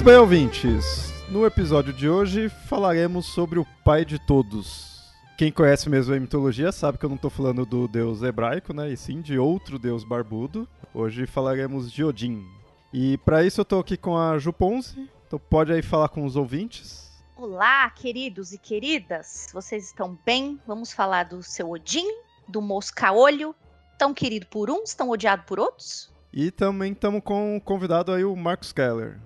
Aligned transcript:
Muito 0.00 0.08
bem, 0.08 0.18
ouvintes. 0.18 1.12
No 1.28 1.44
episódio 1.44 1.92
de 1.92 2.08
hoje 2.08 2.48
falaremos 2.48 3.26
sobre 3.26 3.58
o 3.58 3.66
pai 3.84 4.02
de 4.02 4.18
todos. 4.18 5.12
Quem 5.36 5.52
conhece 5.52 5.90
mesmo 5.90 6.14
a 6.14 6.18
mitologia 6.18 6.72
sabe 6.72 6.96
que 6.96 7.04
eu 7.04 7.10
não 7.10 7.16
estou 7.16 7.28
falando 7.30 7.66
do 7.66 7.86
deus 7.86 8.22
hebraico, 8.22 8.72
né? 8.72 8.90
E 8.90 8.96
sim 8.96 9.20
de 9.20 9.38
outro 9.38 9.78
deus 9.78 10.02
barbudo. 10.02 10.66
Hoje 10.94 11.26
falaremos 11.26 11.92
de 11.92 12.02
Odin. 12.02 12.42
E 12.94 13.18
para 13.18 13.44
isso 13.44 13.60
eu 13.60 13.62
estou 13.62 13.78
aqui 13.78 13.94
com 13.94 14.16
a 14.16 14.38
Ju 14.38 14.54
Ponzi. 14.54 15.06
Então 15.26 15.38
pode 15.38 15.70
aí 15.70 15.82
falar 15.82 16.08
com 16.08 16.24
os 16.24 16.34
ouvintes. 16.34 17.22
Olá, 17.36 17.90
queridos 17.90 18.54
e 18.54 18.58
queridas. 18.58 19.50
Vocês 19.52 19.88
estão 19.88 20.18
bem? 20.24 20.58
Vamos 20.66 20.94
falar 20.94 21.24
do 21.24 21.42
seu 21.42 21.68
Odin, 21.68 22.08
do 22.48 22.62
mosca-olho, 22.62 23.54
tão 23.98 24.14
querido 24.14 24.46
por 24.46 24.70
uns, 24.70 24.94
tão 24.94 25.10
odiado 25.10 25.42
por 25.42 25.60
outros? 25.60 26.10
E 26.32 26.50
também 26.50 26.92
estamos 26.92 27.20
com 27.22 27.58
o 27.58 27.60
convidado 27.60 28.12
aí, 28.12 28.24
o 28.24 28.34
Marcos 28.34 28.72
Keller 28.72 29.20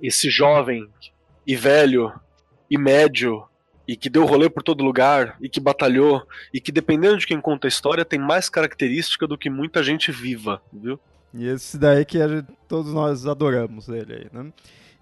esse 0.00 0.30
jovem 0.30 0.88
e 1.46 1.56
velho 1.56 2.12
e 2.70 2.78
médio 2.78 3.44
e 3.86 3.96
que 3.96 4.08
deu 4.08 4.24
rolê 4.24 4.48
por 4.48 4.62
todo 4.62 4.84
lugar 4.84 5.36
e 5.40 5.48
que 5.48 5.58
batalhou 5.58 6.26
e 6.54 6.60
que 6.60 6.70
dependendo 6.70 7.18
de 7.18 7.26
quem 7.26 7.40
conta 7.40 7.66
a 7.66 7.68
história 7.68 8.04
tem 8.04 8.18
mais 8.18 8.48
característica 8.48 9.26
do 9.26 9.36
que 9.36 9.50
muita 9.50 9.82
gente 9.82 10.12
viva, 10.12 10.62
viu? 10.72 10.98
E 11.34 11.46
esse 11.46 11.78
daí 11.78 12.04
que 12.04 12.18
gente, 12.18 12.46
todos 12.68 12.92
nós 12.92 13.26
adoramos 13.26 13.88
ele 13.88 14.14
aí, 14.14 14.26
né? 14.32 14.52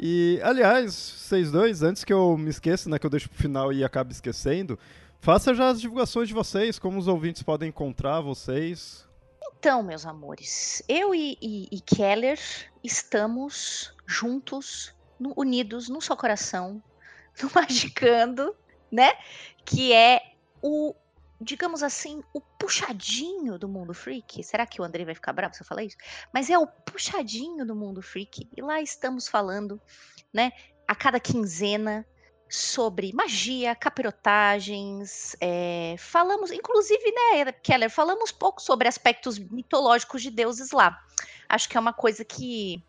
E, 0.01 0.39
aliás, 0.45 0.95
vocês 0.95 1.51
dois, 1.51 1.83
antes 1.83 2.05
que 2.05 2.13
eu 2.13 2.39
me 2.39 2.51
esqueça, 2.51 2.89
né, 2.89 2.99
que 2.99 3.07
eu 3.07 3.11
deixo 3.11 3.29
pro 3.29 3.39
final 3.39 3.73
e 3.73 3.83
acabe 3.83 4.13
esquecendo, 4.13 4.79
faça 5.21 5.53
já 5.53 5.69
as 5.69 5.81
divulgações 5.81 6.29
de 6.29 6.35
vocês, 6.35 6.79
como 6.79 6.99
os 6.99 7.09
ouvintes 7.09 7.43
podem 7.43 7.69
encontrar 7.69 8.21
vocês. 8.21 9.05
Então, 9.59 9.83
meus 9.83 10.07
amores, 10.07 10.85
eu 10.89 11.13
e, 11.13 11.37
e, 11.43 11.69
e 11.73 11.81
Keller 11.81 12.39
estamos 12.85 13.93
juntos, 14.09 14.95
no, 15.21 15.35
unidos 15.37 15.89
num 15.89 16.01
só 16.01 16.17
coração, 16.17 16.83
no 17.43 17.51
Magicando, 17.55 18.57
né? 18.91 19.13
Que 19.65 19.93
é 19.93 20.33
o, 20.63 20.95
digamos 21.39 21.83
assim, 21.83 22.23
o 22.33 22.41
puxadinho 22.41 23.59
do 23.59 23.69
mundo 23.69 23.93
freak. 23.93 24.43
Será 24.43 24.67
que 24.67 24.81
o 24.81 24.85
André 24.85 25.05
vai 25.05 25.15
ficar 25.15 25.35
bravo 25.35 25.55
se 25.55 25.63
eu 25.63 25.67
falar 25.67 25.85
isso? 25.85 25.97
Mas 26.33 26.49
é 26.49 26.59
o 26.59 26.67
puxadinho 26.67 27.67
do 27.67 27.77
mundo 27.77 28.01
freak. 28.01 28.49
E 28.57 28.63
lá 28.63 28.81
estamos 28.81 29.29
falando, 29.29 29.81
né? 30.33 30.53
A 30.87 30.95
cada 30.95 31.21
quinzena 31.21 32.07
sobre 32.49 33.13
magia, 33.13 33.77
capirotagens, 33.77 35.37
é, 35.39 35.97
falamos, 35.99 36.51
inclusive, 36.51 37.13
né, 37.13 37.53
Keller, 37.63 37.91
falamos 37.91 38.33
pouco 38.33 38.63
sobre 38.63 38.89
aspectos 38.89 39.39
mitológicos 39.39 40.23
de 40.23 40.31
deuses 40.31 40.71
lá. 40.71 40.99
Acho 41.47 41.69
que 41.69 41.77
é 41.77 41.81
uma 41.81 41.93
coisa 41.93 42.25
que 42.25 42.83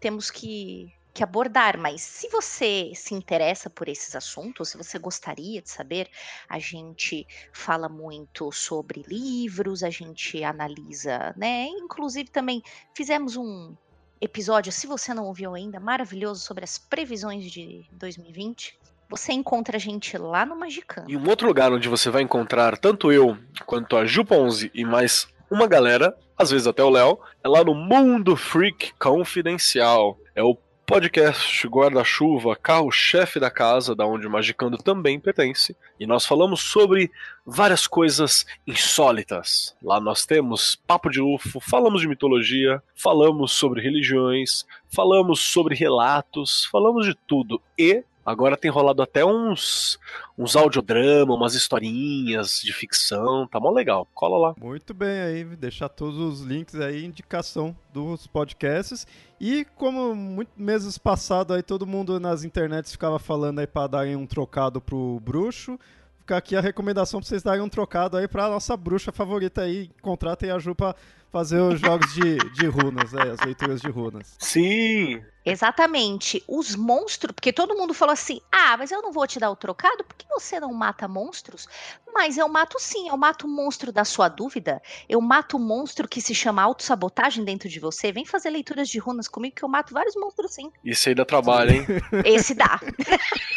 temos 0.00 0.30
que, 0.30 0.92
que 1.12 1.22
abordar, 1.22 1.78
mas 1.78 2.00
se 2.00 2.28
você 2.28 2.92
se 2.94 3.14
interessa 3.14 3.68
por 3.68 3.88
esses 3.88 4.16
assuntos, 4.16 4.70
se 4.70 4.76
você 4.76 4.98
gostaria 4.98 5.60
de 5.60 5.70
saber, 5.70 6.08
a 6.48 6.58
gente 6.58 7.26
fala 7.52 7.88
muito 7.88 8.50
sobre 8.50 9.04
livros, 9.06 9.82
a 9.82 9.90
gente 9.90 10.42
analisa, 10.42 11.34
né? 11.36 11.66
Inclusive 11.66 12.30
também 12.30 12.62
fizemos 12.94 13.36
um 13.36 13.74
episódio, 14.20 14.70
se 14.70 14.86
você 14.86 15.14
não 15.14 15.24
ouviu 15.26 15.54
ainda, 15.54 15.80
maravilhoso 15.80 16.40
sobre 16.40 16.64
as 16.64 16.78
previsões 16.78 17.50
de 17.50 17.86
2020. 17.92 18.78
Você 19.08 19.32
encontra 19.32 19.76
a 19.76 19.80
gente 19.80 20.16
lá 20.16 20.46
no 20.46 20.54
Magicano. 20.54 21.10
E 21.10 21.16
um 21.16 21.28
outro 21.28 21.48
lugar 21.48 21.72
onde 21.72 21.88
você 21.88 22.10
vai 22.10 22.22
encontrar 22.22 22.78
tanto 22.78 23.10
eu 23.10 23.36
quanto 23.66 23.96
a 23.96 24.04
Ju 24.04 24.24
Ponzi 24.24 24.70
e 24.72 24.84
mais 24.84 25.26
uma 25.50 25.66
galera, 25.66 26.16
às 26.40 26.50
vezes 26.50 26.66
até 26.66 26.82
o 26.82 26.88
Léo, 26.88 27.18
é 27.44 27.48
lá 27.48 27.62
no 27.62 27.74
Mundo 27.74 28.34
Freak 28.34 28.94
Confidencial. 28.98 30.18
É 30.34 30.42
o 30.42 30.56
podcast 30.86 31.68
guarda-chuva, 31.68 32.56
carro-chefe 32.56 33.38
da 33.38 33.50
casa, 33.50 33.94
da 33.94 34.06
onde 34.06 34.26
o 34.26 34.30
Magicando 34.30 34.78
também 34.78 35.20
pertence, 35.20 35.76
e 36.00 36.06
nós 36.06 36.24
falamos 36.24 36.62
sobre 36.62 37.10
várias 37.44 37.86
coisas 37.86 38.46
insólitas. 38.66 39.76
Lá 39.82 40.00
nós 40.00 40.24
temos 40.24 40.76
papo 40.86 41.10
de 41.10 41.20
UFO, 41.20 41.60
falamos 41.60 42.00
de 42.00 42.08
mitologia, 42.08 42.82
falamos 42.96 43.52
sobre 43.52 43.82
religiões, 43.82 44.64
falamos 44.88 45.40
sobre 45.40 45.74
relatos, 45.74 46.64
falamos 46.72 47.04
de 47.04 47.14
tudo. 47.14 47.60
E 47.78 48.02
Agora 48.30 48.56
tem 48.56 48.70
rolado 48.70 49.02
até 49.02 49.24
uns 49.24 49.98
uns 50.38 50.56
audiodrama, 50.56 51.34
umas 51.34 51.54
historinhas 51.54 52.60
de 52.62 52.72
ficção, 52.72 53.46
tá 53.46 53.58
mó 53.58 53.70
legal. 53.70 54.08
Cola 54.14 54.38
lá. 54.38 54.54
Muito 54.58 54.94
bem 54.94 55.20
aí, 55.20 55.44
deixar 55.44 55.88
todos 55.88 56.16
os 56.16 56.40
links 56.40 56.76
aí, 56.76 57.04
indicação 57.04 57.76
dos 57.92 58.26
podcasts. 58.26 59.06
E 59.40 59.66
como 59.76 60.14
muitos 60.14 60.56
meses 60.56 60.96
passados 60.96 61.54
aí 61.54 61.62
todo 61.62 61.86
mundo 61.86 62.20
nas 62.20 62.44
internets 62.44 62.92
ficava 62.92 63.18
falando 63.18 63.58
aí 63.58 63.66
para 63.66 63.88
darem 63.88 64.14
um 64.14 64.26
trocado 64.26 64.80
pro 64.80 65.20
bruxo, 65.20 65.78
fica 66.20 66.36
aqui 66.36 66.54
a 66.54 66.60
recomendação 66.60 67.20
para 67.20 67.28
vocês 67.28 67.42
darem 67.42 67.62
um 67.62 67.68
trocado 67.68 68.16
aí 68.16 68.28
pra 68.28 68.48
nossa 68.48 68.76
bruxa 68.76 69.10
favorita 69.10 69.62
aí, 69.62 69.90
contratem 70.00 70.50
a 70.50 70.58
Ju 70.58 70.74
pra 70.74 70.94
fazer 71.30 71.60
os 71.60 71.80
jogos 71.80 72.12
de, 72.12 72.36
de 72.52 72.66
runas, 72.66 73.14
é, 73.14 73.30
as 73.30 73.40
leituras 73.40 73.80
de 73.80 73.88
runas. 73.88 74.36
Sim! 74.38 75.22
Exatamente. 75.44 76.42
Os 76.46 76.76
monstros, 76.76 77.32
porque 77.34 77.52
todo 77.52 77.74
mundo 77.74 77.94
falou 77.94 78.12
assim: 78.12 78.40
ah, 78.52 78.76
mas 78.76 78.90
eu 78.90 79.00
não 79.00 79.10
vou 79.10 79.26
te 79.26 79.38
dar 79.38 79.50
o 79.50 79.56
trocado, 79.56 80.04
porque 80.04 80.26
você 80.28 80.60
não 80.60 80.72
mata 80.72 81.08
monstros? 81.08 81.66
Mas 82.12 82.36
eu 82.36 82.48
mato 82.48 82.76
sim, 82.78 83.08
eu 83.08 83.16
mato 83.16 83.46
o 83.46 83.50
monstro 83.50 83.90
da 83.90 84.04
sua 84.04 84.28
dúvida, 84.28 84.82
eu 85.08 85.20
mato 85.20 85.56
o 85.56 85.60
monstro 85.60 86.08
que 86.08 86.20
se 86.20 86.34
chama 86.34 86.62
autossabotagem 86.62 87.44
dentro 87.44 87.68
de 87.68 87.80
você. 87.80 88.12
Vem 88.12 88.26
fazer 88.26 88.50
leituras 88.50 88.88
de 88.88 88.98
runas 88.98 89.28
comigo 89.28 89.56
que 89.56 89.64
eu 89.64 89.68
mato 89.68 89.94
vários 89.94 90.14
monstros 90.14 90.52
sim. 90.52 90.70
Isso 90.84 91.08
aí 91.08 91.14
dá 91.14 91.24
trabalho, 91.24 91.72
hein? 91.72 91.86
Esse 92.24 92.54
dá. 92.54 92.80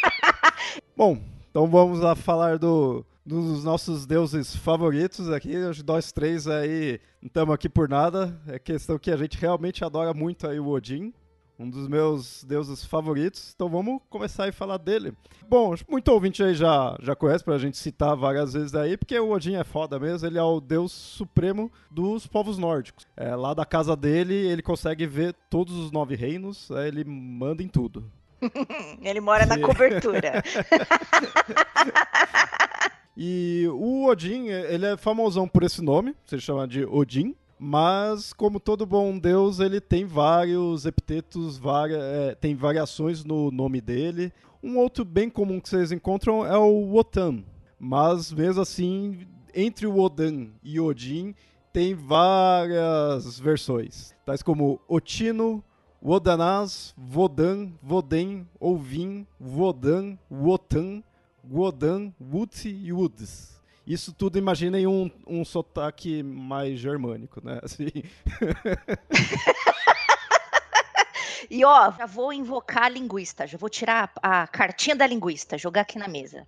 Bom, 0.96 1.20
então 1.50 1.66
vamos 1.66 2.00
lá 2.00 2.14
falar 2.14 2.58
do 2.58 3.04
dos 3.24 3.64
nossos 3.64 4.06
deuses 4.06 4.54
favoritos 4.54 5.30
aqui. 5.30 5.54
Nós 5.86 6.12
três 6.12 6.46
aí 6.46 7.00
não 7.22 7.28
estamos 7.28 7.54
aqui 7.54 7.68
por 7.68 7.88
nada. 7.88 8.38
É 8.46 8.58
questão 8.58 8.98
que 8.98 9.10
a 9.10 9.16
gente 9.16 9.38
realmente 9.38 9.84
adora 9.84 10.12
muito 10.12 10.46
aí 10.46 10.60
o 10.60 10.68
Odin. 10.68 11.12
Um 11.56 11.70
dos 11.70 11.86
meus 11.86 12.42
deuses 12.42 12.84
favoritos, 12.84 13.52
então 13.54 13.68
vamos 13.68 14.00
começar 14.10 14.48
a 14.48 14.52
falar 14.52 14.76
dele. 14.76 15.12
Bom, 15.48 15.72
muito 15.88 16.08
ouvinte 16.08 16.42
aí 16.42 16.52
já, 16.52 16.96
já 17.00 17.14
conhece, 17.14 17.44
pra 17.44 17.56
gente 17.58 17.76
citar 17.76 18.16
várias 18.16 18.54
vezes 18.54 18.74
aí, 18.74 18.96
porque 18.96 19.16
o 19.20 19.30
Odin 19.30 19.54
é 19.54 19.62
foda 19.62 20.00
mesmo, 20.00 20.26
ele 20.26 20.36
é 20.36 20.42
o 20.42 20.60
deus 20.60 20.90
supremo 20.90 21.70
dos 21.88 22.26
povos 22.26 22.58
nórdicos. 22.58 23.06
É, 23.16 23.36
lá 23.36 23.54
da 23.54 23.64
casa 23.64 23.94
dele, 23.94 24.34
ele 24.34 24.62
consegue 24.62 25.06
ver 25.06 25.32
todos 25.48 25.76
os 25.76 25.92
nove 25.92 26.16
reinos, 26.16 26.72
é, 26.72 26.88
ele 26.88 27.04
manda 27.04 27.62
em 27.62 27.68
tudo. 27.68 28.10
ele 29.00 29.20
mora 29.20 29.46
na 29.46 29.56
cobertura. 29.56 30.42
E 33.16 33.68
o 33.72 34.06
Odin, 34.06 34.48
ele 34.48 34.86
é 34.86 34.96
famosão 34.96 35.46
por 35.46 35.62
esse 35.62 35.80
nome, 35.82 36.14
se 36.26 36.38
chama 36.40 36.66
de 36.66 36.84
Odin. 36.84 37.34
Mas, 37.58 38.32
como 38.32 38.58
todo 38.58 38.84
bom 38.84 39.16
deus, 39.16 39.60
ele 39.60 39.80
tem 39.80 40.04
vários 40.04 40.84
epitetos, 40.84 41.56
varia, 41.56 41.96
é, 41.98 42.34
tem 42.34 42.54
variações 42.54 43.24
no 43.24 43.50
nome 43.50 43.80
dele. 43.80 44.32
Um 44.62 44.78
outro 44.78 45.04
bem 45.04 45.30
comum 45.30 45.60
que 45.60 45.68
vocês 45.68 45.92
encontram 45.92 46.44
é 46.44 46.58
o 46.58 46.90
Wotan. 46.90 47.44
Mas, 47.78 48.32
mesmo 48.32 48.62
assim, 48.62 49.26
entre 49.54 49.86
o 49.86 49.98
Odan 49.98 50.48
e 50.62 50.80
Odin, 50.80 51.34
tem 51.72 51.94
várias 51.94 53.38
versões. 53.38 54.14
Tais 54.26 54.42
como 54.42 54.80
Otino, 54.88 55.62
Wodanaz, 56.02 56.94
Vodan, 56.96 57.72
Voden, 57.82 58.46
Ovin, 58.60 59.26
Vodan, 59.40 60.18
Wotan, 60.30 61.02
Wodan, 61.50 62.12
Wut 62.20 62.68
e 62.68 62.92
Woods. 62.92 63.60
Isso 63.86 64.12
tudo 64.12 64.38
imaginem 64.38 64.86
um, 64.86 65.10
um 65.26 65.44
sotaque 65.44 66.22
mais 66.22 66.78
germânico, 66.78 67.44
né? 67.44 67.60
Assim. 67.62 67.90
E 71.50 71.64
ó, 71.64 71.92
já 71.92 72.06
vou 72.06 72.32
invocar 72.32 72.84
a 72.84 72.88
linguista, 72.88 73.46
já 73.46 73.58
vou 73.58 73.68
tirar 73.68 74.10
a, 74.22 74.42
a 74.42 74.46
cartinha 74.46 74.96
da 74.96 75.06
linguista, 75.06 75.58
jogar 75.58 75.82
aqui 75.82 75.98
na 75.98 76.08
mesa. 76.08 76.46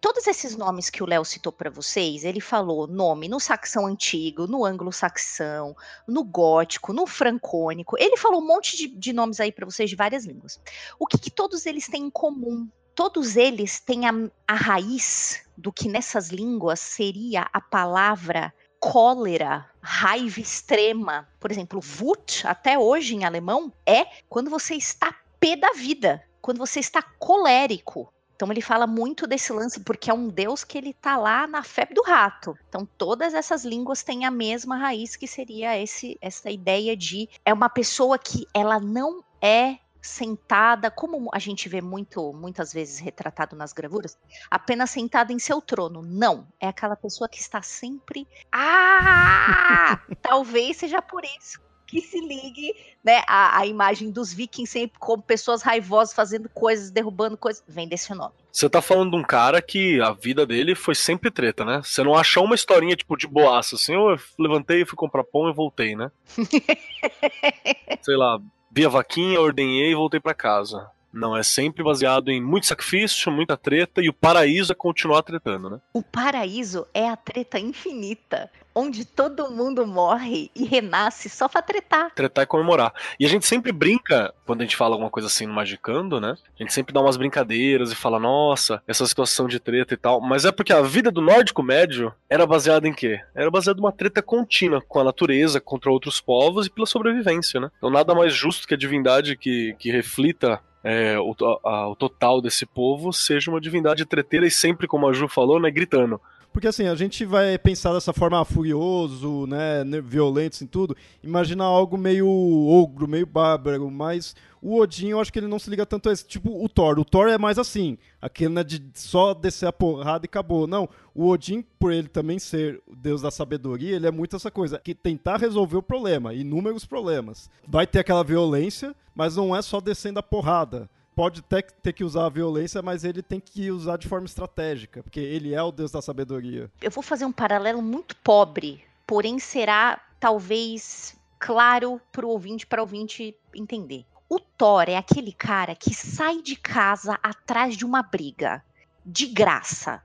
Todos 0.00 0.26
esses 0.26 0.56
nomes 0.56 0.88
que 0.88 1.02
o 1.02 1.06
Léo 1.06 1.24
citou 1.26 1.52
para 1.52 1.68
vocês, 1.68 2.24
ele 2.24 2.40
falou 2.40 2.86
nome 2.86 3.28
no 3.28 3.38
saxão 3.38 3.86
antigo, 3.86 4.46
no 4.46 4.64
anglo-saxão, 4.64 5.76
no 6.08 6.24
gótico, 6.24 6.94
no 6.94 7.06
francônico. 7.06 7.98
Ele 7.98 8.16
falou 8.16 8.40
um 8.40 8.46
monte 8.46 8.78
de, 8.78 8.88
de 8.88 9.12
nomes 9.12 9.40
aí 9.40 9.52
para 9.52 9.66
vocês 9.66 9.90
de 9.90 9.96
várias 9.96 10.24
línguas. 10.24 10.58
O 10.98 11.06
que, 11.06 11.18
que 11.18 11.30
todos 11.30 11.66
eles 11.66 11.86
têm 11.86 12.04
em 12.04 12.10
comum? 12.10 12.66
Todos 13.00 13.34
eles 13.34 13.80
têm 13.80 14.06
a, 14.06 14.12
a 14.46 14.54
raiz 14.54 15.42
do 15.56 15.72
que 15.72 15.88
nessas 15.88 16.28
línguas 16.28 16.80
seria 16.80 17.48
a 17.50 17.58
palavra 17.58 18.52
cólera, 18.78 19.66
raiva 19.80 20.38
extrema. 20.38 21.26
Por 21.40 21.50
exemplo, 21.50 21.80
Wut, 21.98 22.46
até 22.46 22.78
hoje 22.78 23.14
em 23.14 23.24
alemão, 23.24 23.72
é 23.86 24.04
quando 24.28 24.50
você 24.50 24.74
está 24.74 25.14
pé 25.40 25.56
da 25.56 25.72
vida, 25.72 26.22
quando 26.42 26.58
você 26.58 26.78
está 26.78 27.00
colérico. 27.00 28.12
Então 28.36 28.52
ele 28.52 28.60
fala 28.60 28.86
muito 28.86 29.26
desse 29.26 29.50
lance 29.50 29.80
porque 29.80 30.10
é 30.10 30.14
um 30.14 30.28
deus 30.28 30.62
que 30.62 30.76
ele 30.76 30.92
tá 30.92 31.16
lá 31.16 31.46
na 31.46 31.62
febre 31.62 31.94
do 31.94 32.02
rato. 32.02 32.54
Então 32.68 32.86
todas 32.98 33.32
essas 33.32 33.64
línguas 33.64 34.02
têm 34.02 34.26
a 34.26 34.30
mesma 34.30 34.76
raiz 34.76 35.16
que 35.16 35.26
seria 35.26 35.74
esse 35.82 36.18
essa 36.20 36.50
ideia 36.50 36.94
de 36.94 37.30
é 37.46 37.54
uma 37.54 37.70
pessoa 37.70 38.18
que 38.18 38.46
ela 38.52 38.78
não 38.78 39.24
é 39.40 39.78
sentada, 40.00 40.90
como 40.90 41.28
a 41.32 41.38
gente 41.38 41.68
vê 41.68 41.80
muito, 41.80 42.32
muitas 42.32 42.72
vezes 42.72 42.98
retratado 42.98 43.56
nas 43.56 43.72
gravuras, 43.72 44.18
apenas 44.50 44.90
sentada 44.90 45.32
em 45.32 45.38
seu 45.38 45.60
trono. 45.60 46.02
Não, 46.02 46.46
é 46.58 46.68
aquela 46.68 46.96
pessoa 46.96 47.28
que 47.28 47.38
está 47.38 47.62
sempre. 47.62 48.26
Ah! 48.52 50.00
Talvez 50.22 50.78
seja 50.78 51.02
por 51.02 51.24
isso 51.24 51.60
que 51.90 52.00
se 52.00 52.20
ligue, 52.20 52.72
né, 53.02 53.22
a, 53.26 53.58
a, 53.58 53.66
imagem 53.66 54.12
dos 54.12 54.32
vikings 54.32 54.70
sempre 54.70 54.96
como 55.00 55.20
pessoas 55.20 55.60
raivosas 55.60 56.14
fazendo 56.14 56.48
coisas, 56.48 56.88
derrubando 56.88 57.36
coisas, 57.36 57.64
vem 57.66 57.88
desse 57.88 58.14
nome. 58.14 58.32
Você 58.52 58.70
tá 58.70 58.80
falando 58.80 59.10
de 59.10 59.16
um 59.16 59.24
cara 59.24 59.60
que 59.60 60.00
a 60.00 60.12
vida 60.12 60.46
dele 60.46 60.76
foi 60.76 60.94
sempre 60.94 61.32
treta, 61.32 61.64
né? 61.64 61.80
Você 61.82 62.04
não 62.04 62.14
achou 62.14 62.44
uma 62.44 62.54
historinha, 62.54 62.94
tipo, 62.94 63.16
de 63.16 63.26
boaça, 63.26 63.74
assim, 63.74 63.94
eu 63.94 64.16
levantei, 64.38 64.84
fui 64.84 64.96
comprar 64.96 65.24
pão 65.24 65.50
e 65.50 65.52
voltei, 65.52 65.96
né? 65.96 66.12
Sei 68.02 68.16
lá, 68.16 68.38
vi 68.70 68.84
a 68.84 68.88
vaquinha, 68.88 69.40
ordenhei 69.40 69.90
e 69.90 69.94
voltei 69.94 70.20
para 70.20 70.34
casa. 70.34 70.90
Não, 71.12 71.36
é 71.36 71.42
sempre 71.42 71.82
baseado 71.82 72.30
em 72.30 72.40
muito 72.40 72.66
sacrifício, 72.66 73.32
muita 73.32 73.56
treta, 73.56 74.00
e 74.00 74.08
o 74.08 74.12
paraíso 74.12 74.72
é 74.72 74.74
continuar 74.74 75.22
tretando, 75.22 75.70
né? 75.70 75.80
O 75.92 76.02
paraíso 76.02 76.86
é 76.94 77.08
a 77.08 77.16
treta 77.16 77.58
infinita, 77.58 78.50
onde 78.74 79.04
todo 79.04 79.50
mundo 79.50 79.86
morre 79.86 80.50
e 80.54 80.64
renasce 80.64 81.28
só 81.28 81.48
pra 81.48 81.62
tretar. 81.62 82.14
Tretar 82.14 82.44
e 82.44 82.46
comemorar. 82.46 82.92
E 83.18 83.26
a 83.26 83.28
gente 83.28 83.46
sempre 83.46 83.72
brinca, 83.72 84.32
quando 84.46 84.60
a 84.60 84.64
gente 84.64 84.76
fala 84.76 84.94
alguma 84.94 85.10
coisa 85.10 85.26
assim 85.26 85.46
no 85.46 85.52
Magicando, 85.52 86.20
né? 86.20 86.34
A 86.58 86.62
gente 86.62 86.72
sempre 86.72 86.94
dá 86.94 87.00
umas 87.00 87.16
brincadeiras 87.16 87.90
e 87.90 87.96
fala, 87.96 88.18
nossa, 88.18 88.82
essa 88.86 89.06
situação 89.06 89.48
de 89.48 89.58
treta 89.58 89.94
e 89.94 89.96
tal. 89.96 90.20
Mas 90.20 90.44
é 90.44 90.52
porque 90.52 90.72
a 90.72 90.80
vida 90.80 91.10
do 91.10 91.20
nórdico 91.20 91.62
médio 91.62 92.14
era 92.28 92.46
baseada 92.46 92.86
em 92.86 92.94
quê? 92.94 93.20
Era 93.34 93.50
baseada 93.50 93.78
em 93.78 93.82
uma 93.82 93.92
treta 93.92 94.22
contínua 94.22 94.80
com 94.80 95.00
a 95.00 95.04
natureza, 95.04 95.60
contra 95.60 95.90
outros 95.90 96.20
povos 96.20 96.66
e 96.66 96.70
pela 96.70 96.86
sobrevivência, 96.86 97.60
né? 97.60 97.70
Então 97.78 97.90
nada 97.90 98.14
mais 98.14 98.32
justo 98.32 98.66
que 98.66 98.74
a 98.74 98.78
divindade 98.78 99.36
que, 99.36 99.74
que 99.78 99.90
reflita 99.90 100.60
é, 100.82 101.18
o, 101.18 101.34
a, 101.64 101.88
o 101.88 101.96
total 101.96 102.40
desse 102.40 102.64
povo 102.64 103.12
seja 103.12 103.50
uma 103.50 103.60
divindade 103.60 104.04
treteira 104.04 104.46
e 104.46 104.50
sempre, 104.50 104.86
como 104.86 105.08
a 105.08 105.12
Ju 105.12 105.28
falou, 105.28 105.60
né, 105.60 105.70
gritando. 105.70 106.20
Porque 106.52 106.66
assim, 106.66 106.88
a 106.88 106.94
gente 106.96 107.24
vai 107.24 107.56
pensar 107.58 107.92
dessa 107.92 108.12
forma 108.12 108.44
furioso, 108.44 109.46
né, 109.46 109.84
violento 110.02 110.54
assim, 110.54 110.66
tudo, 110.66 110.96
imaginar 111.22 111.64
algo 111.64 111.96
meio 111.96 112.28
ogro, 112.28 113.06
meio 113.06 113.26
bárbaro, 113.26 113.88
mas 113.90 114.34
o 114.62 114.78
Odin, 114.78 115.08
eu 115.08 115.20
acho 115.20 115.32
que 115.32 115.38
ele 115.38 115.46
não 115.46 115.58
se 115.58 115.70
liga 115.70 115.86
tanto 115.86 116.08
a 116.08 116.12
esse. 116.12 116.26
Tipo, 116.26 116.62
o 116.62 116.68
Thor. 116.68 116.98
O 116.98 117.04
Thor 117.04 117.28
é 117.28 117.38
mais 117.38 117.58
assim. 117.58 117.96
Aquele 118.20 118.52
né, 118.52 118.62
de 118.62 118.82
só 118.94 119.32
descer 119.32 119.66
a 119.66 119.72
porrada 119.72 120.26
e 120.26 120.28
acabou. 120.28 120.66
Não. 120.66 120.88
O 121.14 121.28
Odin, 121.28 121.64
por 121.78 121.92
ele 121.92 122.08
também 122.08 122.38
ser 122.38 122.82
o 122.86 122.94
deus 122.94 123.22
da 123.22 123.30
sabedoria, 123.30 123.96
ele 123.96 124.06
é 124.06 124.10
muito 124.10 124.36
essa 124.36 124.50
coisa. 124.50 124.78
Que 124.78 124.94
tentar 124.94 125.38
resolver 125.38 125.78
o 125.78 125.82
problema. 125.82 126.34
Inúmeros 126.34 126.84
problemas. 126.84 127.48
Vai 127.66 127.86
ter 127.86 128.00
aquela 128.00 128.22
violência, 128.22 128.94
mas 129.14 129.36
não 129.36 129.56
é 129.56 129.62
só 129.62 129.80
descendo 129.80 130.18
a 130.18 130.22
porrada 130.22 130.88
pode 131.12 131.40
até 131.40 131.60
ter 131.60 131.92
que 131.92 132.02
usar 132.02 132.24
a 132.24 132.30
violência, 132.30 132.80
mas 132.80 133.04
ele 133.04 133.22
tem 133.22 133.38
que 133.38 133.70
usar 133.70 133.98
de 133.98 134.08
forma 134.08 134.24
estratégica, 134.24 135.02
porque 135.02 135.20
ele 135.20 135.52
é 135.52 135.62
o 135.62 135.70
deus 135.70 135.90
da 135.90 136.00
sabedoria. 136.00 136.70
Eu 136.80 136.90
vou 136.90 137.02
fazer 137.02 137.26
um 137.26 137.32
paralelo 137.32 137.82
muito 137.82 138.16
pobre, 138.16 138.82
porém 139.06 139.38
será 139.38 140.00
talvez 140.18 141.14
claro 141.38 142.00
para 142.10 142.24
o 142.24 142.30
ouvinte, 142.30 142.66
para 142.66 142.80
o 142.80 142.84
ouvinte 142.84 143.36
entender. 143.54 144.06
O 144.30 144.38
Thor 144.38 144.84
é 144.88 144.96
aquele 144.96 145.32
cara 145.32 145.74
que 145.74 145.92
sai 145.92 146.40
de 146.40 146.54
casa 146.54 147.18
atrás 147.20 147.76
de 147.76 147.84
uma 147.84 148.00
briga, 148.00 148.64
de 149.04 149.26
graça. 149.26 150.00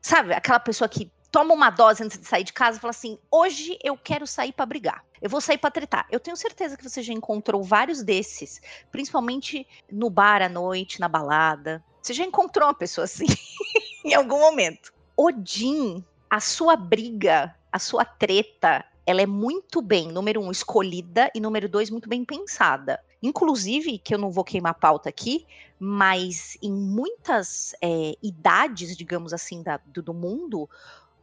Sabe, 0.00 0.32
aquela 0.32 0.60
pessoa 0.60 0.88
que 0.88 1.10
toma 1.28 1.52
uma 1.52 1.70
dose 1.70 2.04
antes 2.04 2.16
de 2.16 2.24
sair 2.24 2.44
de 2.44 2.52
casa 2.52 2.78
e 2.78 2.80
fala 2.80 2.92
assim: 2.92 3.18
hoje 3.28 3.76
eu 3.82 3.98
quero 3.98 4.28
sair 4.28 4.52
para 4.52 4.64
brigar. 4.64 5.04
Eu 5.20 5.28
vou 5.28 5.40
sair 5.40 5.58
para 5.58 5.72
tretar. 5.72 6.06
Eu 6.08 6.20
tenho 6.20 6.36
certeza 6.36 6.76
que 6.76 6.88
você 6.88 7.02
já 7.02 7.12
encontrou 7.12 7.64
vários 7.64 8.00
desses, 8.00 8.62
principalmente 8.92 9.66
no 9.90 10.08
bar 10.08 10.40
à 10.40 10.48
noite, 10.48 11.00
na 11.00 11.08
balada. 11.08 11.82
Você 12.00 12.14
já 12.14 12.22
encontrou 12.22 12.68
uma 12.68 12.74
pessoa 12.74 13.06
assim 13.06 13.26
em 14.04 14.14
algum 14.14 14.38
momento. 14.38 14.94
Odin, 15.16 16.04
a 16.30 16.38
sua 16.38 16.76
briga, 16.76 17.52
a 17.72 17.80
sua 17.80 18.04
treta, 18.04 18.84
ela 19.04 19.20
é 19.20 19.26
muito 19.26 19.82
bem, 19.82 20.12
número 20.12 20.40
um, 20.40 20.52
escolhida 20.52 21.28
e 21.34 21.40
número 21.40 21.68
dois, 21.68 21.90
muito 21.90 22.08
bem 22.08 22.24
pensada. 22.24 23.00
Inclusive, 23.24 23.98
que 23.98 24.14
eu 24.14 24.18
não 24.18 24.30
vou 24.30 24.44
queimar 24.44 24.74
pauta 24.74 25.08
aqui, 25.08 25.46
mas 25.78 26.58
em 26.62 26.70
muitas 26.70 27.74
é, 27.80 28.14
idades, 28.22 28.94
digamos 28.94 29.32
assim, 29.32 29.62
da, 29.62 29.80
do, 29.86 30.02
do 30.02 30.12
mundo, 30.12 30.68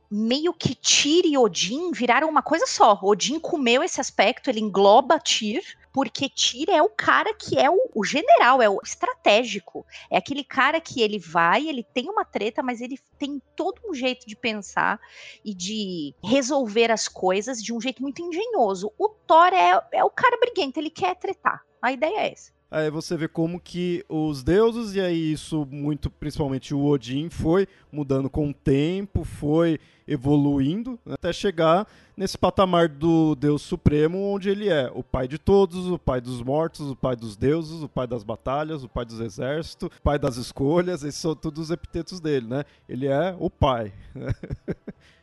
meio 0.09 0.51
que 0.51 0.74
Tyr 0.74 1.25
e 1.25 1.38
Odin 1.38 1.92
viraram 1.92 2.27
uma 2.27 2.42
coisa 2.42 2.65
só. 2.65 3.00
Odin 3.03 3.39
comeu 3.39 3.83
esse 3.83 4.01
aspecto, 4.01 4.50
ele 4.50 4.59
engloba 4.59 5.19
Tyr, 5.19 5.62
porque 5.94 6.27
Tyr 6.27 6.71
é 6.71 6.81
o 6.81 6.89
cara 6.89 7.36
que 7.36 7.59
é 7.59 7.69
o, 7.69 7.77
o, 7.94 8.04
general, 8.04 8.63
é 8.63 8.68
o 8.68 8.80
estratégico. 8.83 9.86
É 10.09 10.18
aquele 10.18 10.44
cara 10.44 10.81
que 10.81 11.02
ele 11.04 11.19
vai, 11.19 11.69
ele 11.69 11.83
tem 11.83 12.09
uma 12.09 12.26
treta, 12.26 12.64
mas 12.64 12.81
ele 12.81 12.99
tem 13.19 13.40
todo 13.56 13.80
um 13.87 13.94
jeito 13.94 14.26
de 14.26 14.35
pensar 14.35 14.99
e 15.45 15.54
de 15.54 16.16
resolver 16.23 16.92
as 16.92 17.07
coisas 17.07 17.61
de 17.61 17.71
um 17.71 17.80
jeito 17.80 18.02
muito 18.02 18.23
engenhoso. 18.23 18.92
O 18.97 19.07
Thor 19.07 19.54
é, 19.54 19.80
é 19.92 20.04
o 20.04 20.09
cara 20.09 20.37
briguento, 20.40 20.80
ele 20.80 20.90
quer 20.90 21.16
tretar. 21.16 21.64
A 21.81 21.92
ideia 21.92 22.19
é 22.19 22.31
essa. 22.31 22.52
Aí 22.69 22.90
você 22.90 23.18
vê 23.18 23.28
como 23.28 23.59
que 23.59 24.06
os 24.07 24.44
deuses, 24.44 24.95
e 24.95 25.02
aí 25.02 25.33
isso 25.33 25.68
muito, 25.69 26.09
principalmente 26.09 26.73
o 26.73 26.85
Odin, 26.85 27.30
foi 27.30 27.68
mudando 27.92 28.30
com 28.30 28.50
o 28.50 28.54
tempo, 28.54 29.26
foi 29.26 29.78
evoluindo, 30.07 30.97
né, 31.06 31.16
até 31.16 31.33
chegar 31.33 31.85
nesse 32.16 32.38
patamar 32.38 32.88
do 32.88 33.35
Deus 33.35 33.61
Supremo, 33.61 34.19
onde 34.33 34.50
ele 34.50 34.69
é 34.69 34.90
o 34.94 35.04
pai 35.04 35.28
de 35.28 35.38
todos, 35.38 35.88
o 35.88 36.00
pai 36.00 36.21
dos 36.21 36.42
mortos, 36.42 36.90
o 36.90 36.95
pai 36.95 37.14
dos 37.14 37.35
deuses, 37.35 37.83
o 37.83 37.90
pai 37.90 38.07
das 38.07 38.23
batalhas, 38.23 38.85
o 38.85 38.90
pai 38.90 39.04
dos 39.04 39.19
exércitos, 39.19 39.90
o 39.90 40.02
pai 40.02 40.18
das 40.18 40.38
escolhas, 40.38 41.04
esses 41.04 41.19
são 41.19 41.35
todos 41.35 41.64
os 41.64 41.71
epitetos 41.71 42.21
dele, 42.21 42.47
né? 42.47 42.64
Ele 42.88 43.06
é 43.06 43.35
o 43.38 43.50
pai. 43.50 43.92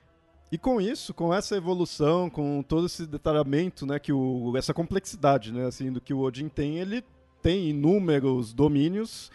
E 0.51 0.57
com 0.57 0.81
isso, 0.81 1.13
com 1.13 1.33
essa 1.33 1.57
evolução, 1.57 2.31
com 2.31 2.63
todo 2.63 2.87
esse 2.87 3.07
detalhamento, 3.07 3.85
né, 3.85 3.99
que 3.99 4.13
o, 4.13 4.57
essa 4.57 4.73
complexidade, 4.73 5.53
né, 5.53 5.67
assim, 5.67 5.93
do 5.93 6.01
que 6.01 6.15
o 6.15 6.21
Odin 6.21 6.49
tem, 6.49 6.79
ele 6.79 7.05
tem 7.43 7.69
inúmeros 7.69 8.53
domínios. 8.53 9.31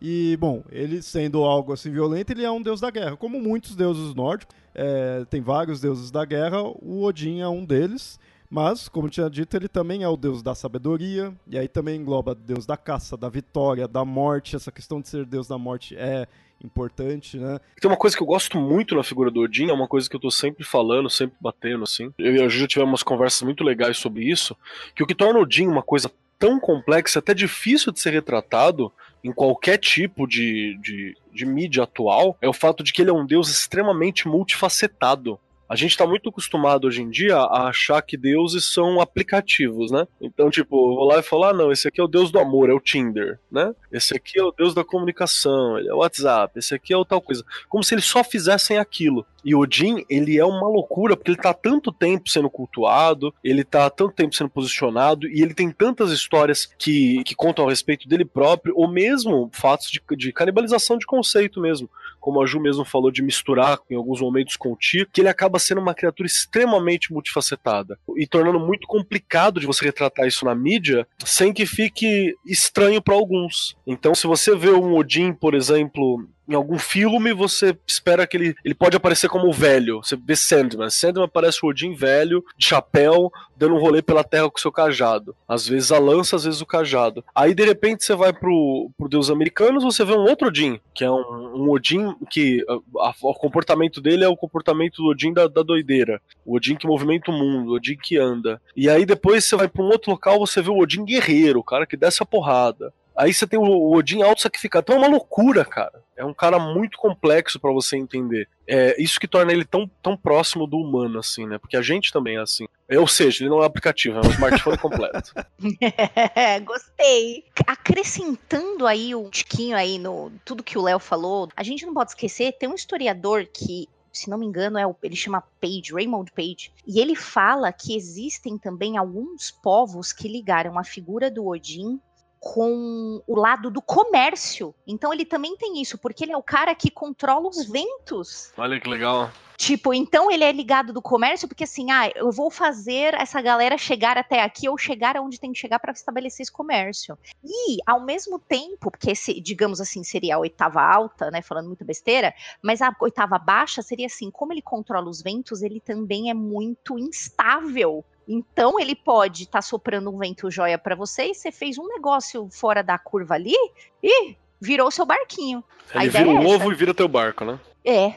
E, 0.00 0.36
bom, 0.38 0.62
ele 0.70 1.02
sendo 1.02 1.44
algo 1.44 1.72
assim 1.72 1.90
violento, 1.90 2.30
ele 2.30 2.44
é 2.44 2.50
um 2.50 2.62
deus 2.62 2.80
da 2.80 2.90
guerra. 2.90 3.16
Como 3.16 3.40
muitos 3.40 3.76
deuses 3.76 4.14
nórdicos, 4.14 4.56
é, 4.74 5.24
tem 5.30 5.40
vários 5.40 5.80
deuses 5.80 6.10
da 6.10 6.24
guerra, 6.24 6.62
o 6.62 7.02
Odin 7.02 7.40
é 7.40 7.48
um 7.48 7.64
deles. 7.64 8.18
Mas, 8.54 8.88
como 8.88 9.10
tinha 9.10 9.28
dito, 9.28 9.56
ele 9.56 9.66
também 9.66 10.04
é 10.04 10.08
o 10.08 10.16
deus 10.16 10.40
da 10.40 10.54
sabedoria, 10.54 11.34
e 11.44 11.58
aí 11.58 11.66
também 11.66 11.96
engloba 11.96 12.36
deus 12.36 12.64
da 12.64 12.76
caça, 12.76 13.16
da 13.16 13.28
vitória, 13.28 13.88
da 13.88 14.04
morte. 14.04 14.54
Essa 14.54 14.70
questão 14.70 15.00
de 15.00 15.08
ser 15.08 15.26
deus 15.26 15.48
da 15.48 15.58
morte 15.58 15.96
é 15.96 16.28
importante, 16.62 17.36
né? 17.36 17.58
Tem 17.80 17.90
uma 17.90 17.96
coisa 17.96 18.16
que 18.16 18.22
eu 18.22 18.26
gosto 18.28 18.56
muito 18.56 18.94
na 18.94 19.02
figura 19.02 19.28
do 19.28 19.40
Odin, 19.40 19.70
é 19.70 19.72
uma 19.72 19.88
coisa 19.88 20.08
que 20.08 20.14
eu 20.14 20.20
tô 20.20 20.30
sempre 20.30 20.62
falando, 20.62 21.10
sempre 21.10 21.34
batendo, 21.40 21.82
assim. 21.82 22.14
Eu 22.16 22.36
e 22.36 22.42
a 22.42 22.48
já 22.48 22.68
tivemos 22.68 22.92
umas 22.92 23.02
conversas 23.02 23.42
muito 23.42 23.64
legais 23.64 23.96
sobre 23.96 24.22
isso, 24.22 24.56
que 24.94 25.02
o 25.02 25.06
que 25.06 25.16
torna 25.16 25.40
o 25.40 25.42
Odin 25.42 25.66
uma 25.66 25.82
coisa 25.82 26.08
tão 26.38 26.60
complexo, 26.60 27.18
até 27.18 27.34
difícil 27.34 27.90
de 27.90 27.98
ser 27.98 28.12
retratado 28.12 28.92
em 29.24 29.32
qualquer 29.32 29.78
tipo 29.78 30.28
de, 30.28 30.78
de, 30.80 31.16
de 31.32 31.44
mídia 31.44 31.82
atual, 31.82 32.38
é 32.40 32.48
o 32.48 32.52
fato 32.52 32.84
de 32.84 32.92
que 32.92 33.02
ele 33.02 33.10
é 33.10 33.12
um 33.12 33.26
deus 33.26 33.48
extremamente 33.48 34.28
multifacetado. 34.28 35.40
A 35.68 35.76
gente 35.76 35.92
está 35.92 36.06
muito 36.06 36.28
acostumado 36.28 36.86
hoje 36.86 37.02
em 37.02 37.10
dia 37.10 37.36
a 37.36 37.68
achar 37.68 38.00
que 38.02 38.16
deuses 38.16 38.72
são 38.72 39.00
aplicativos, 39.00 39.90
né? 39.90 40.06
Então, 40.20 40.50
tipo, 40.50 40.76
eu 40.76 40.96
vou 40.96 41.04
lá 41.04 41.18
e 41.18 41.22
falar, 41.22 41.50
ah, 41.50 41.54
não, 41.54 41.72
esse 41.72 41.88
aqui 41.88 42.00
é 42.00 42.04
o 42.04 42.08
deus 42.08 42.30
do 42.30 42.38
amor, 42.38 42.68
é 42.68 42.72
o 42.72 42.80
Tinder, 42.80 43.38
né? 43.50 43.74
Esse 43.90 44.14
aqui 44.14 44.38
é 44.38 44.42
o 44.42 44.52
deus 44.52 44.74
da 44.74 44.84
comunicação, 44.84 45.78
ele 45.78 45.88
é 45.88 45.94
o 45.94 45.98
WhatsApp, 45.98 46.58
esse 46.58 46.74
aqui 46.74 46.92
é 46.92 46.96
o 46.96 47.04
tal 47.04 47.20
coisa. 47.20 47.44
Como 47.68 47.82
se 47.82 47.94
eles 47.94 48.04
só 48.04 48.22
fizessem 48.22 48.78
aquilo. 48.78 49.26
E 49.44 49.54
Odin, 49.54 50.04
ele 50.08 50.38
é 50.38 50.44
uma 50.44 50.66
loucura, 50.66 51.16
porque 51.16 51.30
ele 51.30 51.38
tá 51.38 51.52
tanto 51.52 51.92
tempo 51.92 52.30
sendo 52.30 52.48
cultuado, 52.48 53.34
ele 53.44 53.62
tá 53.62 53.90
tanto 53.90 54.14
tempo 54.14 54.34
sendo 54.34 54.48
posicionado, 54.48 55.28
e 55.28 55.42
ele 55.42 55.52
tem 55.52 55.70
tantas 55.70 56.10
histórias 56.10 56.66
que, 56.78 57.22
que 57.24 57.34
contam 57.34 57.66
a 57.66 57.70
respeito 57.70 58.08
dele 58.08 58.24
próprio, 58.24 58.74
ou 58.76 58.88
mesmo 58.88 59.50
fatos 59.52 59.90
de, 59.90 60.00
de 60.16 60.32
canibalização 60.32 60.96
de 60.96 61.04
conceito 61.04 61.60
mesmo 61.60 61.90
como 62.24 62.42
a 62.42 62.46
Ju 62.46 62.58
mesmo 62.58 62.86
falou, 62.86 63.10
de 63.10 63.22
misturar 63.22 63.78
em 63.90 63.94
alguns 63.94 64.18
momentos 64.18 64.56
com 64.56 64.72
o 64.72 64.76
Tyr, 64.76 65.06
que 65.12 65.20
ele 65.20 65.28
acaba 65.28 65.58
sendo 65.58 65.82
uma 65.82 65.92
criatura 65.92 66.26
extremamente 66.26 67.12
multifacetada 67.12 67.98
e 68.16 68.26
tornando 68.26 68.58
muito 68.58 68.86
complicado 68.86 69.60
de 69.60 69.66
você 69.66 69.84
retratar 69.84 70.26
isso 70.26 70.42
na 70.42 70.54
mídia 70.54 71.06
sem 71.22 71.52
que 71.52 71.66
fique 71.66 72.34
estranho 72.46 73.02
para 73.02 73.14
alguns. 73.14 73.76
Então, 73.86 74.14
se 74.14 74.26
você 74.26 74.56
vê 74.56 74.70
um 74.70 74.96
Odin, 74.96 75.34
por 75.34 75.52
exemplo, 75.54 76.26
em 76.48 76.54
algum 76.54 76.78
filme 76.78 77.32
você 77.32 77.76
espera 77.86 78.26
que 78.26 78.36
ele, 78.36 78.54
ele 78.64 78.74
pode 78.74 78.96
aparecer 78.96 79.28
como 79.28 79.52
velho. 79.52 79.98
Você 80.02 80.16
vê 80.16 80.36
Sandman. 80.36 80.90
Sandman 80.90 81.24
aparece 81.24 81.60
o 81.62 81.68
Odin 81.68 81.94
velho, 81.94 82.44
de 82.56 82.66
chapéu, 82.66 83.30
dando 83.56 83.74
um 83.74 83.80
rolê 83.80 84.02
pela 84.02 84.24
terra 84.24 84.50
com 84.50 84.58
seu 84.58 84.72
cajado. 84.72 85.34
Às 85.48 85.66
vezes 85.66 85.90
a 85.90 85.98
lança, 85.98 86.36
às 86.36 86.44
vezes 86.44 86.60
o 86.60 86.66
cajado. 86.66 87.24
Aí 87.34 87.54
de 87.54 87.64
repente 87.64 88.04
você 88.04 88.14
vai 88.14 88.32
pro, 88.32 88.90
pro 88.96 89.08
Deus 89.08 89.30
Americanos, 89.30 89.84
você 89.84 90.04
vê 90.04 90.12
um 90.12 90.24
outro 90.24 90.48
Odin, 90.48 90.78
que 90.94 91.04
é 91.04 91.10
um, 91.10 91.52
um 91.54 91.70
Odin 91.70 92.14
que 92.30 92.64
a, 92.68 93.08
a, 93.08 93.14
o 93.22 93.34
comportamento 93.34 94.00
dele 94.00 94.24
é 94.24 94.28
o 94.28 94.36
comportamento 94.36 94.96
do 94.96 95.08
Odin 95.08 95.32
da, 95.32 95.46
da 95.46 95.62
doideira. 95.62 96.20
O 96.44 96.56
Odin 96.56 96.76
que 96.76 96.86
movimenta 96.86 97.30
o 97.30 97.34
mundo, 97.34 97.72
o 97.72 97.74
Odin 97.76 97.96
que 97.96 98.18
anda. 98.18 98.60
E 98.76 98.88
aí 98.88 99.06
depois 99.06 99.44
você 99.44 99.56
vai 99.56 99.68
pra 99.68 99.82
um 99.82 99.88
outro 99.88 100.10
local, 100.10 100.38
você 100.38 100.60
vê 100.60 100.70
o 100.70 100.78
Odin 100.78 101.04
guerreiro, 101.04 101.60
o 101.60 101.64
cara 101.64 101.86
que 101.86 101.96
desce 101.96 102.22
a 102.22 102.26
porrada. 102.26 102.92
Aí 103.16 103.32
você 103.32 103.46
tem 103.46 103.58
o 103.58 103.92
Odin 103.92 104.22
auto-sacrificado. 104.22 104.84
Então 104.84 104.96
é 104.96 104.98
uma 104.98 105.08
loucura, 105.08 105.64
cara. 105.64 106.02
É 106.16 106.24
um 106.24 106.34
cara 106.34 106.58
muito 106.58 106.96
complexo 106.98 107.58
para 107.58 107.72
você 107.72 107.96
entender. 107.96 108.48
É 108.66 109.00
isso 109.02 109.20
que 109.20 109.28
torna 109.28 109.52
ele 109.52 109.64
tão, 109.64 109.90
tão 110.02 110.16
próximo 110.16 110.66
do 110.66 110.78
humano, 110.78 111.18
assim, 111.18 111.46
né? 111.46 111.58
Porque 111.58 111.76
a 111.76 111.82
gente 111.82 112.12
também 112.12 112.36
é 112.36 112.40
assim. 112.40 112.66
Ou 112.90 113.06
seja, 113.06 113.42
ele 113.42 113.50
não 113.50 113.58
é 113.58 113.62
um 113.62 113.64
aplicativo, 113.64 114.18
é 114.18 114.26
um 114.26 114.30
smartphone 114.30 114.76
completo. 114.78 115.32
Gostei. 116.64 117.44
Acrescentando 117.66 118.86
aí 118.86 119.14
um 119.14 119.28
tiquinho 119.28 119.76
aí 119.76 119.98
no 119.98 120.30
tudo 120.44 120.62
que 120.62 120.78
o 120.78 120.82
Léo 120.82 120.98
falou, 120.98 121.48
a 121.56 121.62
gente 121.62 121.84
não 121.84 121.94
pode 121.94 122.10
esquecer, 122.10 122.52
tem 122.52 122.68
um 122.68 122.74
historiador 122.74 123.46
que 123.46 123.88
se 124.14 124.30
não 124.30 124.38
me 124.38 124.46
engano, 124.46 124.78
é 124.78 124.86
o, 124.86 124.94
ele 125.02 125.16
chama 125.16 125.42
Page, 125.60 125.92
Raymond 125.92 126.30
Page, 126.30 126.72
e 126.86 127.00
ele 127.00 127.16
fala 127.16 127.72
que 127.72 127.96
existem 127.96 128.56
também 128.56 128.96
alguns 128.96 129.50
povos 129.50 130.12
que 130.12 130.28
ligaram 130.28 130.78
a 130.78 130.84
figura 130.84 131.28
do 131.28 131.48
Odin 131.48 132.00
com 132.44 133.22
o 133.26 133.34
lado 133.34 133.70
do 133.70 133.80
comércio. 133.80 134.74
Então 134.86 135.14
ele 135.14 135.24
também 135.24 135.56
tem 135.56 135.80
isso, 135.80 135.96
porque 135.96 136.24
ele 136.24 136.32
é 136.32 136.36
o 136.36 136.42
cara 136.42 136.74
que 136.74 136.90
controla 136.90 137.48
os 137.48 137.66
ventos. 137.66 138.52
Olha 138.58 138.78
que 138.78 138.86
legal. 138.86 139.30
Tipo, 139.56 139.94
então 139.94 140.30
ele 140.30 140.44
é 140.44 140.52
ligado 140.52 140.92
do 140.92 141.00
comércio, 141.00 141.48
porque 141.48 141.64
assim, 141.64 141.90
ah, 141.90 142.10
eu 142.14 142.30
vou 142.30 142.50
fazer 142.50 143.14
essa 143.14 143.40
galera 143.40 143.78
chegar 143.78 144.18
até 144.18 144.42
aqui 144.42 144.68
ou 144.68 144.76
chegar 144.76 145.16
aonde 145.16 145.40
tem 145.40 145.52
que 145.54 145.58
chegar 145.58 145.78
para 145.78 145.92
estabelecer 145.92 146.42
esse 146.42 146.52
comércio. 146.52 147.16
E, 147.42 147.78
ao 147.86 148.04
mesmo 148.04 148.38
tempo, 148.38 148.90
porque 148.90 149.12
esse, 149.12 149.40
digamos 149.40 149.80
assim, 149.80 150.04
seria 150.04 150.34
a 150.34 150.38
oitava 150.38 150.82
alta, 150.82 151.30
né, 151.30 151.40
falando 151.40 151.68
muito 151.68 151.84
besteira, 151.84 152.34
mas 152.60 152.82
a 152.82 152.94
oitava 153.00 153.38
baixa 153.38 153.80
seria 153.80 154.06
assim, 154.06 154.30
como 154.30 154.52
ele 154.52 154.60
controla 154.60 155.08
os 155.08 155.22
ventos, 155.22 155.62
ele 155.62 155.80
também 155.80 156.28
é 156.28 156.34
muito 156.34 156.98
instável. 156.98 158.04
Então 158.26 158.80
ele 158.80 158.94
pode 158.94 159.44
estar 159.44 159.58
tá 159.58 159.62
soprando 159.62 160.10
um 160.10 160.18
vento 160.18 160.50
joia 160.50 160.78
para 160.78 160.94
você 160.94 161.26
e 161.26 161.34
você 161.34 161.52
fez 161.52 161.78
um 161.78 161.86
negócio 161.86 162.48
fora 162.50 162.82
da 162.82 162.98
curva 162.98 163.34
ali 163.34 163.54
e 164.02 164.36
virou 164.60 164.90
seu 164.90 165.04
barquinho. 165.04 165.62
Ele 165.94 166.08
vira 166.08 166.28
um 166.28 166.42
é 166.42 166.46
ovo 166.46 166.72
e 166.72 166.74
vira 166.74 166.94
teu 166.94 167.06
barco, 167.06 167.44
né? 167.44 167.60
É. 167.84 168.14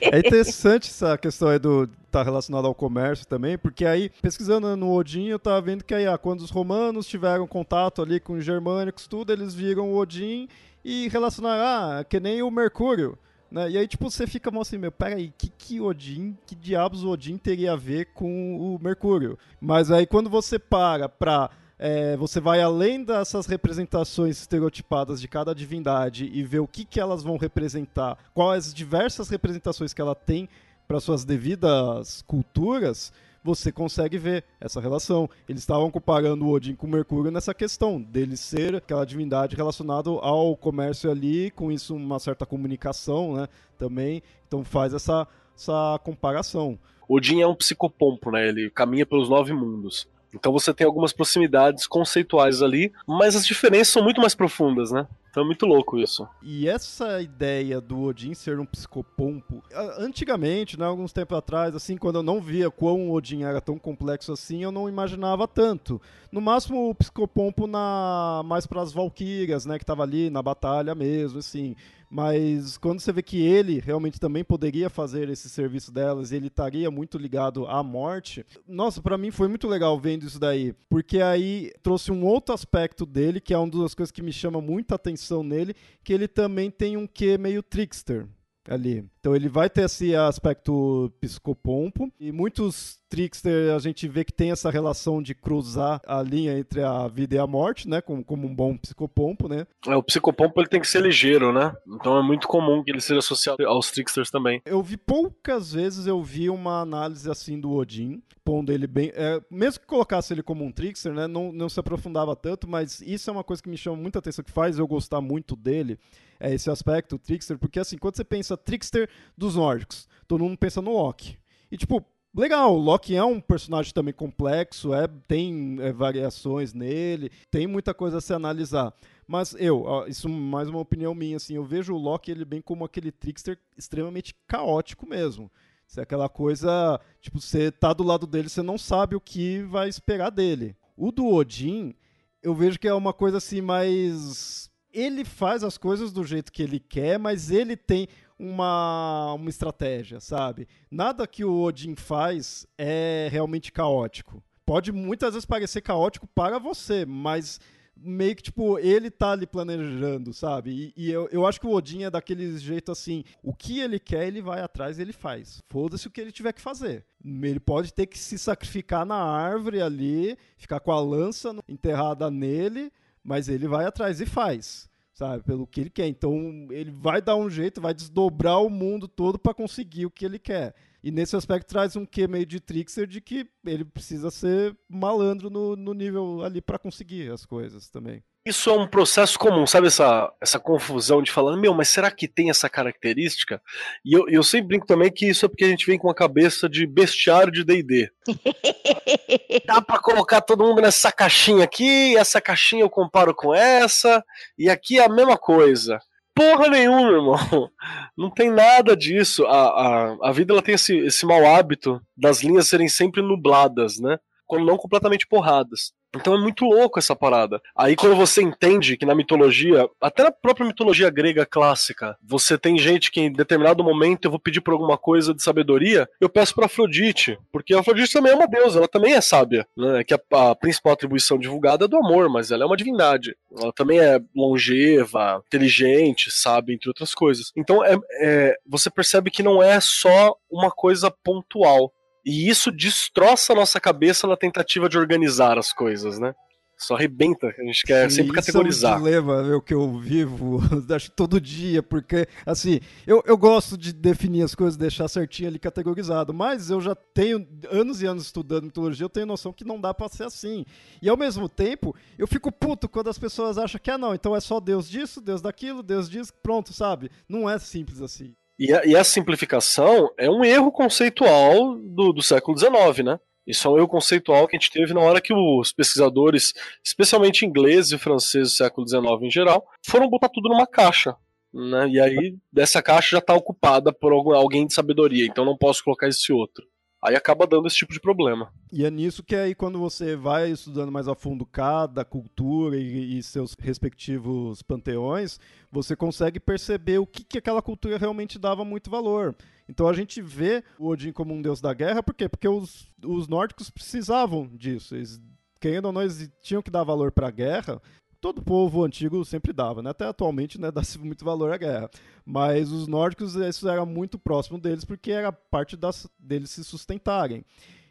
é 0.00 0.18
interessante 0.18 0.88
essa 0.88 1.18
questão 1.18 1.48
aí 1.48 1.58
do 1.58 1.86
tá 2.10 2.22
relacionado 2.22 2.66
ao 2.66 2.74
comércio 2.74 3.26
também, 3.26 3.56
porque 3.56 3.84
aí 3.84 4.10
pesquisando 4.20 4.74
no 4.76 4.92
Odin 4.92 5.28
eu 5.28 5.38
tava 5.38 5.60
vendo 5.60 5.84
que 5.84 5.94
aí 5.94 6.06
ah, 6.06 6.18
quando 6.18 6.40
os 6.40 6.50
romanos 6.50 7.06
tiveram 7.06 7.46
contato 7.46 8.02
ali 8.02 8.20
com 8.20 8.34
os 8.34 8.44
germânicos 8.44 9.06
tudo, 9.06 9.32
eles 9.32 9.54
viram 9.54 9.90
o 9.90 9.96
Odin 9.96 10.48
e 10.84 11.08
relacionaram 11.08 11.98
ah, 11.98 12.04
que 12.04 12.20
nem 12.20 12.42
o 12.42 12.50
Mercúrio. 12.50 13.18
Né? 13.52 13.72
E 13.72 13.78
aí, 13.78 13.86
tipo, 13.86 14.10
você 14.10 14.26
fica 14.26 14.50
assim, 14.58 14.78
meu, 14.78 14.90
peraí, 14.90 15.30
que 15.36 15.50
que 15.50 15.78
Odin, 15.78 16.36
que 16.46 16.54
diabos 16.54 17.04
o 17.04 17.10
Odin 17.10 17.36
teria 17.36 17.74
a 17.74 17.76
ver 17.76 18.06
com 18.14 18.56
o 18.56 18.78
Mercúrio? 18.82 19.38
Mas 19.60 19.90
aí 19.90 20.06
quando 20.06 20.30
você 20.30 20.58
para 20.58 21.06
pra 21.06 21.50
é, 21.78 22.16
você 22.16 22.40
vai 22.40 22.62
além 22.62 23.04
dessas 23.04 23.44
representações 23.46 24.38
estereotipadas 24.38 25.20
de 25.20 25.28
cada 25.28 25.54
divindade 25.54 26.30
e 26.32 26.42
vê 26.42 26.60
o 26.60 26.66
que, 26.66 26.84
que 26.84 26.98
elas 26.98 27.22
vão 27.22 27.36
representar, 27.36 28.16
quais 28.32 28.68
as 28.68 28.74
diversas 28.74 29.28
representações 29.28 29.92
que 29.92 30.00
ela 30.00 30.14
tem 30.14 30.48
para 30.88 31.00
suas 31.00 31.24
devidas 31.24 32.22
culturas, 32.22 33.12
você 33.42 33.72
consegue 33.72 34.18
ver 34.18 34.44
essa 34.60 34.80
relação. 34.80 35.28
Eles 35.48 35.62
estavam 35.62 35.90
comparando 35.90 36.44
o 36.44 36.50
Odin 36.50 36.74
com 36.74 36.86
Mercúrio 36.86 37.30
nessa 37.30 37.52
questão 37.52 38.00
dele 38.00 38.36
ser 38.36 38.76
aquela 38.76 39.04
divindade 39.04 39.56
relacionada 39.56 40.10
ao 40.10 40.56
comércio 40.56 41.10
ali, 41.10 41.50
com 41.50 41.72
isso 41.72 41.94
uma 41.94 42.18
certa 42.18 42.46
comunicação, 42.46 43.34
né? 43.34 43.48
Também, 43.76 44.22
então 44.46 44.64
faz 44.64 44.94
essa, 44.94 45.26
essa 45.56 45.98
comparação. 46.04 46.78
Odin 47.08 47.40
é 47.40 47.46
um 47.46 47.54
psicopompo, 47.54 48.30
né? 48.30 48.48
Ele 48.48 48.70
caminha 48.70 49.04
pelos 49.04 49.28
nove 49.28 49.52
mundos. 49.52 50.08
Então 50.34 50.52
você 50.52 50.72
tem 50.72 50.86
algumas 50.86 51.12
proximidades 51.12 51.86
conceituais 51.86 52.62
ali, 52.62 52.92
mas 53.06 53.36
as 53.36 53.44
diferenças 53.44 53.88
são 53.88 54.02
muito 54.02 54.20
mais 54.20 54.34
profundas, 54.34 54.90
né? 54.90 55.06
Então 55.30 55.42
é 55.42 55.46
muito 55.46 55.64
louco 55.64 55.98
isso. 55.98 56.28
E 56.42 56.68
essa 56.68 57.22
ideia 57.22 57.80
do 57.80 58.02
Odin 58.02 58.34
ser 58.34 58.60
um 58.60 58.66
psicopompo, 58.66 59.62
antigamente, 59.98 60.78
né, 60.78 60.84
alguns 60.84 61.10
tempos 61.10 61.38
atrás, 61.38 61.74
assim, 61.74 61.96
quando 61.96 62.16
eu 62.16 62.22
não 62.22 62.38
via 62.38 62.70
quão 62.70 63.08
o 63.08 63.14
Odin 63.14 63.42
era 63.42 63.58
tão 63.58 63.78
complexo 63.78 64.30
assim, 64.30 64.62
eu 64.62 64.70
não 64.70 64.90
imaginava 64.90 65.48
tanto. 65.48 66.00
No 66.30 66.40
máximo 66.40 66.90
o 66.90 66.94
psicopompo 66.94 67.66
na 67.66 68.42
mais 68.44 68.66
para 68.66 68.82
as 68.82 68.92
valquírias, 68.92 69.64
né, 69.64 69.78
que 69.78 69.86
tava 69.86 70.02
ali 70.02 70.28
na 70.28 70.42
batalha 70.42 70.94
mesmo, 70.94 71.38
assim. 71.38 71.74
Mas 72.14 72.76
quando 72.76 73.00
você 73.00 73.10
vê 73.10 73.22
que 73.22 73.40
ele 73.40 73.80
realmente 73.80 74.20
também 74.20 74.44
poderia 74.44 74.90
fazer 74.90 75.30
esse 75.30 75.48
serviço 75.48 75.90
delas, 75.90 76.30
ele 76.30 76.48
estaria 76.48 76.90
muito 76.90 77.16
ligado 77.16 77.66
à 77.66 77.82
morte. 77.82 78.44
Nossa, 78.68 79.00
para 79.00 79.16
mim 79.16 79.30
foi 79.30 79.48
muito 79.48 79.66
legal 79.66 79.98
vendo 79.98 80.26
isso 80.26 80.38
daí, 80.38 80.74
porque 80.90 81.22
aí 81.22 81.72
trouxe 81.82 82.12
um 82.12 82.22
outro 82.26 82.54
aspecto 82.54 83.06
dele, 83.06 83.40
que 83.40 83.54
é 83.54 83.56
uma 83.56 83.82
das 83.82 83.94
coisas 83.94 84.10
que 84.10 84.20
me 84.20 84.30
chama 84.30 84.60
muita 84.60 84.94
atenção 84.94 85.42
nele, 85.42 85.74
que 86.04 86.12
ele 86.12 86.28
também 86.28 86.70
tem 86.70 86.98
um 86.98 87.06
quê 87.06 87.38
meio 87.38 87.62
trickster 87.62 88.26
ali. 88.68 89.04
Então 89.20 89.34
ele 89.34 89.48
vai 89.48 89.68
ter 89.68 89.84
esse 89.84 90.14
aspecto 90.14 91.12
psicopompo 91.20 92.12
e 92.18 92.30
muitos 92.32 93.00
trickster 93.08 93.74
a 93.74 93.78
gente 93.78 94.08
vê 94.08 94.24
que 94.24 94.32
tem 94.32 94.50
essa 94.50 94.70
relação 94.70 95.22
de 95.22 95.34
cruzar 95.34 96.00
a 96.06 96.22
linha 96.22 96.58
entre 96.58 96.82
a 96.82 97.06
vida 97.08 97.34
e 97.34 97.38
a 97.38 97.46
morte, 97.46 97.86
né, 97.86 98.00
como, 98.00 98.24
como 98.24 98.46
um 98.46 98.54
bom 98.54 98.74
psicopompo, 98.76 99.48
né? 99.48 99.66
É, 99.86 99.94
o 99.94 100.02
psicopompo 100.02 100.58
ele 100.60 100.68
tem 100.68 100.80
que 100.80 100.88
ser 100.88 101.02
ligeiro, 101.02 101.52
né? 101.52 101.74
Então 101.86 102.16
é 102.16 102.22
muito 102.22 102.48
comum 102.48 102.82
que 102.82 102.90
ele 102.90 103.02
seja 103.02 103.18
associado 103.18 103.66
aos 103.66 103.90
tricksters 103.90 104.30
também. 104.30 104.62
Eu 104.64 104.82
vi 104.82 104.96
poucas 104.96 105.72
vezes 105.72 106.06
eu 106.06 106.22
vi 106.22 106.48
uma 106.48 106.80
análise 106.80 107.30
assim 107.30 107.60
do 107.60 107.72
Odin, 107.72 108.22
pondo 108.42 108.72
ele 108.72 108.86
bem, 108.86 109.12
é, 109.14 109.42
mesmo 109.50 109.80
que 109.80 109.86
colocasse 109.86 110.32
ele 110.32 110.42
como 110.42 110.64
um 110.64 110.72
trickster, 110.72 111.12
né, 111.12 111.26
não, 111.26 111.52
não 111.52 111.68
se 111.68 111.78
aprofundava 111.78 112.34
tanto, 112.34 112.68
mas 112.68 113.02
isso 113.02 113.28
é 113.28 113.32
uma 113.32 113.44
coisa 113.44 113.62
que 113.62 113.68
me 113.68 113.76
chama 113.76 113.96
muita 113.96 114.20
atenção 114.20 114.44
que 114.44 114.50
faz 114.50 114.78
eu 114.78 114.86
gostar 114.86 115.20
muito 115.20 115.54
dele. 115.54 115.98
É 116.44 116.52
esse 116.52 116.68
aspecto, 116.68 117.14
o 117.14 117.18
trickster, 117.20 117.56
porque 117.56 117.78
assim, 117.78 117.96
quando 117.96 118.16
você 118.16 118.24
pensa 118.24 118.56
trickster, 118.56 119.08
dos 119.38 119.54
nórdicos. 119.54 120.08
Todo 120.26 120.42
mundo 120.42 120.58
pensa 120.58 120.82
no 120.82 120.90
Loki. 120.90 121.38
E 121.70 121.76
tipo, 121.76 122.04
legal, 122.34 122.74
o 122.74 122.80
Loki 122.80 123.14
é 123.14 123.22
um 123.22 123.40
personagem 123.40 123.92
também 123.92 124.12
complexo, 124.12 124.92
é, 124.92 125.06
tem 125.28 125.76
é, 125.80 125.92
variações 125.92 126.74
nele, 126.74 127.30
tem 127.48 127.68
muita 127.68 127.94
coisa 127.94 128.18
a 128.18 128.20
se 128.20 128.34
analisar. 128.34 128.92
Mas 129.24 129.54
eu, 129.56 129.86
isso 130.08 130.28
mais 130.28 130.68
uma 130.68 130.80
opinião 130.80 131.14
minha, 131.14 131.36
assim, 131.36 131.54
eu 131.54 131.64
vejo 131.64 131.94
o 131.94 131.98
Loki 131.98 132.32
ele 132.32 132.44
bem 132.44 132.60
como 132.60 132.84
aquele 132.84 133.12
trickster 133.12 133.56
extremamente 133.78 134.34
caótico 134.48 135.08
mesmo. 135.08 135.48
Isso 135.86 136.00
é 136.00 136.02
aquela 136.02 136.28
coisa, 136.28 137.00
tipo, 137.20 137.40
você 137.40 137.70
tá 137.70 137.92
do 137.92 138.02
lado 138.02 138.26
dele, 138.26 138.48
você 138.48 138.62
não 138.62 138.76
sabe 138.76 139.14
o 139.14 139.20
que 139.20 139.62
vai 139.62 139.88
esperar 139.88 140.30
dele. 140.30 140.74
O 140.96 141.12
do 141.12 141.24
Odin, 141.28 141.94
eu 142.42 142.52
vejo 142.52 142.80
que 142.80 142.88
é 142.88 142.94
uma 142.94 143.12
coisa 143.12 143.36
assim 143.36 143.60
mais 143.60 144.71
ele 144.92 145.24
faz 145.24 145.64
as 145.64 145.78
coisas 145.78 146.12
do 146.12 146.24
jeito 146.24 146.52
que 146.52 146.62
ele 146.62 146.78
quer, 146.78 147.18
mas 147.18 147.50
ele 147.50 147.76
tem 147.76 148.08
uma, 148.38 149.34
uma 149.34 149.50
estratégia, 149.50 150.20
sabe? 150.20 150.66
Nada 150.90 151.26
que 151.26 151.44
o 151.44 151.62
Odin 151.62 151.94
faz 151.94 152.66
é 152.76 153.28
realmente 153.30 153.70
caótico. 153.70 154.42
Pode 154.66 154.92
muitas 154.92 155.34
vezes 155.34 155.46
parecer 155.46 155.80
caótico 155.80 156.26
para 156.26 156.58
você, 156.58 157.04
mas 157.04 157.60
meio 157.96 158.34
que, 158.34 158.42
tipo, 158.42 158.78
ele 158.78 159.10
tá 159.10 159.32
ali 159.32 159.46
planejando, 159.46 160.32
sabe? 160.32 160.92
E, 160.96 161.04
e, 161.06 161.10
eu, 161.10 161.28
eu 161.30 161.46
acho 161.46 161.60
que 161.60 161.66
o 161.66 161.72
Odin 161.72 162.04
é 162.04 162.10
daquele 162.10 162.58
jeito 162.58 162.90
assim: 162.90 163.24
o 163.42 163.54
que 163.54 163.80
ele 163.80 163.98
quer, 163.98 164.26
ele 164.26 164.42
vai 164.42 164.60
atrás 164.60 164.98
ele 164.98 165.12
faz. 165.12 165.62
Foda-se 165.68 166.06
o 166.06 166.10
que 166.10 166.20
ele 166.20 166.32
tiver 166.32 166.52
que 166.52 166.60
fazer. 166.60 167.04
Ele 167.24 167.60
pode 167.60 167.92
ter 167.92 168.06
que 168.06 168.18
se 168.18 168.38
sacrificar 168.38 169.06
na 169.06 169.16
árvore 169.16 169.80
ali, 169.80 170.36
ficar 170.56 170.80
com 170.80 170.90
a 170.90 171.00
lança 171.00 171.54
enterrada 171.68 172.30
nele, 172.30 172.92
mas 173.24 173.48
ele 173.48 173.68
vai 173.68 173.84
atrás 173.84 174.20
e 174.20 174.26
faz 174.26 174.90
sabe? 175.14 175.44
Pelo 175.44 175.66
que 175.66 175.80
ele 175.80 175.90
quer. 175.90 176.08
Então 176.08 176.66
ele 176.70 176.90
vai 176.90 177.22
dar 177.22 177.36
um 177.36 177.48
jeito, 177.48 177.80
vai 177.80 177.94
desdobrar 177.94 178.60
o 178.62 178.70
mundo 178.70 179.06
todo 179.06 179.38
para 179.38 179.54
conseguir 179.54 180.06
o 180.06 180.10
que 180.10 180.24
ele 180.24 180.38
quer. 180.38 180.74
E 181.02 181.10
nesse 181.10 181.36
aspecto 181.36 181.68
traz 181.68 181.96
um 181.96 182.06
quê 182.06 182.26
meio 182.26 182.46
de 182.46 182.60
trickster 182.60 183.06
de 183.06 183.20
que 183.20 183.48
ele 183.64 183.84
precisa 183.84 184.30
ser 184.30 184.76
malandro 184.88 185.50
no, 185.50 185.76
no 185.76 185.92
nível 185.92 186.42
ali 186.42 186.60
para 186.60 186.78
conseguir 186.78 187.30
as 187.30 187.44
coisas 187.44 187.88
também. 187.88 188.22
Isso 188.44 188.70
é 188.70 188.72
um 188.72 188.88
processo 188.88 189.38
comum, 189.38 189.64
sabe 189.68 189.86
essa, 189.86 190.32
essa 190.40 190.58
confusão 190.58 191.22
de 191.22 191.30
falar, 191.30 191.56
meu, 191.56 191.72
mas 191.72 191.88
será 191.88 192.10
que 192.10 192.26
tem 192.26 192.50
essa 192.50 192.68
característica? 192.68 193.62
E 194.04 194.12
eu, 194.12 194.28
eu 194.28 194.42
sempre 194.42 194.66
brinco 194.66 194.86
também 194.86 195.12
que 195.12 195.28
isso 195.28 195.46
é 195.46 195.48
porque 195.48 195.64
a 195.64 195.68
gente 195.68 195.86
vem 195.86 195.96
com 195.96 196.10
a 196.10 196.14
cabeça 196.14 196.68
de 196.68 196.84
bestiário 196.84 197.52
de 197.52 197.62
D&D. 197.62 198.10
Dá 199.64 199.80
pra 199.80 200.00
colocar 200.00 200.40
todo 200.40 200.64
mundo 200.64 200.82
nessa 200.82 201.12
caixinha 201.12 201.62
aqui, 201.62 202.16
essa 202.16 202.40
caixinha 202.40 202.82
eu 202.82 202.90
comparo 202.90 203.32
com 203.32 203.54
essa, 203.54 204.24
e 204.58 204.68
aqui 204.68 204.98
é 204.98 205.04
a 205.04 205.08
mesma 205.08 205.38
coisa. 205.38 206.00
Porra 206.34 206.68
nenhuma, 206.68 207.12
irmão. 207.12 207.70
Não 208.18 208.28
tem 208.28 208.50
nada 208.50 208.96
disso. 208.96 209.44
A, 209.46 209.68
a, 209.68 210.16
a 210.30 210.32
vida 210.32 210.52
ela 210.52 210.62
tem 210.62 210.74
esse, 210.74 210.96
esse 210.98 211.24
mau 211.24 211.46
hábito 211.46 212.00
das 212.16 212.42
linhas 212.42 212.66
serem 212.66 212.88
sempre 212.88 213.22
nubladas, 213.22 214.00
né? 214.00 214.18
Quando 214.46 214.64
não 214.64 214.76
completamente 214.76 215.28
porradas. 215.28 215.92
Então 216.14 216.34
é 216.34 216.38
muito 216.38 216.64
louco 216.64 216.98
essa 216.98 217.16
parada. 217.16 217.60
Aí 217.76 217.96
quando 217.96 218.16
você 218.16 218.42
entende 218.42 218.96
que 218.96 219.06
na 219.06 219.14
mitologia, 219.14 219.88
até 220.00 220.22
na 220.22 220.30
própria 220.30 220.66
mitologia 220.66 221.10
grega 221.10 221.46
clássica, 221.46 222.16
você 222.22 222.58
tem 222.58 222.78
gente 222.78 223.10
que 223.10 223.20
em 223.20 223.32
determinado 223.32 223.82
momento 223.82 224.26
eu 224.26 224.30
vou 224.30 224.40
pedir 224.40 224.60
por 224.60 224.72
alguma 224.72 224.98
coisa 224.98 225.34
de 225.34 225.42
sabedoria, 225.42 226.08
eu 226.20 226.28
peço 226.28 226.54
para 226.54 226.66
Afrodite, 226.66 227.38
porque 227.50 227.74
a 227.74 227.80
Afrodite 227.80 228.12
também 228.12 228.32
é 228.32 228.34
uma 228.34 228.46
deusa, 228.46 228.78
ela 228.78 228.88
também 228.88 229.14
é 229.14 229.20
sábia, 229.20 229.66
né? 229.76 230.04
Que 230.04 230.14
a, 230.14 230.20
a, 230.32 230.54
principal 230.54 230.92
atribuição 230.92 231.38
divulgada 231.38 231.84
é 231.84 231.88
do 231.88 231.96
amor, 231.96 232.28
mas 232.28 232.50
ela 232.50 232.64
é 232.64 232.66
uma 232.66 232.76
divindade. 232.76 233.36
Ela 233.58 233.72
também 233.72 233.98
é 233.98 234.20
longeva, 234.34 235.42
inteligente, 235.46 236.30
sabe, 236.30 236.74
entre 236.74 236.88
outras 236.88 237.14
coisas. 237.14 237.52
Então 237.56 237.84
é, 237.84 237.96
é 238.20 238.56
você 238.66 238.90
percebe 238.90 239.30
que 239.30 239.42
não 239.42 239.62
é 239.62 239.80
só 239.80 240.36
uma 240.50 240.70
coisa 240.70 241.10
pontual. 241.10 241.92
E 242.24 242.48
isso 242.48 242.70
destroça 242.70 243.52
a 243.52 243.56
nossa 243.56 243.80
cabeça 243.80 244.26
na 244.26 244.36
tentativa 244.36 244.88
de 244.88 244.96
organizar 244.96 245.58
as 245.58 245.72
coisas, 245.72 246.18
né? 246.18 246.34
Só 246.82 246.96
arrebenta, 246.96 247.46
a 247.46 247.64
gente 247.64 247.84
quer 247.84 248.10
Sim, 248.10 248.16
sempre 248.16 248.32
categorizar. 248.32 248.98
Isso 248.98 249.06
é 249.06 249.20
um 249.20 249.20
dilema 249.20 249.56
o 249.56 249.62
que 249.62 249.72
eu 249.72 249.98
vivo, 250.00 250.60
acho 250.92 251.12
todo 251.12 251.40
dia, 251.40 251.80
porque, 251.80 252.26
assim, 252.44 252.80
eu, 253.06 253.22
eu 253.24 253.36
gosto 253.36 253.78
de 253.78 253.92
definir 253.92 254.42
as 254.42 254.52
coisas, 254.52 254.76
deixar 254.76 255.06
certinho 255.06 255.48
ali 255.48 255.60
categorizado, 255.60 256.34
mas 256.34 256.70
eu 256.70 256.80
já 256.80 256.94
tenho 256.94 257.46
anos 257.70 258.02
e 258.02 258.06
anos 258.06 258.24
estudando 258.24 258.64
mitologia, 258.64 259.04
eu 259.04 259.10
tenho 259.10 259.26
noção 259.26 259.52
que 259.52 259.64
não 259.64 259.80
dá 259.80 259.94
pra 259.94 260.08
ser 260.08 260.24
assim. 260.24 260.64
E 261.00 261.08
ao 261.08 261.16
mesmo 261.16 261.48
tempo, 261.48 261.94
eu 262.18 262.26
fico 262.26 262.50
puto 262.50 262.88
quando 262.88 263.10
as 263.10 263.18
pessoas 263.18 263.58
acham 263.58 263.80
que, 263.80 263.90
ah, 263.90 263.98
não, 263.98 264.12
então 264.12 264.34
é 264.34 264.40
só 264.40 264.58
Deus 264.58 264.90
disso, 264.90 265.20
Deus 265.20 265.40
daquilo, 265.40 265.84
Deus 265.84 266.10
disso, 266.10 266.32
pronto, 266.42 266.72
sabe? 266.72 267.12
Não 267.28 267.48
é 267.48 267.60
simples 267.60 268.02
assim. 268.02 268.34
E 268.62 268.72
a, 268.72 269.00
e 269.00 269.04
simplificação 269.04 270.08
é 270.16 270.30
um 270.30 270.44
erro 270.44 270.70
conceitual 270.70 271.76
do, 271.76 272.12
do 272.12 272.22
século 272.22 272.56
XIX, 272.56 273.04
né? 273.04 273.18
Isso 273.44 273.66
é 273.66 273.70
um 273.72 273.76
erro 273.76 273.88
conceitual 273.88 274.46
que 274.46 274.56
a 274.56 274.58
gente 274.60 274.70
teve 274.70 274.94
na 274.94 275.00
hora 275.00 275.20
que 275.20 275.34
os 275.34 275.72
pesquisadores, 275.72 276.54
especialmente 276.84 277.44
ingleses 277.44 277.90
e 277.90 277.98
franceses 277.98 278.52
do 278.52 278.56
século 278.56 278.88
XIX 278.88 279.04
em 279.22 279.30
geral, 279.32 279.66
foram 279.84 280.08
botar 280.08 280.28
tudo 280.28 280.48
numa 280.48 280.64
caixa. 280.64 281.16
Né? 281.52 281.88
E 281.88 282.00
aí, 282.00 282.36
dessa 282.52 282.80
caixa 282.80 283.16
já 283.16 283.18
está 283.18 283.34
ocupada 283.34 283.92
por 283.92 284.12
alguém 284.12 284.64
de 284.64 284.72
sabedoria, 284.72 285.26
então 285.26 285.44
não 285.44 285.58
posso 285.58 285.82
colocar 285.82 286.06
esse 286.06 286.32
outro. 286.32 286.64
Aí 287.02 287.16
acaba 287.16 287.48
dando 287.48 287.66
esse 287.66 287.76
tipo 287.76 287.92
de 287.92 288.00
problema. 288.00 288.52
E 288.72 288.84
é 288.84 288.90
nisso 288.90 289.24
que 289.24 289.34
aí 289.34 289.56
quando 289.56 289.76
você 289.76 290.14
vai 290.14 290.52
estudando 290.52 290.92
mais 290.92 291.08
a 291.08 291.16
fundo 291.16 291.44
cada 291.44 292.04
cultura 292.04 292.76
e, 292.76 293.18
e 293.18 293.22
seus 293.24 293.56
respectivos 293.58 294.62
panteões, 294.62 295.40
você 295.70 295.96
consegue 295.96 296.38
perceber 296.38 296.98
o 296.98 297.06
que, 297.06 297.24
que 297.24 297.38
aquela 297.38 297.60
cultura 297.60 297.98
realmente 297.98 298.38
dava 298.38 298.64
muito 298.64 298.88
valor. 298.88 299.34
Então 299.68 299.88
a 299.88 299.92
gente 299.92 300.22
vê 300.22 300.62
o 300.78 300.86
Odin 300.88 301.12
como 301.12 301.34
um 301.34 301.42
deus 301.42 301.60
da 301.60 301.74
guerra, 301.74 302.04
por 302.04 302.14
quê? 302.14 302.28
Porque 302.28 302.46
os, 302.46 302.88
os 303.04 303.26
nórdicos 303.26 303.68
precisavam 303.68 304.48
disso. 304.54 304.94
Eles, 304.94 305.20
querendo 305.60 305.86
ou 305.86 305.92
não, 305.92 306.02
eles 306.02 306.30
tinham 306.40 306.62
que 306.62 306.70
dar 306.70 306.84
valor 306.84 307.10
para 307.10 307.26
a 307.26 307.32
guerra, 307.32 307.82
todo 308.22 308.40
povo 308.40 308.84
antigo 308.84 309.24
sempre 309.24 309.52
dava, 309.52 309.82
né? 309.82 309.90
Até 309.90 310.06
atualmente, 310.06 310.58
né, 310.58 310.70
dá 310.72 310.80
muito 311.00 311.24
valor 311.24 311.52
à 311.52 311.58
guerra. 311.58 311.90
Mas 312.24 312.70
os 312.70 312.86
nórdicos, 312.86 313.34
isso 313.34 313.68
era 313.68 313.84
muito 313.84 314.18
próximo 314.18 314.58
deles 314.58 314.84
porque 314.84 315.10
era 315.10 315.32
parte 315.32 315.76
das, 315.76 316.08
deles 316.18 316.50
se 316.50 316.62
sustentarem. 316.62 317.44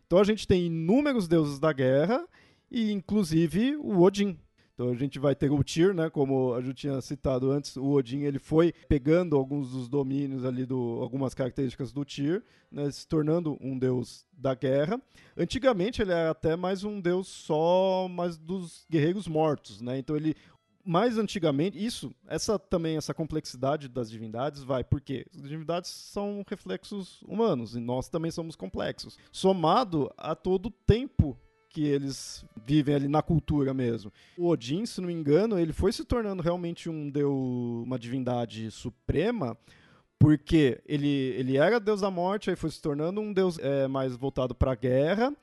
Então 0.07 0.17
a 0.17 0.23
gente 0.23 0.47
tem 0.47 0.65
inúmeros 0.65 1.27
deuses 1.27 1.59
da 1.59 1.73
guerra 1.73 2.25
e 2.71 2.91
inclusive 2.91 3.75
o 3.75 4.01
Odin, 4.01 4.39
então 4.81 4.91
a 4.91 4.95
gente 4.95 5.19
vai 5.19 5.35
ter 5.35 5.51
o 5.51 5.63
Tyr, 5.63 5.93
né, 5.93 6.09
como 6.09 6.55
a 6.55 6.61
gente 6.61 6.73
tinha 6.73 6.99
citado 7.01 7.51
antes, 7.51 7.77
o 7.77 7.91
Odin 7.91 8.21
ele 8.21 8.39
foi 8.39 8.73
pegando 8.89 9.35
alguns 9.35 9.69
dos 9.69 9.87
domínios 9.87 10.43
ali 10.43 10.65
do 10.65 10.99
algumas 11.03 11.35
características 11.35 11.91
do 11.91 12.03
Tyr, 12.03 12.41
né, 12.71 12.89
se 12.89 13.07
tornando 13.07 13.59
um 13.61 13.77
deus 13.77 14.25
da 14.33 14.55
guerra. 14.55 14.99
Antigamente 15.37 16.01
ele 16.01 16.11
era 16.11 16.31
até 16.31 16.55
mais 16.55 16.83
um 16.83 16.99
deus 16.99 17.27
só 17.27 18.07
mais 18.07 18.39
dos 18.39 18.87
guerreiros 18.89 19.27
mortos, 19.27 19.81
né? 19.81 19.99
Então 19.99 20.15
ele 20.15 20.35
mais 20.83 21.15
antigamente, 21.19 21.77
isso, 21.77 22.11
essa 22.27 22.57
também 22.57 22.97
essa 22.97 23.13
complexidade 23.13 23.87
das 23.87 24.09
divindades 24.09 24.63
vai 24.63 24.83
porque 24.83 25.27
as 25.31 25.47
divindades 25.47 25.91
são 25.91 26.43
reflexos 26.49 27.21
humanos 27.27 27.75
e 27.75 27.79
nós 27.79 28.09
também 28.09 28.31
somos 28.31 28.55
complexos, 28.55 29.19
somado 29.31 30.11
a 30.17 30.33
todo 30.33 30.65
o 30.65 30.71
tempo 30.71 31.37
que 31.71 31.85
eles 31.85 32.45
vivem 32.65 32.95
ali 32.95 33.07
na 33.07 33.21
cultura 33.21 33.73
mesmo. 33.73 34.11
O 34.37 34.47
Odin, 34.47 34.85
se 34.85 34.99
não 34.99 35.07
me 35.07 35.13
engano, 35.13 35.57
ele 35.57 35.73
foi 35.73 35.91
se 35.91 36.03
tornando 36.03 36.43
realmente 36.43 36.89
um 36.89 37.09
deus, 37.09 37.85
uma 37.85 37.97
divindade 37.97 38.69
suprema, 38.71 39.57
porque 40.19 40.81
ele, 40.85 41.07
ele 41.07 41.57
era 41.57 41.79
deus 41.79 42.01
da 42.01 42.11
morte, 42.11 42.49
aí 42.49 42.55
foi 42.55 42.69
se 42.69 42.81
tornando 42.81 43.21
um 43.21 43.33
deus 43.33 43.57
é, 43.57 43.87
mais 43.87 44.15
voltado 44.15 44.53
para 44.53 44.73
a 44.73 44.75
guerra. 44.75 45.33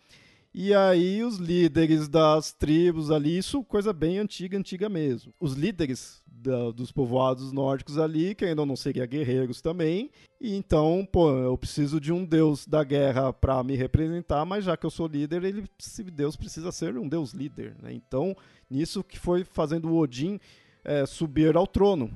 E 0.55 0.75
aí 0.75 1.23
os 1.23 1.37
líderes 1.37 2.09
das 2.09 2.53
tribos 2.53 3.11
ali, 3.11 3.37
isso 3.39 3.63
coisa 3.65 3.93
bem 3.93 4.19
antiga, 4.19 4.57
antiga 4.59 4.89
mesmo. 4.89 5.33
Os 5.39 5.53
líderes 5.53 6.23
da, 6.27 6.71
dos 6.71 6.91
povoados 6.91 7.53
nórdicos 7.53 7.99
ali, 7.99 8.35
que 8.35 8.45
ainda 8.45 8.65
não 8.65 8.77
seriam 8.77 9.07
guerreiros 9.07 9.61
também. 9.61 10.11
E 10.41 10.57
então, 10.57 11.07
pô, 11.11 11.31
eu 11.31 11.57
preciso 11.59 12.01
de 12.01 12.13
um 12.13 12.25
deus 12.25 12.67
da 12.67 12.83
guerra 12.83 13.33
para 13.33 13.63
me 13.63 13.77
representar, 13.77 14.45
mas 14.45 14.65
já 14.65 14.77
que 14.77 14.87
eu 14.87 14.91
sou 14.91 15.07
líder, 15.07 15.45
ele, 15.45 15.65
Deus 16.13 16.37
precisa 16.37 16.73
ser 16.73 16.97
um 16.97 17.09
deus 17.09 17.33
líder. 17.33 17.77
Né? 17.83 17.93
Então, 17.93 18.37
nisso 18.71 19.05
que 19.05 19.19
foi 19.19 19.45
fazendo 19.45 19.89
o 19.89 19.99
Odin 19.99 20.41
é, 20.85 21.05
subir 21.05 21.57
ao 21.57 21.67
trono. 21.67 22.11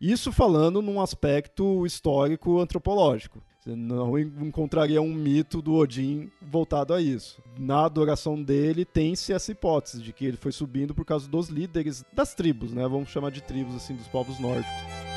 Isso 0.00 0.30
falando 0.30 0.80
num 0.80 1.00
aspecto 1.00 1.84
histórico 1.86 2.60
antropológico. 2.60 3.42
Você 3.58 3.74
não 3.74 4.16
encontraria 4.18 5.02
um 5.02 5.12
mito 5.12 5.60
do 5.60 5.74
Odin 5.74 6.30
voltado 6.40 6.94
a 6.94 7.00
isso. 7.00 7.42
Na 7.58 7.84
adoração 7.84 8.40
dele, 8.40 8.84
tem-se 8.84 9.32
essa 9.32 9.50
hipótese 9.50 10.00
de 10.00 10.12
que 10.12 10.24
ele 10.24 10.36
foi 10.36 10.52
subindo 10.52 10.94
por 10.94 11.04
causa 11.04 11.28
dos 11.28 11.48
líderes 11.48 12.04
das 12.12 12.34
tribos, 12.34 12.72
né? 12.72 12.82
Vamos 12.86 13.10
chamar 13.10 13.30
de 13.30 13.42
tribos, 13.42 13.74
assim, 13.74 13.96
dos 13.96 14.06
povos 14.06 14.38
nórdicos. 14.38 15.07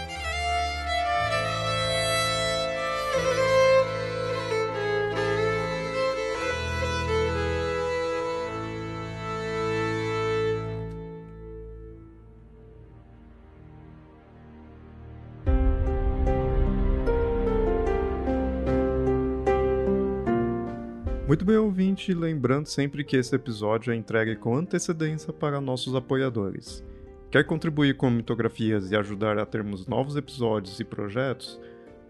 Muito 21.31 21.45
bem, 21.45 21.55
ouvinte, 21.55 22.13
lembrando 22.13 22.65
sempre 22.65 23.05
que 23.05 23.15
esse 23.15 23.33
episódio 23.33 23.93
é 23.93 23.95
entregue 23.95 24.35
com 24.35 24.53
antecedência 24.53 25.31
para 25.31 25.61
nossos 25.61 25.95
apoiadores. 25.95 26.83
Quer 27.31 27.45
contribuir 27.45 27.95
com 27.95 28.09
mitografias 28.09 28.91
e 28.91 28.97
ajudar 28.97 29.39
a 29.39 29.45
termos 29.45 29.87
novos 29.87 30.17
episódios 30.17 30.77
e 30.81 30.83
projetos? 30.83 31.57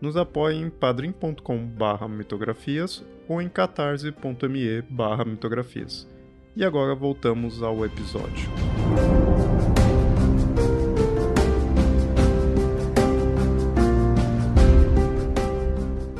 Nos 0.01 0.17
apoie 0.17 0.55
em 0.55 0.71
padrim.com.br 0.71 2.07
mitografias 2.09 3.05
ou 3.29 3.39
em 3.39 3.47
catarse.me 3.47 4.83
mitografias. 5.27 6.07
E 6.55 6.65
agora 6.65 6.95
voltamos 6.95 7.61
ao 7.61 7.85
episódio. 7.85 8.49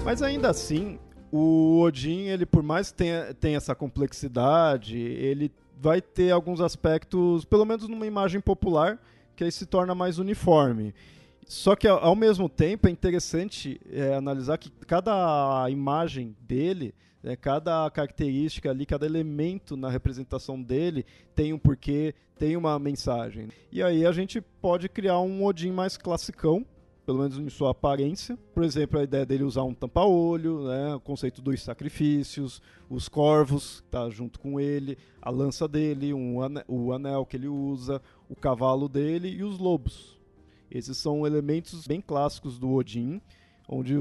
Mas 0.05 0.21
ainda 0.21 0.51
assim, 0.51 0.99
o 1.31 1.79
Odin, 1.79 2.27
ele 2.27 2.45
por 2.45 2.61
mais 2.61 2.91
que 2.91 2.97
tenha, 2.97 3.33
tenha 3.33 3.57
essa 3.57 3.73
complexidade, 3.73 4.97
ele 4.97 5.51
vai 5.79 6.01
ter 6.01 6.31
alguns 6.31 6.61
aspectos, 6.61 7.45
pelo 7.45 7.65
menos 7.65 7.87
numa 7.87 8.05
imagem 8.05 8.41
popular, 8.41 8.99
que 9.35 9.43
aí 9.43 9.51
se 9.51 9.65
torna 9.65 9.95
mais 9.95 10.19
uniforme. 10.19 10.93
Só 11.45 11.75
que 11.75 11.87
ao 11.87 12.15
mesmo 12.15 12.47
tempo 12.47 12.87
é 12.87 12.91
interessante 12.91 13.79
é, 13.91 14.13
analisar 14.13 14.57
que 14.57 14.69
cada 14.85 15.67
imagem 15.69 16.35
dele 16.41 16.93
Né? 17.23 17.35
Cada 17.35 17.89
característica 17.91 18.69
ali, 18.69 18.85
cada 18.85 19.05
elemento 19.05 19.77
na 19.77 19.89
representação 19.89 20.61
dele 20.61 21.05
tem 21.35 21.53
um 21.53 21.59
porquê, 21.59 22.15
tem 22.37 22.57
uma 22.57 22.77
mensagem. 22.79 23.49
E 23.71 23.81
aí 23.83 24.05
a 24.05 24.11
gente 24.11 24.41
pode 24.41 24.89
criar 24.89 25.19
um 25.19 25.43
Odin 25.43 25.71
mais 25.71 25.97
classicão, 25.97 26.65
pelo 27.11 27.23
menos 27.23 27.37
em 27.37 27.49
sua 27.49 27.71
aparência. 27.71 28.37
Por 28.53 28.63
exemplo, 28.63 28.97
a 28.97 29.03
ideia 29.03 29.25
dele 29.25 29.43
usar 29.43 29.63
um 29.63 29.73
tampa-olho, 29.73 30.63
né, 30.63 30.95
o 30.95 30.99
conceito 30.99 31.41
dos 31.41 31.61
sacrifícios, 31.61 32.61
os 32.89 33.09
corvos, 33.09 33.83
tá 33.91 34.09
junto 34.09 34.39
com 34.39 34.59
ele, 34.59 34.97
a 35.21 35.29
lança 35.29 35.67
dele, 35.67 36.13
um 36.13 36.37
o 36.67 36.93
anel 36.93 37.25
que 37.25 37.35
ele 37.35 37.49
usa, 37.49 38.01
o 38.29 38.35
cavalo 38.35 38.87
dele 38.87 39.27
e 39.27 39.43
os 39.43 39.59
lobos. 39.59 40.17
Esses 40.69 40.95
são 40.97 41.27
elementos 41.27 41.85
bem 41.85 41.99
clássicos 41.99 42.57
do 42.57 42.71
Odin, 42.71 43.21
onde 43.67 43.95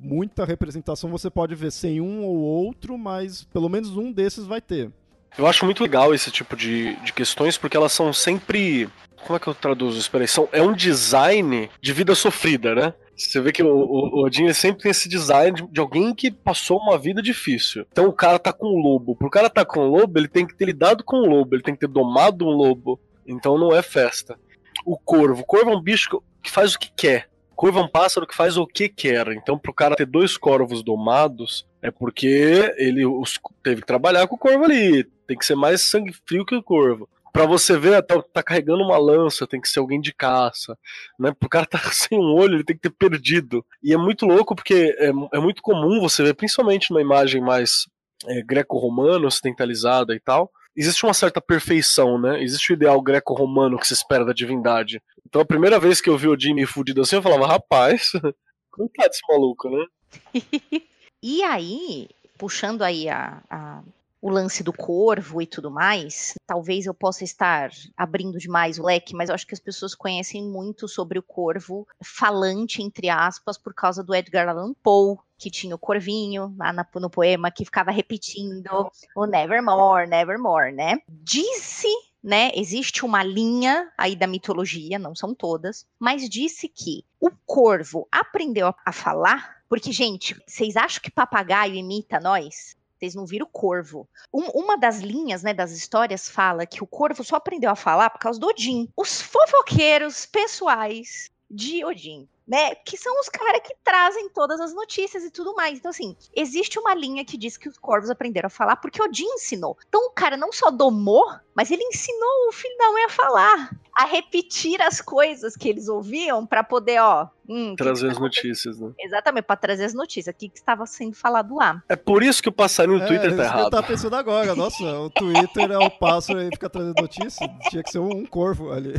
muita 0.00 0.44
representação 0.44 1.08
você 1.08 1.30
pode 1.30 1.54
ver 1.54 1.70
sem 1.70 2.00
um 2.00 2.24
ou 2.24 2.36
outro, 2.36 2.98
mas 2.98 3.44
pelo 3.44 3.68
menos 3.68 3.96
um 3.96 4.10
desses 4.10 4.44
vai 4.44 4.60
ter. 4.60 4.90
Eu 5.38 5.46
acho 5.46 5.64
muito 5.64 5.82
legal 5.82 6.12
esse 6.12 6.32
tipo 6.32 6.56
de, 6.56 6.96
de 7.04 7.12
questões, 7.12 7.56
porque 7.56 7.76
elas 7.76 7.92
são 7.92 8.12
sempre. 8.12 8.88
Como 9.24 9.36
é 9.36 9.40
que 9.40 9.48
eu 9.48 9.54
traduzo 9.54 9.98
isso? 9.98 10.10
Peraí, 10.10 10.28
são, 10.28 10.48
é 10.52 10.62
um 10.62 10.72
design 10.72 11.70
de 11.80 11.92
vida 11.92 12.14
sofrida, 12.14 12.74
né? 12.74 12.94
Você 13.16 13.40
vê 13.40 13.50
que 13.50 13.62
o, 13.62 13.68
o, 13.68 14.24
Odin 14.24 14.52
sempre 14.52 14.82
tem 14.82 14.90
esse 14.90 15.08
design 15.08 15.56
de, 15.56 15.66
de, 15.66 15.80
alguém 15.80 16.14
que 16.14 16.30
passou 16.30 16.78
uma 16.78 16.98
vida 16.98 17.22
difícil. 17.22 17.86
Então 17.90 18.06
o 18.06 18.12
cara 18.12 18.38
tá 18.38 18.52
com 18.52 18.66
um 18.66 18.82
lobo. 18.82 19.16
Pro 19.16 19.30
cara 19.30 19.48
tá 19.48 19.64
com 19.64 19.80
um 19.80 19.88
lobo, 19.88 20.18
ele 20.18 20.28
tem 20.28 20.46
que 20.46 20.54
ter 20.54 20.66
lidado 20.66 21.02
com 21.02 21.16
um 21.16 21.26
lobo, 21.30 21.54
ele 21.54 21.62
tem 21.62 21.74
que 21.74 21.80
ter 21.80 21.88
domado 21.88 22.44
um 22.44 22.50
lobo. 22.50 23.00
Então 23.26 23.58
não 23.58 23.74
é 23.74 23.80
festa. 23.80 24.38
O 24.84 24.98
corvo. 24.98 25.42
O 25.42 25.46
corvo 25.46 25.70
é 25.70 25.76
um 25.76 25.80
bicho 25.80 26.22
que 26.42 26.50
faz 26.50 26.74
o 26.74 26.78
que 26.78 26.92
quer. 26.94 27.28
Corvo 27.56 27.78
é 27.78 27.82
um 27.82 27.88
pássaro 27.88 28.26
que 28.26 28.36
faz 28.36 28.58
o 28.58 28.66
que 28.66 28.86
quer. 28.86 29.28
Então, 29.28 29.58
pro 29.58 29.72
cara 29.72 29.96
ter 29.96 30.04
dois 30.04 30.36
corvos 30.36 30.82
domados, 30.82 31.66
é 31.80 31.90
porque 31.90 32.74
ele 32.76 33.06
os, 33.06 33.40
teve 33.62 33.80
que 33.80 33.86
trabalhar 33.86 34.26
com 34.26 34.34
o 34.34 34.38
corvo 34.38 34.64
ali. 34.64 35.04
Tem 35.26 35.38
que 35.38 35.46
ser 35.46 35.56
mais 35.56 35.80
sangue 35.80 36.14
frio 36.26 36.44
que 36.44 36.54
o 36.54 36.62
corvo. 36.62 37.08
Pra 37.36 37.44
você 37.44 37.78
ver, 37.78 38.02
tá, 38.02 38.22
tá 38.22 38.42
carregando 38.42 38.82
uma 38.82 38.96
lança, 38.96 39.46
tem 39.46 39.60
que 39.60 39.68
ser 39.68 39.78
alguém 39.78 40.00
de 40.00 40.10
caça. 40.10 40.74
Né? 41.18 41.34
Pro 41.38 41.50
cara 41.50 41.66
tá 41.66 41.78
sem 41.92 42.18
um 42.18 42.32
olho, 42.32 42.54
ele 42.54 42.64
tem 42.64 42.74
que 42.74 42.88
ter 42.88 42.90
perdido. 42.90 43.62
E 43.82 43.92
é 43.92 43.96
muito 43.98 44.24
louco 44.24 44.56
porque 44.56 44.96
é, 44.98 45.10
é 45.34 45.38
muito 45.38 45.60
comum 45.60 46.00
você 46.00 46.22
ver, 46.22 46.32
principalmente 46.32 46.90
numa 46.90 47.02
imagem 47.02 47.42
mais 47.42 47.86
é, 48.26 48.40
greco-romana, 48.40 49.26
ocidentalizada 49.26 50.14
e 50.14 50.20
tal, 50.20 50.50
existe 50.74 51.04
uma 51.04 51.12
certa 51.12 51.38
perfeição, 51.38 52.18
né? 52.18 52.42
Existe 52.42 52.72
o 52.72 52.74
ideal 52.74 53.02
greco-romano 53.02 53.78
que 53.78 53.86
se 53.86 53.92
espera 53.92 54.24
da 54.24 54.32
divindade. 54.32 55.02
Então 55.28 55.42
a 55.42 55.46
primeira 55.46 55.78
vez 55.78 56.00
que 56.00 56.08
eu 56.08 56.16
vi 56.16 56.28
o 56.28 56.40
Jimmy 56.40 56.64
fudido 56.64 57.02
assim, 57.02 57.16
eu 57.16 57.22
falava, 57.22 57.46
rapaz, 57.46 58.12
tá 58.96 59.08
desse 59.08 59.20
maluco, 59.28 59.68
né? 59.68 59.84
e 61.22 61.42
aí, 61.42 62.08
puxando 62.38 62.80
aí 62.80 63.10
a, 63.10 63.42
a, 63.50 63.82
o 64.26 64.28
lance 64.28 64.60
do 64.64 64.72
corvo 64.72 65.40
e 65.40 65.46
tudo 65.46 65.70
mais, 65.70 66.34
talvez 66.44 66.84
eu 66.84 66.92
possa 66.92 67.22
estar 67.22 67.70
abrindo 67.96 68.38
demais 68.38 68.76
o 68.76 68.82
leque, 68.82 69.14
mas 69.14 69.28
eu 69.28 69.36
acho 69.36 69.46
que 69.46 69.54
as 69.54 69.60
pessoas 69.60 69.94
conhecem 69.94 70.42
muito 70.42 70.88
sobre 70.88 71.16
o 71.16 71.22
corvo 71.22 71.86
falante, 72.02 72.82
entre 72.82 73.08
aspas, 73.08 73.56
por 73.56 73.72
causa 73.72 74.02
do 74.02 74.12
Edgar 74.12 74.48
Allan 74.48 74.74
Poe, 74.82 75.16
que 75.38 75.48
tinha 75.48 75.76
o 75.76 75.78
corvinho 75.78 76.52
lá 76.58 76.72
no 76.72 77.08
poema 77.08 77.52
que 77.52 77.64
ficava 77.64 77.92
repetindo 77.92 78.90
o 79.14 79.26
Nevermore, 79.26 80.08
Nevermore, 80.08 80.72
né? 80.72 80.98
Disse 81.08 81.88
né? 82.20 82.50
Existe 82.56 83.04
uma 83.04 83.22
linha 83.22 83.88
aí 83.96 84.16
da 84.16 84.26
mitologia, 84.26 84.98
não 84.98 85.14
são 85.14 85.32
todas, 85.32 85.86
mas 85.96 86.28
disse 86.28 86.68
que 86.68 87.04
o 87.20 87.30
corvo 87.46 88.08
aprendeu 88.10 88.74
a 88.84 88.90
falar, 88.90 89.62
porque, 89.68 89.92
gente, 89.92 90.34
vocês 90.44 90.76
acham 90.76 91.00
que 91.00 91.08
papagaio 91.12 91.76
imita 91.76 92.18
nós? 92.18 92.74
Vocês 92.98 93.14
não 93.14 93.26
viram 93.26 93.46
o 93.46 93.50
corvo. 93.50 94.08
Um, 94.32 94.46
uma 94.54 94.76
das 94.76 95.00
linhas, 95.00 95.42
né, 95.42 95.52
das 95.52 95.72
histórias 95.72 96.28
fala 96.28 96.66
que 96.66 96.82
o 96.82 96.86
corvo 96.86 97.22
só 97.22 97.36
aprendeu 97.36 97.70
a 97.70 97.76
falar 97.76 98.10
por 98.10 98.18
causa 98.18 98.40
do 98.40 98.46
Odin. 98.46 98.88
Os 98.96 99.20
fofoqueiros 99.20 100.26
pessoais 100.26 101.30
de 101.50 101.84
Odin. 101.84 102.28
Né, 102.46 102.76
que 102.76 102.96
são 102.96 103.18
os 103.18 103.28
caras 103.28 103.60
que 103.60 103.74
trazem 103.82 104.28
todas 104.28 104.60
as 104.60 104.72
notícias 104.72 105.24
e 105.24 105.32
tudo 105.32 105.52
mais. 105.56 105.78
Então, 105.78 105.90
assim, 105.90 106.16
existe 106.32 106.78
uma 106.78 106.94
linha 106.94 107.24
que 107.24 107.36
diz 107.36 107.56
que 107.56 107.68
os 107.68 107.76
corvos 107.76 108.08
aprenderam 108.08 108.46
a 108.46 108.50
falar 108.50 108.76
porque 108.76 109.02
Odin 109.02 109.24
ensinou. 109.24 109.76
Então, 109.88 110.06
o 110.06 110.10
cara 110.12 110.36
não 110.36 110.52
só 110.52 110.70
domou, 110.70 111.26
mas 111.56 111.72
ele 111.72 111.82
ensinou 111.82 112.48
o 112.48 112.52
filho 112.52 112.78
da 112.78 112.92
mãe 112.92 113.04
a 113.04 113.08
falar 113.08 113.76
a 113.92 114.04
repetir 114.04 114.80
as 114.80 115.00
coisas 115.00 115.56
que 115.56 115.68
eles 115.68 115.88
ouviam 115.88 116.46
para 116.46 116.62
poder, 116.62 117.00
ó. 117.00 117.28
Hum, 117.48 117.74
trazer 117.76 118.06
que 118.06 118.12
as 118.12 118.18
notícias, 118.18 118.78
né? 118.78 118.92
Exatamente, 118.98 119.44
para 119.44 119.56
trazer 119.56 119.84
as 119.84 119.94
notícias. 119.94 120.34
O 120.34 120.38
que, 120.38 120.48
que 120.48 120.58
estava 120.58 120.86
sendo 120.86 121.14
falado 121.14 121.54
lá. 121.54 121.82
É 121.88 121.96
por 121.96 122.22
isso 122.22 122.42
que 122.42 122.48
o 122.48 122.52
passarinho 122.52 122.98
no 122.98 123.04
é, 123.04 123.06
Twitter 123.06 123.36
tá 123.36 123.44
errado. 123.44 123.60
Eu 123.64 123.70
tava 123.70 123.86
pensando 123.86 124.16
agora, 124.16 124.54
nossa, 124.54 124.84
o 125.00 125.10
Twitter 125.10 125.70
é 125.70 125.78
o 125.78 125.90
pássaro 125.90 126.40
aí 126.40 126.48
fica 126.50 126.68
trazendo 126.68 127.00
notícias. 127.00 127.50
Tinha 127.70 127.82
que 127.82 127.90
ser 127.90 127.98
um, 127.98 128.10
um, 128.10 128.26
corvo 128.26 128.72
ali. 128.72 128.94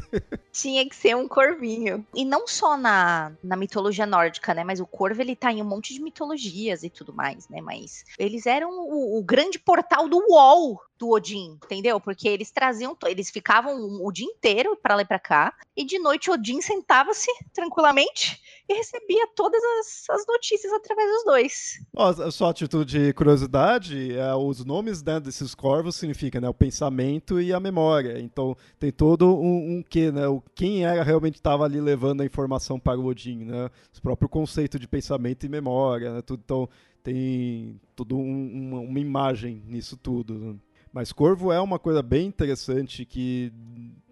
Tinha 0.51 0.87
que 0.87 0.95
ser 0.95 1.15
um 1.15 1.27
corvinho. 1.27 2.05
E 2.15 2.25
não 2.25 2.47
só 2.47 2.77
na, 2.77 3.31
na 3.43 3.55
mitologia 3.55 4.05
nórdica, 4.05 4.53
né? 4.53 4.63
Mas 4.63 4.79
o 4.79 4.85
corvo 4.85 5.21
ele 5.21 5.35
tá 5.35 5.51
em 5.51 5.61
um 5.61 5.65
monte 5.65 5.93
de 5.93 6.01
mitologias 6.01 6.83
e 6.83 6.89
tudo 6.89 7.13
mais, 7.13 7.47
né? 7.49 7.61
Mas 7.61 8.05
eles 8.17 8.45
eram 8.45 8.69
o, 8.71 9.19
o 9.19 9.23
grande 9.23 9.59
portal 9.59 10.07
do 10.07 10.17
UOL 10.17 10.81
do 10.97 11.09
Odin, 11.11 11.59
entendeu? 11.63 11.99
Porque 11.99 12.27
eles 12.27 12.51
traziam, 12.51 12.97
eles 13.05 13.29
ficavam 13.29 13.75
o 14.03 14.11
dia 14.11 14.25
inteiro 14.25 14.75
para 14.75 14.95
lá 14.95 15.01
e 15.01 15.05
para 15.05 15.19
cá, 15.19 15.53
e 15.75 15.85
de 15.85 15.99
noite 15.99 16.31
Odin 16.31 16.59
sentava-se 16.61 17.31
tranquilamente 17.53 18.36
e 18.67 18.73
recebia 18.73 19.27
todas 19.35 19.61
as, 19.63 20.09
as 20.09 20.27
notícias 20.27 20.71
através 20.73 21.09
dos 21.09 21.23
dois. 21.23 21.79
Oh, 21.93 22.31
só 22.31 22.49
a 22.49 22.53
título 22.53 22.83
de 22.83 23.13
curiosidade, 23.13 24.17
é, 24.17 24.33
os 24.35 24.63
nomes 24.65 25.01
né, 25.03 25.19
desses 25.19 25.55
corvos 25.55 25.95
significam 25.95 26.41
né, 26.41 26.49
o 26.49 26.53
pensamento 26.53 27.39
e 27.39 27.53
a 27.53 27.59
memória. 27.59 28.19
Então 28.19 28.55
tem 28.79 28.91
todo 28.91 29.35
um, 29.35 29.77
um 29.77 29.83
que, 29.83 30.11
né? 30.11 30.27
O, 30.27 30.41
quem 30.53 30.85
era 30.85 31.03
realmente 31.03 31.35
estava 31.35 31.63
ali 31.63 31.79
levando 31.79 32.21
a 32.21 32.25
informação 32.25 32.79
para 32.79 32.99
o 32.99 33.05
Odin, 33.05 33.45
né? 33.45 33.69
O 33.97 34.01
próprio 34.01 34.29
conceito 34.29 34.77
de 34.77 34.87
pensamento 34.87 35.45
e 35.45 35.49
memória, 35.49 36.13
né? 36.13 36.21
Tudo, 36.21 36.41
então 36.43 36.69
tem 37.03 37.79
toda 37.95 38.15
um, 38.15 38.69
uma, 38.69 38.79
uma 38.81 38.99
imagem 38.99 39.63
nisso 39.65 39.95
tudo. 39.95 40.33
Né? 40.33 40.55
Mas 40.91 41.13
corvo 41.13 41.53
é 41.53 41.61
uma 41.61 41.79
coisa 41.79 42.01
bem 42.01 42.27
interessante 42.27 43.05
que 43.05 43.53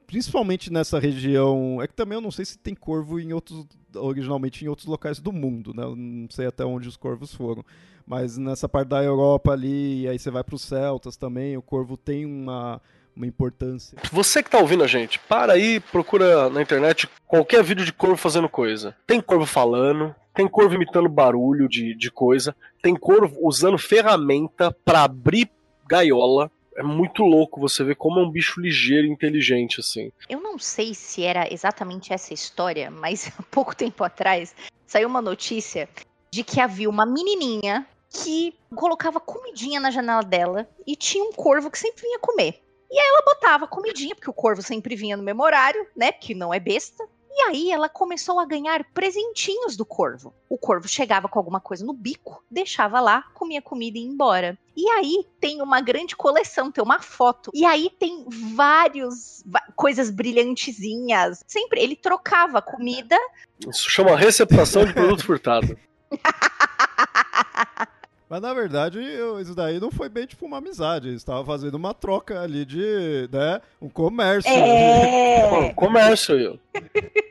principalmente 0.07 0.71
nessa 0.71 0.99
região, 0.99 1.81
é 1.81 1.87
que 1.87 1.93
também 1.93 2.15
eu 2.17 2.21
não 2.21 2.31
sei 2.31 2.45
se 2.45 2.57
tem 2.57 2.75
corvo 2.75 3.19
em 3.19 3.33
outros 3.33 3.65
originalmente 3.95 4.65
em 4.65 4.67
outros 4.67 4.87
locais 4.87 5.19
do 5.19 5.31
mundo, 5.31 5.73
né? 5.73 5.83
Eu 5.83 5.95
não 5.95 6.27
sei 6.29 6.47
até 6.47 6.65
onde 6.65 6.87
os 6.87 6.97
corvos 6.97 7.33
foram, 7.33 7.63
mas 8.05 8.37
nessa 8.37 8.67
parte 8.67 8.89
da 8.89 9.01
Europa 9.01 9.51
ali, 9.51 10.01
e 10.01 10.07
aí 10.07 10.19
você 10.19 10.29
vai 10.29 10.43
para 10.43 10.55
os 10.55 10.63
celtas 10.63 11.15
também, 11.15 11.55
o 11.55 11.61
corvo 11.61 11.95
tem 11.95 12.25
uma 12.25 12.81
uma 13.15 13.25
importância. 13.25 13.97
Você 14.11 14.43
que 14.43 14.49
tá 14.49 14.59
ouvindo 14.59 14.83
a 14.83 14.87
gente, 14.87 15.17
para 15.19 15.53
aí, 15.53 15.79
procura 15.79 16.49
na 16.49 16.61
internet 16.61 17.07
qualquer 17.25 17.63
vídeo 17.63 17.85
de 17.85 17.93
corvo 17.93 18.17
fazendo 18.17 18.49
coisa. 18.49 18.93
Tem 19.07 19.21
corvo 19.21 19.45
falando, 19.45 20.13
tem 20.33 20.47
corvo 20.47 20.75
imitando 20.75 21.07
barulho 21.07 21.69
de, 21.69 21.95
de 21.95 22.11
coisa, 22.11 22.53
tem 22.81 22.93
corvo 22.93 23.37
usando 23.41 23.77
ferramenta 23.77 24.75
para 24.83 25.03
abrir 25.03 25.49
gaiola, 25.87 26.51
é 26.75 26.83
muito 26.83 27.23
louco 27.23 27.59
você 27.59 27.83
ver 27.83 27.95
como 27.95 28.19
é 28.19 28.23
um 28.23 28.29
bicho 28.29 28.59
ligeiro 28.59 29.07
e 29.07 29.09
inteligente, 29.09 29.79
assim. 29.79 30.11
Eu 30.29 30.41
não 30.41 30.59
sei 30.59 30.93
se 30.93 31.23
era 31.23 31.51
exatamente 31.51 32.13
essa 32.13 32.33
história, 32.33 32.91
mas 32.91 33.31
há 33.39 33.43
pouco 33.43 33.75
tempo 33.75 34.03
atrás 34.03 34.55
saiu 34.85 35.07
uma 35.07 35.21
notícia 35.21 35.89
de 36.31 36.43
que 36.43 36.59
havia 36.59 36.89
uma 36.89 37.05
menininha 37.05 37.87
que 38.09 38.53
colocava 38.75 39.19
comidinha 39.19 39.79
na 39.79 39.91
janela 39.91 40.21
dela 40.21 40.69
e 40.85 40.95
tinha 40.95 41.23
um 41.23 41.31
corvo 41.31 41.71
que 41.71 41.79
sempre 41.79 42.01
vinha 42.01 42.19
comer. 42.19 42.61
E 42.91 42.99
aí 42.99 43.07
ela 43.07 43.23
botava 43.25 43.67
comidinha, 43.67 44.15
porque 44.15 44.29
o 44.29 44.33
corvo 44.33 44.61
sempre 44.61 44.95
vinha 44.95 45.17
no 45.17 45.23
mesmo 45.23 45.43
horário, 45.43 45.85
né? 45.95 46.11
Que 46.11 46.35
não 46.35 46.53
é 46.53 46.59
besta. 46.59 47.07
E 47.37 47.41
aí 47.41 47.69
ela 47.69 47.89
começou 47.89 48.39
a 48.39 48.45
ganhar 48.45 48.81
presentinhos 48.93 49.75
do 49.75 49.85
corvo. 49.85 50.33
O 50.47 50.57
corvo 50.57 50.87
chegava 50.87 51.27
com 51.27 51.37
alguma 51.37 51.59
coisa 51.59 51.85
no 51.85 51.91
bico, 51.91 52.41
deixava 52.49 53.01
lá, 53.01 53.23
comia 53.33 53.61
comida 53.61 53.97
e 53.97 54.01
ia 54.01 54.07
embora. 54.07 54.57
E 54.73 54.87
aí 54.91 55.27
tem 55.37 55.61
uma 55.61 55.81
grande 55.81 56.15
coleção, 56.15 56.71
tem 56.71 56.81
uma 56.81 57.01
foto. 57.01 57.51
E 57.53 57.65
aí 57.65 57.91
tem 57.99 58.25
vários 58.55 59.43
coisas 59.75 60.09
brilhantezinhas. 60.09 61.43
Sempre 61.45 61.81
ele 61.81 61.97
trocava 61.97 62.61
comida. 62.61 63.17
Isso 63.67 63.89
chama 63.89 64.15
receptação 64.15 64.85
de 64.85 64.93
produto 64.93 65.25
furtado. 65.25 65.77
Mas 68.29 68.41
na 68.41 68.53
verdade, 68.53 68.99
eu, 68.99 69.39
isso 69.39 69.53
daí 69.53 69.79
não 69.79 69.91
foi 69.91 70.09
bem 70.09 70.25
tipo 70.25 70.45
uma 70.45 70.57
amizade. 70.57 71.07
Eles 71.07 71.21
estavam 71.21 71.45
fazendo 71.45 71.75
uma 71.75 71.93
troca 71.93 72.41
ali 72.41 72.65
de, 72.65 73.29
né, 73.31 73.61
um 73.81 73.89
comércio. 73.89 74.51
É... 74.51 75.73
comércio. 75.77 76.59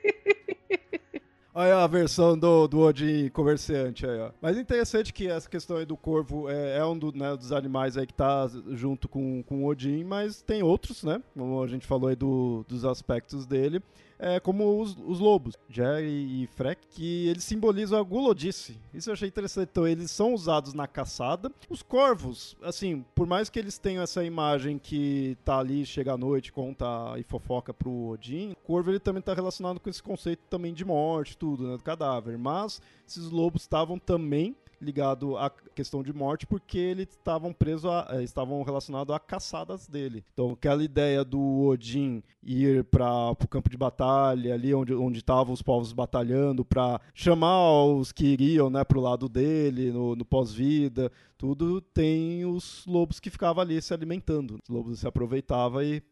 Olha 1.56 1.84
a 1.84 1.86
versão 1.86 2.36
do, 2.36 2.66
do 2.66 2.80
Odin 2.80 3.28
comerciante 3.28 4.04
aí, 4.04 4.18
ó. 4.18 4.30
Mas 4.42 4.58
interessante 4.58 5.12
que 5.12 5.28
essa 5.28 5.48
questão 5.48 5.76
aí 5.76 5.86
do 5.86 5.96
corvo 5.96 6.50
é, 6.50 6.78
é 6.78 6.84
um 6.84 6.98
do, 6.98 7.12
né, 7.16 7.36
dos 7.36 7.52
animais 7.52 7.96
aí 7.96 8.08
que 8.08 8.12
tá 8.12 8.50
junto 8.70 9.08
com, 9.08 9.40
com 9.44 9.62
o 9.62 9.66
Odin, 9.68 10.02
mas 10.02 10.42
tem 10.42 10.64
outros, 10.64 11.04
né? 11.04 11.22
Como 11.32 11.62
a 11.62 11.66
gente 11.68 11.86
falou 11.86 12.08
aí 12.08 12.16
do, 12.16 12.64
dos 12.66 12.84
aspectos 12.84 13.46
dele. 13.46 13.80
É, 14.18 14.40
como 14.40 14.80
os, 14.80 14.96
os, 15.06 15.18
lobos, 15.18 15.54
Jerry 15.68 16.42
e 16.42 16.46
Freck, 16.46 16.86
que 16.88 17.28
eles 17.28 17.44
simbolizam 17.44 17.98
a 17.98 18.02
gulodice. 18.02 18.78
Isso 18.92 19.10
eu 19.10 19.14
achei 19.14 19.28
interessante. 19.28 19.68
Então, 19.70 19.86
eles 19.86 20.10
são 20.10 20.34
usados 20.34 20.74
na 20.74 20.86
caçada. 20.86 21.50
Os 21.68 21.82
corvos, 21.82 22.56
assim, 22.62 23.04
por 23.14 23.26
mais 23.26 23.48
que 23.48 23.58
eles 23.58 23.78
tenham 23.78 24.02
essa 24.02 24.24
imagem 24.24 24.78
que 24.78 25.36
tá 25.44 25.58
ali, 25.58 25.84
chega 25.84 26.12
à 26.12 26.16
noite, 26.16 26.52
conta 26.52 26.86
e 27.18 27.22
fofoca 27.22 27.72
pro 27.72 28.08
Odin, 28.08 28.52
o 28.52 28.56
corvo 28.56 28.90
ele 28.90 29.00
também 29.00 29.22
tá 29.22 29.34
relacionado 29.34 29.80
com 29.80 29.90
esse 29.90 30.02
conceito 30.02 30.42
também 30.48 30.72
de 30.72 30.84
morte, 30.84 31.36
tudo, 31.36 31.66
né, 31.66 31.76
do 31.76 31.82
cadáver. 31.82 32.38
Mas 32.38 32.80
esses 33.06 33.30
lobos 33.30 33.62
estavam 33.62 33.98
também 33.98 34.56
ligado 34.80 35.36
à 35.36 35.50
questão 35.74 36.02
de 36.02 36.12
morte 36.12 36.46
porque 36.46 36.78
eles 36.78 37.08
estavam 37.08 37.52
presos 37.52 37.86
a, 37.86 38.08
eh, 38.12 38.22
estavam 38.22 38.62
relacionados 38.62 39.14
a 39.14 39.18
caçadas 39.18 39.86
dele. 39.86 40.24
Então 40.32 40.50
aquela 40.50 40.82
ideia 40.82 41.24
do 41.24 41.40
Odin 41.62 42.22
ir 42.42 42.84
para 42.84 43.30
o 43.30 43.48
campo 43.48 43.70
de 43.70 43.76
batalha 43.76 44.54
ali 44.54 44.74
onde 44.74 44.94
onde 44.94 45.18
estavam 45.18 45.52
os 45.52 45.62
povos 45.62 45.92
batalhando 45.92 46.64
para 46.64 47.00
chamar 47.14 47.84
os 47.84 48.12
que 48.12 48.26
iriam, 48.26 48.70
né, 48.70 48.84
pro 48.84 49.00
lado 49.00 49.28
dele 49.28 49.90
no, 49.90 50.14
no 50.14 50.24
pós-vida, 50.24 51.10
tudo 51.36 51.80
tem 51.80 52.44
os 52.44 52.84
lobos 52.86 53.20
que 53.20 53.30
ficavam 53.30 53.62
ali 53.62 53.80
se 53.80 53.92
alimentando. 53.92 54.58
Os 54.62 54.68
lobos 54.68 55.00
se 55.00 55.06
aproveitavam 55.06 55.82
e 55.82 56.02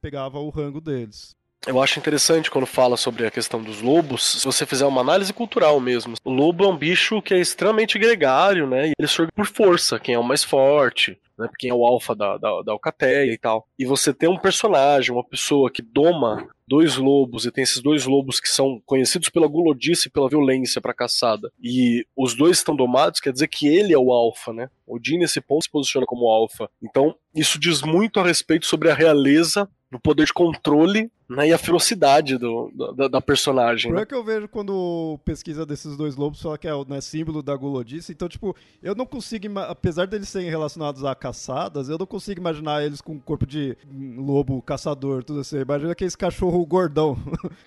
pegava 0.00 0.38
o 0.38 0.50
rango 0.50 0.80
deles. 0.80 1.36
Eu 1.66 1.80
acho 1.82 1.98
interessante 1.98 2.50
quando 2.50 2.66
fala 2.66 2.96
sobre 2.96 3.26
a 3.26 3.30
questão 3.30 3.62
dos 3.62 3.82
lobos, 3.82 4.40
se 4.40 4.46
você 4.46 4.64
fizer 4.64 4.86
uma 4.86 5.02
análise 5.02 5.30
cultural 5.32 5.78
mesmo. 5.78 6.14
O 6.24 6.30
lobo 6.30 6.64
é 6.64 6.68
um 6.68 6.76
bicho 6.76 7.20
que 7.20 7.34
é 7.34 7.38
extremamente 7.38 7.98
gregário, 7.98 8.66
né? 8.66 8.88
E 8.88 8.92
ele 8.98 9.08
surge 9.08 9.30
por 9.32 9.46
força, 9.46 10.00
quem 10.00 10.14
é 10.14 10.18
o 10.18 10.24
mais 10.24 10.42
forte, 10.42 11.18
né? 11.38 11.50
Quem 11.58 11.68
é 11.68 11.74
o 11.74 11.84
alfa 11.84 12.14
da, 12.14 12.38
da, 12.38 12.62
da 12.62 12.72
alcateia 12.72 13.30
e 13.30 13.36
tal. 13.36 13.68
E 13.78 13.84
você 13.84 14.14
tem 14.14 14.26
um 14.26 14.38
personagem, 14.38 15.12
uma 15.12 15.22
pessoa 15.22 15.70
que 15.70 15.82
doma 15.82 16.48
dois 16.66 16.96
lobos 16.96 17.44
e 17.44 17.50
tem 17.50 17.62
esses 17.62 17.82
dois 17.82 18.06
lobos 18.06 18.40
que 18.40 18.48
são 18.48 18.80
conhecidos 18.86 19.28
pela 19.28 19.46
gulodice 19.46 20.08
e 20.08 20.10
pela 20.10 20.30
violência 20.30 20.80
para 20.80 20.94
caçada. 20.94 21.52
E 21.62 22.06
os 22.16 22.34
dois 22.34 22.56
estão 22.56 22.74
domados, 22.74 23.20
quer 23.20 23.34
dizer 23.34 23.48
que 23.48 23.68
ele 23.68 23.92
é 23.92 23.98
o 23.98 24.12
alfa, 24.12 24.50
né? 24.52 24.70
Odin 24.86 25.18
nesse 25.18 25.42
ponto 25.42 25.64
se 25.64 25.70
posiciona 25.70 26.06
como 26.06 26.30
alfa. 26.30 26.70
Então, 26.82 27.14
isso 27.34 27.58
diz 27.60 27.82
muito 27.82 28.18
a 28.18 28.24
respeito 28.24 28.64
sobre 28.64 28.90
a 28.90 28.94
realeza 28.94 29.68
no 29.90 30.00
poder 30.00 30.24
de 30.24 30.32
controle 30.32 31.10
né, 31.30 31.48
e 31.48 31.52
a 31.52 31.58
ferocidade 31.58 32.36
do, 32.36 32.70
da, 32.94 33.08
da 33.08 33.20
personagem. 33.20 33.90
Por 33.90 33.96
né? 33.96 34.02
é 34.02 34.06
que 34.06 34.14
eu 34.14 34.24
vejo 34.24 34.48
quando 34.48 35.18
pesquisa 35.24 35.64
desses 35.64 35.96
dois 35.96 36.16
lobos, 36.16 36.40
fala 36.40 36.58
que 36.58 36.68
é 36.68 36.74
o 36.74 36.84
né, 36.84 37.00
símbolo 37.00 37.42
da 37.42 37.54
gulodice. 37.56 38.12
Então, 38.12 38.28
tipo, 38.28 38.54
eu 38.82 38.94
não 38.94 39.06
consigo, 39.06 39.46
apesar 39.60 40.06
deles 40.06 40.28
serem 40.28 40.48
relacionados 40.48 41.04
a 41.04 41.14
caçadas, 41.14 41.88
eu 41.88 41.98
não 41.98 42.06
consigo 42.06 42.40
imaginar 42.40 42.82
eles 42.84 43.00
com 43.00 43.12
um 43.12 43.18
corpo 43.18 43.46
de 43.46 43.76
lobo 44.16 44.60
caçador, 44.62 45.24
tudo 45.24 45.40
assim. 45.40 45.58
Imagina 45.58 45.92
aqueles 45.92 46.16
cachorro 46.16 46.64
gordão. 46.64 47.18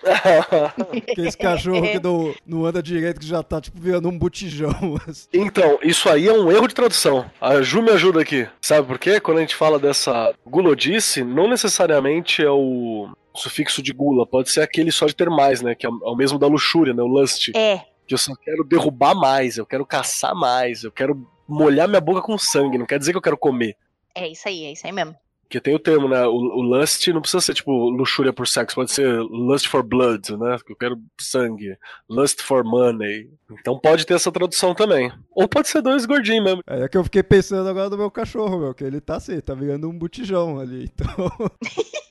aqueles 1.10 1.34
cachorro 1.34 1.82
que 1.82 2.00
não, 2.02 2.34
não 2.46 2.66
anda 2.66 2.82
direito, 2.82 3.20
que 3.20 3.26
já 3.26 3.42
tá, 3.42 3.60
tipo, 3.60 3.80
virando 3.80 4.08
um 4.08 4.18
botijão. 4.18 4.98
Assim. 5.06 5.28
Então, 5.32 5.78
isso 5.82 6.08
aí 6.08 6.28
é 6.28 6.32
um 6.32 6.50
erro 6.50 6.68
de 6.68 6.74
tradução. 6.74 7.24
A 7.40 7.60
Ju 7.62 7.82
me 7.82 7.90
ajuda 7.90 8.20
aqui. 8.20 8.46
Sabe 8.60 8.86
por 8.86 8.98
quê? 8.98 9.20
Quando 9.20 9.38
a 9.38 9.40
gente 9.40 9.54
fala 9.54 9.78
dessa 9.78 10.34
gulodice, 10.46 11.24
não 11.24 11.48
necessariamente 11.48 11.74
necessariamente 11.74 12.42
é 12.42 12.50
o 12.50 13.08
sufixo 13.34 13.82
de 13.82 13.92
gula, 13.92 14.26
pode 14.26 14.50
ser 14.50 14.60
aquele 14.60 14.92
só 14.92 15.06
de 15.06 15.14
ter 15.14 15.28
mais, 15.28 15.60
né? 15.60 15.74
Que 15.74 15.86
é 15.86 15.88
o 15.88 16.14
mesmo 16.14 16.38
da 16.38 16.46
luxúria, 16.46 16.94
né? 16.94 17.02
O 17.02 17.06
lust. 17.06 17.50
É. 17.54 17.78
Que 18.06 18.14
eu 18.14 18.18
só 18.18 18.34
quero 18.36 18.64
derrubar 18.64 19.14
mais, 19.14 19.56
eu 19.56 19.64
quero 19.64 19.86
caçar 19.86 20.34
mais, 20.34 20.84
eu 20.84 20.92
quero 20.92 21.26
molhar 21.48 21.88
minha 21.88 22.00
boca 22.00 22.20
com 22.20 22.36
sangue, 22.36 22.78
não 22.78 22.86
quer 22.86 22.98
dizer 22.98 23.12
que 23.12 23.18
eu 23.18 23.22
quero 23.22 23.38
comer. 23.38 23.76
É 24.14 24.28
isso 24.28 24.46
aí, 24.46 24.64
é 24.64 24.72
isso 24.72 24.86
aí 24.86 24.92
mesmo. 24.92 25.16
Porque 25.54 25.60
tem 25.60 25.74
o 25.74 25.78
termo, 25.78 26.08
né? 26.08 26.26
O, 26.26 26.32
o, 26.32 26.62
lust 26.62 27.06
não 27.08 27.20
precisa 27.20 27.40
ser 27.40 27.54
tipo 27.54 27.70
luxúria 27.90 28.32
por 28.32 28.46
sexo, 28.46 28.74
pode 28.74 28.90
ser 28.90 29.20
lust 29.20 29.68
for 29.68 29.82
blood, 29.82 30.36
né? 30.36 30.58
Que 30.64 30.72
eu 30.72 30.76
quero 30.76 31.00
sangue. 31.20 31.76
Lust 32.08 32.42
for 32.42 32.64
money. 32.64 33.30
Então 33.60 33.78
pode 33.78 34.06
ter 34.06 34.14
essa 34.14 34.32
tradução 34.32 34.74
também. 34.74 35.12
Ou 35.30 35.46
pode 35.46 35.68
ser 35.68 35.82
dois 35.82 36.06
gordinhos 36.06 36.44
mesmo. 36.44 36.62
É, 36.66 36.82
é 36.84 36.88
que 36.88 36.96
eu 36.96 37.04
fiquei 37.04 37.22
pensando 37.22 37.68
agora 37.68 37.90
do 37.90 37.98
meu 37.98 38.10
cachorro, 38.10 38.58
meu, 38.58 38.74
que 38.74 38.84
ele 38.84 39.00
tá 39.00 39.16
assim, 39.16 39.38
tá 39.40 39.54
virando 39.54 39.88
um 39.88 39.96
botijão 39.96 40.58
ali. 40.58 40.90
Então. 40.92 41.30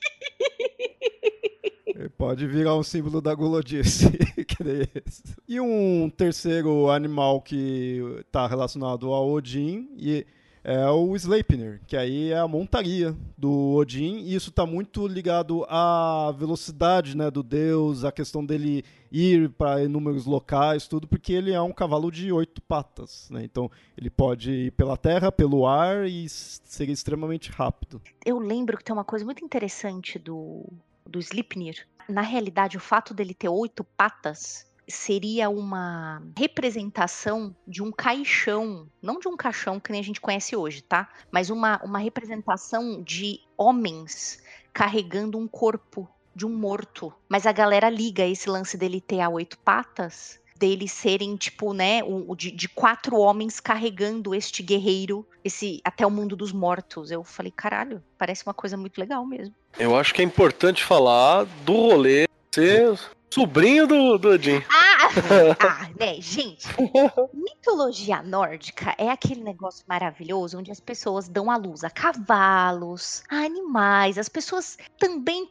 Pode 2.18 2.48
virar 2.48 2.76
um 2.76 2.84
símbolo 2.84 3.22
da 3.22 3.34
gulodice. 3.36 4.06
e 5.48 5.60
um 5.60 6.10
terceiro 6.10 6.90
animal 6.90 7.42
que 7.42 8.02
está 8.22 8.48
relacionado 8.48 9.12
ao 9.12 9.30
Odin 9.30 9.90
e 9.98 10.26
é 10.64 10.90
o 10.90 11.14
Sleipnir, 11.16 11.82
que 11.86 11.98
aí 11.98 12.32
é 12.32 12.38
a 12.38 12.48
montaria 12.48 13.14
do 13.38 13.74
Odin, 13.74 14.20
e 14.20 14.34
isso 14.34 14.50
está 14.50 14.66
muito 14.66 15.06
ligado 15.06 15.66
à 15.68 16.34
velocidade 16.38 17.18
né, 17.18 17.30
do 17.30 17.44
deus, 17.44 18.06
a 18.06 18.14
questão 18.14 18.46
dele 18.46 18.86
ir 19.12 19.50
para 19.50 19.84
inúmeros 19.84 20.26
locais, 20.26 20.88
tudo, 20.88 21.06
porque 21.06 21.34
ele 21.34 21.52
é 21.52 21.62
um 21.62 21.74
cavalo 21.74 22.10
de 22.10 22.32
oito 22.32 22.62
patas, 22.62 23.28
né? 23.30 23.44
Então 23.44 23.70
ele 23.98 24.10
pode 24.10 24.52
ir 24.52 24.72
pela 24.72 24.96
terra, 24.96 25.32
pelo 25.32 25.68
ar 25.68 26.08
e 26.08 26.30
ser 26.30 26.90
extremamente 26.90 27.52
rápido. 27.52 28.02
Eu 28.26 28.40
lembro 28.40 28.78
que 28.78 28.86
tem 28.86 28.94
uma 28.94 29.04
coisa 29.04 29.26
muito 29.26 29.44
interessante 29.44 30.18
do, 30.18 30.66
do 31.06 31.20
Sleipnir. 31.20 31.88
Na 32.08 32.22
realidade, 32.22 32.78
o 32.78 32.82
fato 32.82 33.14
dele 33.14 33.34
ter 33.34 33.50
oito 33.50 33.84
patas 33.84 34.66
seria 34.88 35.50
uma 35.50 36.22
representação 36.38 37.56
de 37.66 37.82
um 37.82 37.92
caixão, 37.92 38.90
não 39.02 39.20
de 39.20 39.28
um 39.28 39.38
caixão 39.38 39.80
que 39.80 39.92
nem 39.92 40.02
a 40.02 40.04
gente 40.04 40.20
conhece 40.20 40.56
hoje, 40.56 40.82
tá? 40.82 41.10
Mas 41.32 41.50
uma, 41.50 41.82
uma 41.84 42.00
representação 42.00 43.02
de 43.02 43.40
homens 43.58 44.44
carregando 44.74 45.38
um 45.38 45.48
corpo 45.48 46.10
de 46.36 46.46
um 46.46 46.56
morto. 46.56 47.14
Mas 47.30 47.46
a 47.46 47.52
galera 47.52 47.90
liga 47.90 48.26
esse 48.26 48.50
lance 48.50 48.78
dele 48.78 49.00
ter 49.00 49.22
a 49.22 49.30
oito 49.30 49.58
patas 49.60 50.40
deles 50.64 50.94
serem, 50.94 51.36
tipo, 51.36 51.74
né, 51.74 52.02
o, 52.06 52.34
de, 52.38 52.50
de, 52.50 52.70
quatro 52.70 53.18
homens 53.18 53.60
carregando 53.60 54.34
este 54.34 54.64
guerreiro 54.64 55.28
esse 55.44 55.82
até 55.84 56.08
o 56.08 56.10
mundo 56.10 56.38
dos 56.38 56.54
mortos. 56.54 57.12
Eu 57.12 57.22
falei, 57.22 57.52
caralho, 57.54 58.02
parece 58.18 58.46
uma 58.46 58.54
coisa 58.54 58.78
muito 58.78 58.98
legal 58.98 59.26
mesmo. 59.26 59.54
Eu 59.78 59.94
acho 59.94 60.14
que 60.14 60.22
é 60.22 60.26
importante 60.26 60.82
falar 60.82 61.44
do 61.66 61.74
rolê 61.74 62.30
ser 62.50 62.98
Sobrinho 63.34 63.86
do, 63.86 64.18
do 64.18 64.30
Odin. 64.30 64.64
Ah, 64.70 65.10
ah, 65.60 65.90
né, 66.00 66.22
gente. 66.22 66.66
Mitologia 67.34 68.22
nórdica 68.22 68.96
é 68.98 69.10
aquele 69.10 69.44
negócio 69.44 69.84
maravilhoso 69.86 70.60
onde 70.60 70.72
as 70.72 70.80
pessoas 70.80 71.28
dão 71.28 71.52
à 71.52 71.58
luz 71.58 71.84
a 71.84 71.90
cavalos, 71.90 73.22
a 73.30 73.38
animais. 73.38 74.18
As 74.18 74.30
pessoas 74.30 74.78
também 74.98 75.50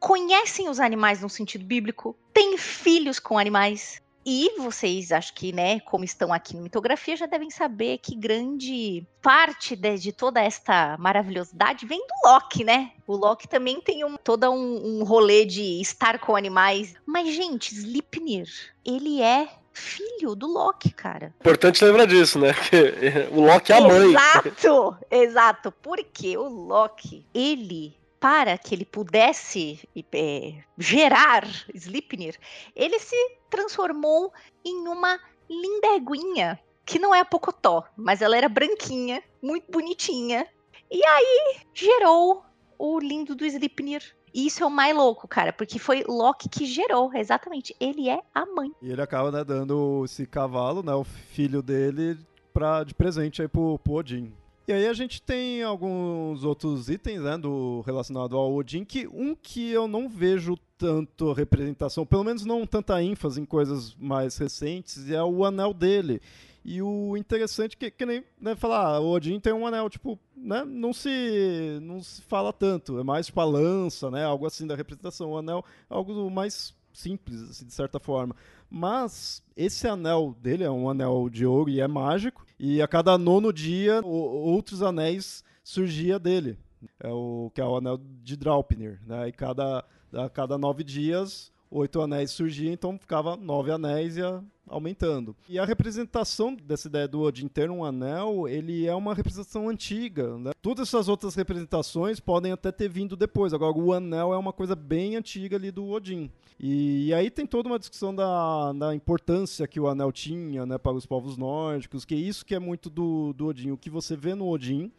conhecem 0.00 0.68
os 0.68 0.80
animais 0.80 1.20
no 1.20 1.28
sentido 1.28 1.64
bíblico, 1.64 2.16
têm 2.32 2.58
filhos 2.58 3.20
com 3.20 3.38
animais. 3.38 4.00
E 4.32 4.52
vocês, 4.56 5.10
acho 5.10 5.34
que, 5.34 5.52
né, 5.52 5.80
como 5.80 6.04
estão 6.04 6.32
aqui 6.32 6.54
no 6.54 6.62
Mitografia, 6.62 7.16
já 7.16 7.26
devem 7.26 7.50
saber 7.50 7.98
que 7.98 8.14
grande 8.14 9.04
parte 9.20 9.74
de, 9.74 9.98
de 9.98 10.12
toda 10.12 10.40
esta 10.40 10.96
maravilhosidade 11.00 11.84
vem 11.84 11.98
do 11.98 12.28
Loki, 12.30 12.62
né? 12.62 12.92
O 13.08 13.16
Loki 13.16 13.48
também 13.48 13.80
tem 13.80 14.04
um, 14.04 14.16
todo 14.16 14.48
um, 14.48 15.00
um 15.00 15.02
rolê 15.02 15.44
de 15.44 15.80
estar 15.80 16.20
com 16.20 16.36
animais. 16.36 16.94
Mas, 17.04 17.34
gente, 17.34 17.74
Sleipnir, 17.74 18.48
ele 18.84 19.20
é 19.20 19.48
filho 19.72 20.36
do 20.36 20.46
Loki, 20.46 20.92
cara. 20.92 21.34
Importante 21.40 21.84
lembrar 21.84 22.04
disso, 22.04 22.38
né? 22.38 22.54
Que 22.54 23.26
o 23.36 23.40
Loki 23.40 23.72
é 23.72 23.78
a 23.78 23.80
mãe. 23.80 24.10
Exato, 24.10 24.96
exato. 25.10 25.72
Porque 25.82 26.38
o 26.38 26.48
Loki, 26.48 27.26
ele 27.34 27.96
para 28.20 28.58
que 28.58 28.74
ele 28.74 28.84
pudesse 28.84 29.80
é, 30.12 30.62
gerar 30.76 31.48
Sleipnir, 31.74 32.38
ele 32.76 32.98
se 32.98 33.16
transformou 33.48 34.30
em 34.64 34.86
uma 34.86 35.18
lindeguinha, 35.48 36.60
que 36.84 36.98
não 36.98 37.14
é 37.14 37.20
a 37.20 37.24
Pocotó, 37.24 37.84
mas 37.96 38.20
ela 38.20 38.36
era 38.36 38.48
branquinha, 38.48 39.22
muito 39.42 39.72
bonitinha. 39.72 40.46
E 40.90 41.02
aí 41.04 41.56
gerou 41.72 42.44
o 42.78 42.98
lindo 42.98 43.34
do 43.34 43.46
Sleipnir. 43.46 44.02
E 44.32 44.46
isso 44.46 44.62
é 44.62 44.66
o 44.66 44.70
mais 44.70 44.94
louco, 44.94 45.26
cara, 45.26 45.52
porque 45.52 45.78
foi 45.78 46.04
Loki 46.06 46.48
que 46.48 46.64
gerou, 46.64 47.12
exatamente. 47.14 47.74
Ele 47.80 48.08
é 48.08 48.20
a 48.32 48.46
mãe. 48.46 48.70
E 48.80 48.90
ele 48.90 49.02
acaba 49.02 49.32
né, 49.32 49.42
dando 49.42 50.04
esse 50.04 50.24
cavalo, 50.26 50.82
né, 50.82 50.94
o 50.94 51.02
filho 51.02 51.62
dele, 51.62 52.16
pra, 52.52 52.84
de 52.84 52.94
presente 52.94 53.42
aí 53.42 53.48
pro, 53.48 53.78
pro 53.78 53.94
Odin. 53.94 54.32
E 54.70 54.72
aí 54.72 54.86
a 54.86 54.92
gente 54.92 55.20
tem 55.20 55.64
alguns 55.64 56.44
outros 56.44 56.88
itens, 56.88 57.20
né, 57.22 57.36
do 57.36 57.80
relacionado 57.80 58.36
ao 58.36 58.54
Odin, 58.54 58.84
que 58.84 59.04
um 59.08 59.34
que 59.34 59.68
eu 59.68 59.88
não 59.88 60.08
vejo 60.08 60.56
tanto 60.78 61.32
representação, 61.32 62.06
pelo 62.06 62.22
menos 62.22 62.44
não 62.44 62.64
tanta 62.64 63.02
ênfase 63.02 63.40
em 63.40 63.44
coisas 63.44 63.96
mais 63.96 64.38
recentes, 64.38 65.10
é 65.10 65.20
o 65.24 65.44
anel 65.44 65.74
dele. 65.74 66.22
E 66.64 66.80
o 66.80 67.16
interessante 67.16 67.74
é 67.74 67.76
que, 67.76 67.90
que 67.90 68.06
nem 68.06 68.22
né, 68.40 68.54
falar, 68.54 68.94
ah, 68.94 69.00
o 69.00 69.10
Odin 69.10 69.40
tem 69.40 69.52
um 69.52 69.66
anel, 69.66 69.90
tipo, 69.90 70.16
né, 70.36 70.64
não 70.64 70.92
se 70.92 71.80
não 71.82 72.00
se 72.00 72.22
fala 72.22 72.52
tanto, 72.52 72.96
é 73.00 73.02
mais 73.02 73.26
tipo 73.26 73.40
a 73.40 73.44
lança, 73.44 74.08
né, 74.08 74.24
algo 74.24 74.46
assim 74.46 74.68
da 74.68 74.76
representação. 74.76 75.32
O 75.32 75.38
anel 75.38 75.64
é 75.90 75.94
algo 75.94 76.30
mais 76.30 76.72
simples, 76.92 77.42
assim, 77.42 77.66
de 77.66 77.74
certa 77.74 77.98
forma. 77.98 78.36
Mas 78.70 79.42
esse 79.56 79.88
anel 79.88 80.36
dele 80.40 80.62
é 80.62 80.70
um 80.70 80.88
anel 80.88 81.28
de 81.28 81.44
ouro 81.44 81.68
e 81.68 81.80
é 81.80 81.88
mágico. 81.88 82.46
E 82.62 82.82
a 82.82 82.86
cada 82.86 83.16
nono 83.16 83.54
dia, 83.54 84.02
o, 84.04 84.10
outros 84.10 84.82
anéis 84.82 85.42
surgia 85.64 86.18
dele. 86.18 86.58
É 87.02 87.08
o 87.08 87.50
que 87.54 87.60
é 87.62 87.64
o 87.64 87.74
anel 87.74 87.98
de 88.22 88.36
Draupnir, 88.36 89.00
né? 89.06 89.28
E 89.28 89.32
cada, 89.32 89.82
a 90.12 90.28
cada 90.28 90.58
nove 90.58 90.84
dias, 90.84 91.50
oito 91.70 92.00
anéis 92.00 92.30
surgiam, 92.32 92.72
então 92.72 92.98
ficava 92.98 93.36
nove 93.36 93.70
anéis 93.70 94.16
e 94.16 94.20
ia 94.20 94.42
aumentando. 94.70 95.36
E 95.48 95.58
a 95.58 95.64
representação 95.64 96.54
dessa 96.54 96.88
ideia 96.88 97.08
do 97.08 97.20
Odin 97.20 97.48
ter 97.48 97.70
um 97.70 97.84
anel, 97.84 98.46
ele 98.48 98.86
é 98.86 98.94
uma 98.94 99.14
representação 99.14 99.68
antiga. 99.68 100.38
Né? 100.38 100.52
Todas 100.62 100.88
essas 100.88 101.08
outras 101.08 101.34
representações 101.34 102.20
podem 102.20 102.52
até 102.52 102.70
ter 102.70 102.88
vindo 102.88 103.16
depois. 103.16 103.52
Agora, 103.52 103.76
o 103.76 103.92
anel 103.92 104.32
é 104.32 104.38
uma 104.38 104.52
coisa 104.52 104.76
bem 104.76 105.16
antiga 105.16 105.56
ali 105.56 105.70
do 105.70 105.88
Odin. 105.88 106.30
E, 106.58 107.08
e 107.08 107.14
aí 107.14 107.30
tem 107.30 107.46
toda 107.46 107.68
uma 107.68 107.78
discussão 107.78 108.14
da, 108.14 108.72
da 108.72 108.94
importância 108.94 109.66
que 109.66 109.80
o 109.80 109.88
anel 109.88 110.12
tinha 110.12 110.64
né, 110.64 110.78
para 110.78 110.92
os 110.92 111.06
povos 111.06 111.36
nórdicos, 111.36 112.04
que 112.04 112.14
é 112.14 112.18
isso 112.18 112.46
que 112.46 112.54
é 112.54 112.60
muito 112.60 112.88
do, 112.88 113.32
do 113.32 113.46
Odin. 113.46 113.72
O 113.72 113.76
que 113.76 113.90
você 113.90 114.16
vê 114.16 114.34
no 114.34 114.48
Odin 114.48 114.92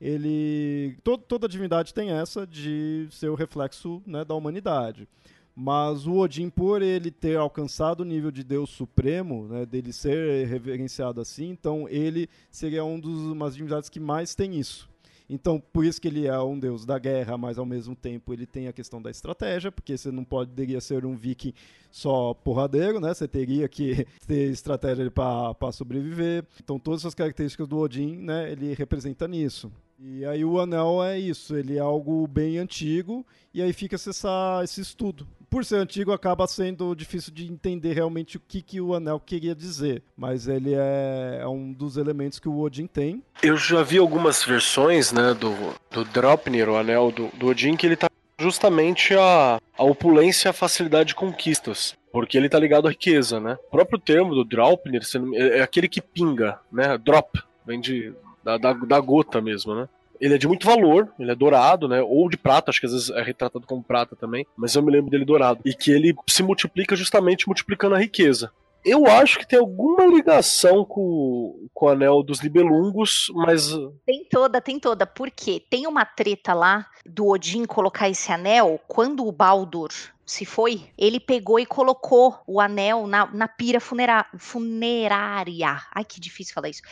ele 0.00 0.96
todo, 1.04 1.22
toda 1.22 1.48
divindade 1.48 1.94
tem 1.94 2.10
essa 2.10 2.44
de 2.44 3.06
ser 3.12 3.28
o 3.28 3.36
reflexo 3.36 4.02
né, 4.04 4.24
da 4.24 4.34
humanidade. 4.34 5.06
Mas 5.54 6.06
o 6.06 6.16
Odin, 6.16 6.48
por 6.48 6.80
ele 6.80 7.10
ter 7.10 7.36
alcançado 7.36 8.00
o 8.00 8.04
nível 8.04 8.30
de 8.30 8.42
Deus 8.42 8.70
Supremo, 8.70 9.46
né, 9.48 9.66
dele 9.66 9.92
ser 9.92 10.46
reverenciado 10.46 11.20
assim, 11.20 11.50
então 11.50 11.86
ele 11.88 12.28
seria 12.50 12.84
um 12.84 12.98
dos 12.98 13.20
umas 13.24 13.54
divindades 13.54 13.90
que 13.90 14.00
mais 14.00 14.34
tem 14.34 14.58
isso. 14.58 14.90
Então, 15.28 15.62
por 15.72 15.84
isso 15.84 16.00
que 16.00 16.08
ele 16.08 16.26
é 16.26 16.38
um 16.40 16.58
deus 16.58 16.84
da 16.84 16.98
guerra, 16.98 17.38
mas 17.38 17.58
ao 17.58 17.64
mesmo 17.64 17.96
tempo 17.96 18.34
ele 18.34 18.46
tem 18.46 18.68
a 18.68 18.72
questão 18.72 19.00
da 19.00 19.10
estratégia, 19.10 19.72
porque 19.72 19.96
você 19.96 20.10
não 20.10 20.24
poderia 20.24 20.80
ser 20.80 21.06
um 21.06 21.16
viking 21.16 21.54
só 21.90 22.34
porradeiro, 22.34 23.00
né? 23.00 23.14
Você 23.14 23.26
teria 23.26 23.66
que 23.66 24.06
ter 24.26 24.50
estratégia 24.50 25.10
para 25.10 25.72
sobreviver. 25.72 26.44
Então, 26.62 26.78
todas 26.78 27.00
essas 27.00 27.14
características 27.14 27.66
do 27.66 27.78
Odin, 27.78 28.16
né, 28.16 28.52
ele 28.52 28.74
representa 28.74 29.26
nisso. 29.26 29.72
E 29.98 30.24
aí 30.24 30.44
o 30.44 30.58
anel 30.58 31.02
é 31.02 31.18
isso, 31.18 31.56
ele 31.56 31.76
é 31.76 31.80
algo 31.80 32.26
bem 32.26 32.58
antigo 32.58 33.24
e 33.54 33.62
aí 33.62 33.72
fica 33.72 33.94
essa, 33.94 34.60
esse 34.64 34.80
estudo. 34.80 35.26
Por 35.52 35.66
ser 35.66 35.76
antigo, 35.76 36.12
acaba 36.12 36.46
sendo 36.46 36.94
difícil 36.94 37.30
de 37.30 37.46
entender 37.46 37.92
realmente 37.92 38.38
o 38.38 38.40
que, 38.40 38.62
que 38.62 38.80
o 38.80 38.94
anel 38.94 39.20
queria 39.20 39.54
dizer, 39.54 40.02
mas 40.16 40.48
ele 40.48 40.72
é, 40.72 41.40
é 41.42 41.46
um 41.46 41.74
dos 41.74 41.98
elementos 41.98 42.38
que 42.38 42.48
o 42.48 42.58
Odin 42.58 42.86
tem. 42.86 43.22
Eu 43.42 43.58
já 43.58 43.82
vi 43.82 43.98
algumas 43.98 44.42
versões 44.42 45.12
né, 45.12 45.34
do, 45.34 45.52
do 45.90 46.06
Draupnir, 46.06 46.70
o 46.70 46.76
anel 46.76 47.12
do, 47.12 47.28
do 47.36 47.48
Odin, 47.48 47.76
que 47.76 47.84
ele 47.84 47.96
tá 47.96 48.08
justamente 48.38 49.12
a, 49.12 49.60
a 49.76 49.84
opulência 49.84 50.48
e 50.48 50.50
a 50.50 50.54
facilidade 50.54 51.08
de 51.08 51.14
conquistas. 51.14 51.94
Porque 52.10 52.38
ele 52.38 52.48
tá 52.48 52.58
ligado 52.58 52.88
à 52.88 52.90
riqueza, 52.90 53.38
né? 53.38 53.58
O 53.68 53.72
próprio 53.72 53.98
termo 53.98 54.34
do 54.34 54.46
Draupnir 54.46 55.02
é 55.34 55.60
aquele 55.60 55.86
que 55.86 56.00
pinga, 56.00 56.60
né? 56.72 56.96
Drop, 56.96 57.38
vem 57.66 57.78
de 57.78 58.14
da, 58.42 58.56
da, 58.56 58.72
da 58.72 59.00
gota 59.00 59.38
mesmo, 59.42 59.74
né? 59.74 59.86
Ele 60.22 60.36
é 60.36 60.38
de 60.38 60.46
muito 60.46 60.64
valor, 60.64 61.12
ele 61.18 61.32
é 61.32 61.34
dourado, 61.34 61.88
né? 61.88 62.00
Ou 62.00 62.30
de 62.30 62.36
prata, 62.36 62.70
acho 62.70 62.78
que 62.78 62.86
às 62.86 62.92
vezes 62.92 63.10
é 63.10 63.20
retratado 63.20 63.66
como 63.66 63.82
prata 63.82 64.14
também, 64.14 64.46
mas 64.56 64.76
eu 64.76 64.82
me 64.82 64.92
lembro 64.92 65.10
dele 65.10 65.24
dourado. 65.24 65.60
E 65.64 65.74
que 65.74 65.90
ele 65.90 66.14
se 66.28 66.44
multiplica 66.44 66.94
justamente 66.94 67.48
multiplicando 67.48 67.96
a 67.96 67.98
riqueza. 67.98 68.52
Eu 68.84 69.06
acho 69.06 69.40
que 69.40 69.46
tem 69.46 69.58
alguma 69.58 70.06
ligação 70.06 70.84
com, 70.84 71.68
com 71.74 71.86
o 71.86 71.88
anel 71.88 72.22
dos 72.22 72.40
Nibelungos, 72.40 73.32
mas. 73.34 73.72
Tem 74.06 74.24
toda, 74.30 74.60
tem 74.60 74.78
toda. 74.78 75.04
Porque 75.06 75.60
tem 75.68 75.88
uma 75.88 76.04
treta 76.04 76.54
lá 76.54 76.86
do 77.04 77.26
Odin 77.26 77.64
colocar 77.64 78.08
esse 78.08 78.30
anel 78.30 78.80
quando 78.86 79.26
o 79.26 79.32
Baldur 79.32 79.90
se 80.24 80.46
foi, 80.46 80.84
ele 80.96 81.18
pegou 81.18 81.58
e 81.58 81.66
colocou 81.66 82.38
o 82.46 82.60
anel 82.60 83.08
na, 83.08 83.26
na 83.26 83.48
pira 83.48 83.80
funera, 83.80 84.24
funerária. 84.38 85.82
Ai, 85.92 86.04
que 86.04 86.20
difícil 86.20 86.54
falar 86.54 86.68
isso 86.68 86.82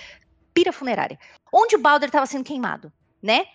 pira 0.52 0.72
funerária. 0.72 1.18
Onde 1.52 1.76
o 1.76 1.80
Balder 1.80 2.08
estava 2.08 2.26
sendo 2.26 2.44
queimado, 2.44 2.92
né? 3.22 3.46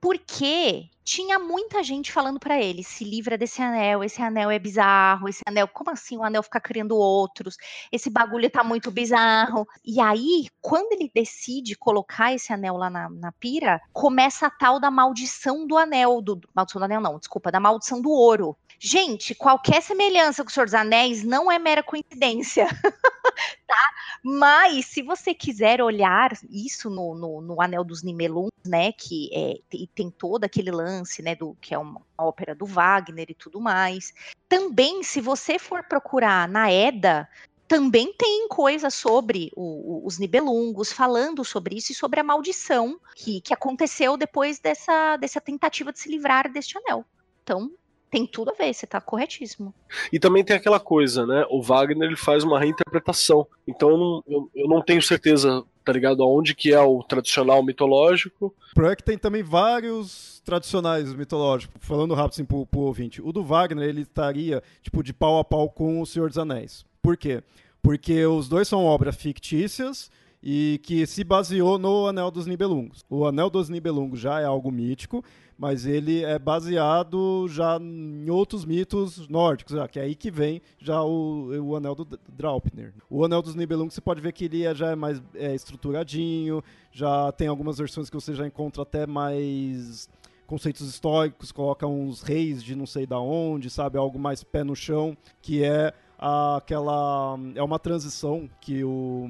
Porque 0.00 0.90
tinha 1.04 1.38
muita 1.38 1.82
gente 1.82 2.10
falando 2.10 2.40
para 2.40 2.60
ele: 2.60 2.82
se 2.82 3.04
livra 3.04 3.36
desse 3.36 3.60
anel, 3.62 4.02
esse 4.02 4.20
anel 4.22 4.50
é 4.50 4.58
bizarro, 4.58 5.28
esse 5.28 5.40
anel, 5.46 5.68
como 5.68 5.90
assim 5.90 6.16
o 6.16 6.22
anel 6.22 6.42
fica 6.42 6.60
criando 6.60 6.96
outros? 6.96 7.56
Esse 7.92 8.10
bagulho 8.10 8.50
tá 8.50 8.64
muito 8.64 8.90
bizarro. 8.90 9.66
E 9.84 10.00
aí, 10.00 10.48
quando 10.60 10.92
ele 10.92 11.10
decide 11.14 11.76
colocar 11.76 12.32
esse 12.34 12.52
anel 12.52 12.76
lá 12.76 12.88
na, 12.88 13.08
na 13.10 13.32
pira, 13.32 13.80
começa 13.92 14.46
a 14.46 14.50
tal 14.50 14.80
da 14.80 14.90
maldição 14.90 15.66
do 15.66 15.76
anel, 15.76 16.20
do 16.22 16.40
maldição 16.54 16.80
do 16.80 16.84
anel 16.84 17.00
não, 17.00 17.18
desculpa, 17.18 17.52
da 17.52 17.60
maldição 17.60 18.00
do 18.00 18.10
ouro. 18.10 18.56
Gente, 18.78 19.34
qualquer 19.34 19.82
semelhança 19.82 20.42
com 20.42 20.50
o 20.50 20.52
Senhor 20.52 20.66
dos 20.66 20.74
Anéis 20.74 21.22
não 21.22 21.50
é 21.50 21.58
mera 21.58 21.82
coincidência, 21.82 22.66
tá? 23.66 23.94
Mas 24.22 24.86
se 24.86 25.02
você 25.02 25.34
quiser 25.34 25.82
olhar 25.82 26.32
isso 26.50 26.88
no, 26.90 27.14
no, 27.14 27.40
no 27.40 27.60
Anel 27.60 27.84
dos 27.84 28.02
Nimeluns, 28.02 28.50
né, 28.66 28.92
que 28.92 29.30
é, 29.32 29.86
tem 29.94 30.10
todo 30.10 30.44
aquele 30.44 30.70
lance, 30.70 31.22
né, 31.22 31.34
do 31.34 31.56
que 31.60 31.74
é 31.74 31.78
uma, 31.78 32.00
uma 32.18 32.26
ópera 32.26 32.54
do 32.54 32.64
Wagner 32.64 33.26
e 33.28 33.34
tudo 33.34 33.60
mais. 33.60 34.12
Também, 34.48 35.02
se 35.02 35.20
você 35.20 35.58
for 35.58 35.84
procurar 35.84 36.48
na 36.48 36.70
Eda, 36.70 37.28
também 37.66 38.12
tem 38.12 38.46
coisa 38.48 38.90
sobre 38.90 39.50
o, 39.56 39.62
o, 39.62 40.06
os 40.06 40.18
Nibelungos, 40.18 40.92
falando 40.92 41.44
sobre 41.44 41.76
isso 41.76 41.92
e 41.92 41.94
sobre 41.94 42.20
a 42.20 42.24
maldição 42.24 43.00
que, 43.16 43.40
que 43.40 43.54
aconteceu 43.54 44.16
depois 44.16 44.58
dessa, 44.58 45.16
dessa 45.16 45.40
tentativa 45.40 45.92
de 45.92 45.98
se 45.98 46.08
livrar 46.08 46.50
deste 46.52 46.76
anel. 46.78 47.04
Então, 47.42 47.70
tem 48.14 48.24
tudo 48.24 48.52
a 48.52 48.54
ver, 48.54 48.72
você 48.72 48.86
tá 48.86 49.00
corretíssimo. 49.00 49.74
E 50.12 50.20
também 50.20 50.44
tem 50.44 50.54
aquela 50.54 50.78
coisa, 50.78 51.26
né? 51.26 51.44
O 51.50 51.60
Wagner 51.60 52.06
ele 52.06 52.16
faz 52.16 52.44
uma 52.44 52.60
reinterpretação. 52.60 53.44
Então 53.66 53.90
eu 53.90 53.98
não, 53.98 54.24
eu, 54.28 54.50
eu 54.54 54.68
não 54.68 54.80
tenho 54.80 55.02
certeza, 55.02 55.64
tá 55.84 55.92
ligado, 55.92 56.22
aonde 56.22 56.54
que 56.54 56.72
é 56.72 56.80
o 56.80 57.02
tradicional 57.02 57.60
mitológico. 57.60 58.54
O 58.78 58.82
é 58.82 58.94
que 58.94 59.02
tem 59.02 59.18
também 59.18 59.42
vários 59.42 60.40
tradicionais 60.44 61.12
mitológicos. 61.12 61.74
Falando 61.80 62.14
rápido 62.14 62.34
assim 62.34 62.44
pro, 62.44 62.64
pro 62.64 62.82
ouvinte. 62.82 63.20
O 63.20 63.32
do 63.32 63.42
Wagner, 63.42 63.88
ele 63.88 64.02
estaria, 64.02 64.62
tipo, 64.80 65.02
de 65.02 65.12
pau 65.12 65.40
a 65.40 65.44
pau 65.44 65.68
com 65.68 66.00
o 66.00 66.06
Senhor 66.06 66.28
dos 66.28 66.38
Anéis. 66.38 66.86
Por 67.02 67.16
quê? 67.16 67.42
Porque 67.82 68.24
os 68.26 68.48
dois 68.48 68.68
são 68.68 68.84
obras 68.84 69.16
fictícias 69.16 70.08
e 70.40 70.78
que 70.84 71.04
se 71.04 71.24
baseou 71.24 71.78
no 71.78 72.06
Anel 72.06 72.30
dos 72.30 72.46
Nibelungos. 72.46 73.02
O 73.10 73.26
Anel 73.26 73.50
dos 73.50 73.68
Nibelungos 73.68 74.20
já 74.20 74.40
é 74.40 74.44
algo 74.44 74.70
mítico, 74.70 75.24
mas 75.58 75.86
ele 75.86 76.24
é 76.24 76.38
baseado 76.38 77.46
já 77.48 77.78
em 77.80 78.28
outros 78.28 78.64
mitos 78.64 79.28
nórdicos, 79.28 79.74
que 79.90 79.98
é 79.98 80.02
aí 80.02 80.14
que 80.14 80.30
vem 80.30 80.60
já 80.78 81.02
o, 81.02 81.48
o 81.62 81.76
Anel 81.76 81.94
do 81.94 82.18
Draupnir. 82.28 82.92
O 83.08 83.24
Anel 83.24 83.42
dos 83.42 83.54
Nibelungos 83.54 83.94
você 83.94 84.00
pode 84.00 84.20
ver 84.20 84.32
que 84.32 84.46
ele 84.46 84.64
é, 84.64 84.74
já 84.74 84.90
é 84.90 84.96
mais 84.96 85.22
é, 85.34 85.54
estruturadinho, 85.54 86.62
já 86.92 87.30
tem 87.32 87.48
algumas 87.48 87.78
versões 87.78 88.10
que 88.10 88.16
você 88.16 88.34
já 88.34 88.46
encontra 88.46 88.82
até 88.82 89.06
mais 89.06 90.08
conceitos 90.46 90.86
históricos, 90.86 91.50
coloca 91.50 91.86
uns 91.86 92.22
reis 92.22 92.62
de 92.62 92.74
não 92.74 92.86
sei 92.86 93.06
da 93.06 93.18
onde, 93.18 93.70
sabe, 93.70 93.96
algo 93.96 94.18
mais 94.18 94.44
pé 94.44 94.62
no 94.62 94.76
chão, 94.76 95.16
que 95.40 95.64
é 95.64 95.92
aquela 96.18 97.38
é 97.54 97.62
uma 97.62 97.78
transição 97.78 98.48
que 98.60 98.84
o, 98.84 99.28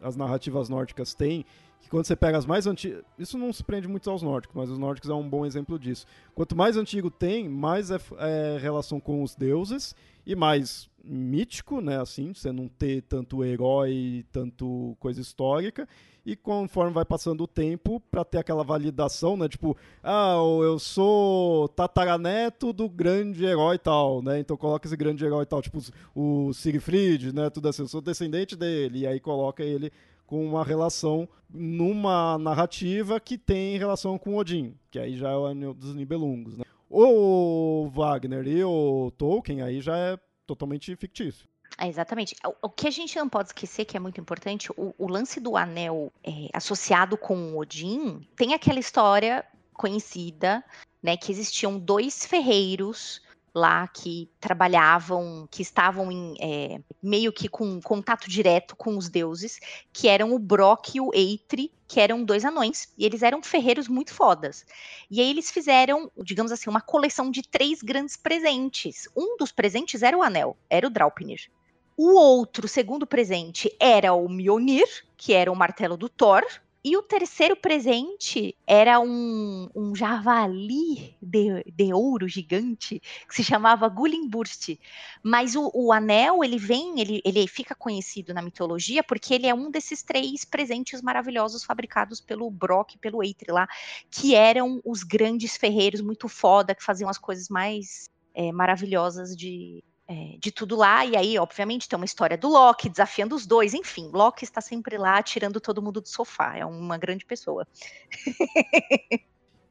as 0.00 0.16
narrativas 0.16 0.68
nórdicas 0.68 1.14
têm 1.14 1.44
que 1.80 1.88
quando 1.88 2.04
você 2.04 2.14
pega 2.14 2.38
as 2.38 2.46
mais 2.46 2.66
antigas. 2.66 3.02
Isso 3.18 3.38
não 3.38 3.52
se 3.52 3.64
prende 3.64 3.88
muito 3.88 4.08
aos 4.10 4.22
nórdicos, 4.22 4.56
mas 4.56 4.70
os 4.70 4.78
nórdicos 4.78 5.10
é 5.10 5.14
um 5.14 5.28
bom 5.28 5.46
exemplo 5.46 5.78
disso. 5.78 6.06
Quanto 6.34 6.56
mais 6.56 6.76
antigo 6.76 7.10
tem, 7.10 7.48
mais 7.48 7.90
é, 7.90 7.98
é 8.18 8.58
relação 8.60 9.00
com 9.00 9.22
os 9.22 9.34
deuses 9.34 9.94
e 10.26 10.36
mais 10.36 10.88
mítico, 11.02 11.80
né? 11.80 12.00
Assim, 12.00 12.32
você 12.34 12.52
não 12.52 12.68
ter 12.68 13.02
tanto 13.02 13.44
herói, 13.44 14.24
tanto 14.30 14.96
coisa 15.00 15.20
histórica. 15.20 15.88
E 16.24 16.36
conforme 16.36 16.92
vai 16.92 17.04
passando 17.04 17.44
o 17.44 17.46
tempo, 17.46 17.98
para 18.10 18.24
ter 18.24 18.38
aquela 18.38 18.62
validação, 18.62 19.36
né? 19.38 19.48
Tipo, 19.48 19.74
ah, 20.02 20.34
eu 20.62 20.78
sou 20.78 21.66
tataraneto 21.68 22.72
do 22.74 22.88
grande 22.88 23.44
herói 23.44 23.78
tal, 23.78 24.22
né? 24.22 24.38
Então 24.38 24.56
coloca 24.56 24.86
esse 24.86 24.96
grande 24.96 25.24
herói 25.24 25.46
tal, 25.46 25.62
tipo 25.62 25.78
o 26.14 26.52
Siegfried, 26.52 27.34
né? 27.34 27.48
Tudo 27.48 27.68
assim, 27.68 27.82
eu 27.82 27.88
sou 27.88 28.02
descendente 28.02 28.54
dele. 28.54 29.00
E 29.00 29.06
aí 29.06 29.18
coloca 29.18 29.62
ele 29.64 29.90
com 30.30 30.46
uma 30.46 30.64
relação 30.64 31.28
numa 31.52 32.38
narrativa 32.38 33.18
que 33.18 33.36
tem 33.36 33.76
relação 33.76 34.16
com 34.16 34.36
Odin, 34.36 34.76
que 34.88 34.96
aí 34.96 35.16
já 35.16 35.30
é 35.30 35.36
o 35.36 35.46
anel 35.46 35.74
dos 35.74 35.92
Nibelungos, 35.92 36.56
né? 36.56 36.64
O 36.88 37.90
Wagner 37.92 38.46
e 38.46 38.62
o 38.62 39.12
Tolkien 39.18 39.60
aí 39.60 39.80
já 39.80 39.96
é 39.98 40.16
totalmente 40.46 40.94
fictício. 40.94 41.48
É, 41.76 41.88
exatamente. 41.88 42.36
O, 42.62 42.70
que 42.70 42.86
a 42.86 42.90
gente 42.92 43.16
não 43.16 43.28
pode 43.28 43.48
esquecer, 43.48 43.84
que 43.84 43.96
é 43.96 44.00
muito 44.00 44.20
importante, 44.20 44.70
o, 44.76 44.94
o 44.96 45.08
lance 45.08 45.40
do 45.40 45.56
anel 45.56 46.12
é, 46.22 46.48
associado 46.52 47.16
com 47.16 47.58
Odin 47.58 48.20
tem 48.36 48.54
aquela 48.54 48.78
história 48.78 49.44
conhecida, 49.74 50.62
né, 51.02 51.16
que 51.16 51.32
existiam 51.32 51.76
dois 51.76 52.24
ferreiros 52.24 53.20
lá 53.54 53.88
que 53.88 54.30
trabalhavam, 54.40 55.48
que 55.50 55.62
estavam 55.62 56.10
em, 56.10 56.34
é, 56.40 56.80
meio 57.02 57.32
que 57.32 57.48
com 57.48 57.80
contato 57.80 58.28
direto 58.28 58.76
com 58.76 58.96
os 58.96 59.08
deuses, 59.08 59.58
que 59.92 60.08
eram 60.08 60.32
o 60.32 60.38
Brock 60.38 60.94
e 60.94 61.00
o 61.00 61.10
Eitri, 61.14 61.72
que 61.88 62.00
eram 62.00 62.22
dois 62.22 62.44
anões, 62.44 62.92
e 62.96 63.04
eles 63.04 63.22
eram 63.22 63.42
ferreiros 63.42 63.88
muito 63.88 64.14
fodas. 64.14 64.64
E 65.10 65.20
aí 65.20 65.28
eles 65.28 65.50
fizeram, 65.50 66.10
digamos 66.22 66.52
assim, 66.52 66.70
uma 66.70 66.80
coleção 66.80 67.30
de 67.30 67.42
três 67.42 67.82
grandes 67.82 68.16
presentes. 68.16 69.08
Um 69.16 69.36
dos 69.36 69.50
presentes 69.50 70.02
era 70.02 70.16
o 70.16 70.22
anel, 70.22 70.56
era 70.68 70.86
o 70.86 70.90
Draupnir. 70.90 71.50
O 71.96 72.14
outro, 72.14 72.68
segundo 72.68 73.06
presente, 73.06 73.74
era 73.78 74.14
o 74.14 74.28
Mjolnir, 74.28 74.86
que 75.16 75.32
era 75.32 75.50
o 75.52 75.56
martelo 75.56 75.96
do 75.96 76.08
Thor, 76.08 76.42
E 76.82 76.96
o 76.96 77.02
terceiro 77.02 77.54
presente 77.54 78.56
era 78.66 78.98
um, 78.98 79.68
um 79.74 79.94
javali 79.94 81.14
de, 81.20 81.62
de 81.70 81.92
ouro 81.92 82.26
gigante 82.26 83.02
que 83.28 83.34
se 83.34 83.44
chamava 83.44 83.86
Gulimburst. 83.86 84.78
Mas 85.22 85.54
o, 85.54 85.70
o, 85.74 85.92
anel, 85.92 86.42
ele 86.42 86.56
vem, 86.56 86.98
ele, 86.98 87.20
ele 87.22 87.46
fica 87.46 87.74
conhecido 87.74 88.32
na 88.32 88.40
mitologia 88.40 89.02
porque 89.02 89.34
ele 89.34 89.46
é 89.46 89.54
um 89.54 89.70
desses 89.70 90.02
três 90.02 90.42
presentes 90.42 91.02
maravilhosos 91.02 91.64
fabricados 91.64 92.18
pelo 92.18 92.50
Brock 92.50 92.96
pelo 92.98 93.22
Eitri 93.22 93.52
lá, 93.52 93.68
que 94.10 94.34
eram 94.34 94.80
os 94.82 95.02
grandes 95.02 95.58
ferreiros 95.58 96.00
muito 96.00 96.28
foda, 96.28 96.74
que 96.74 96.82
faziam 96.82 97.10
as 97.10 97.18
coisas 97.18 97.50
mais 97.50 98.08
é, 98.34 98.50
maravilhosas 98.52 99.36
de, 99.36 99.84
é, 100.10 100.36
de 100.40 100.50
tudo 100.50 100.74
lá. 100.74 101.06
E 101.06 101.16
aí, 101.16 101.38
obviamente, 101.38 101.88
tem 101.88 101.96
uma 101.96 102.04
história 102.04 102.36
do 102.36 102.48
Loki 102.48 102.88
desafiando 102.88 103.36
os 103.36 103.46
dois. 103.46 103.72
Enfim, 103.72 104.10
Loki 104.12 104.42
está 104.44 104.60
sempre 104.60 104.98
lá 104.98 105.22
tirando 105.22 105.60
todo 105.60 105.80
mundo 105.80 106.00
do 106.00 106.08
sofá. 106.08 106.56
É 106.56 106.66
uma 106.66 106.98
grande 106.98 107.24
pessoa. 107.24 107.64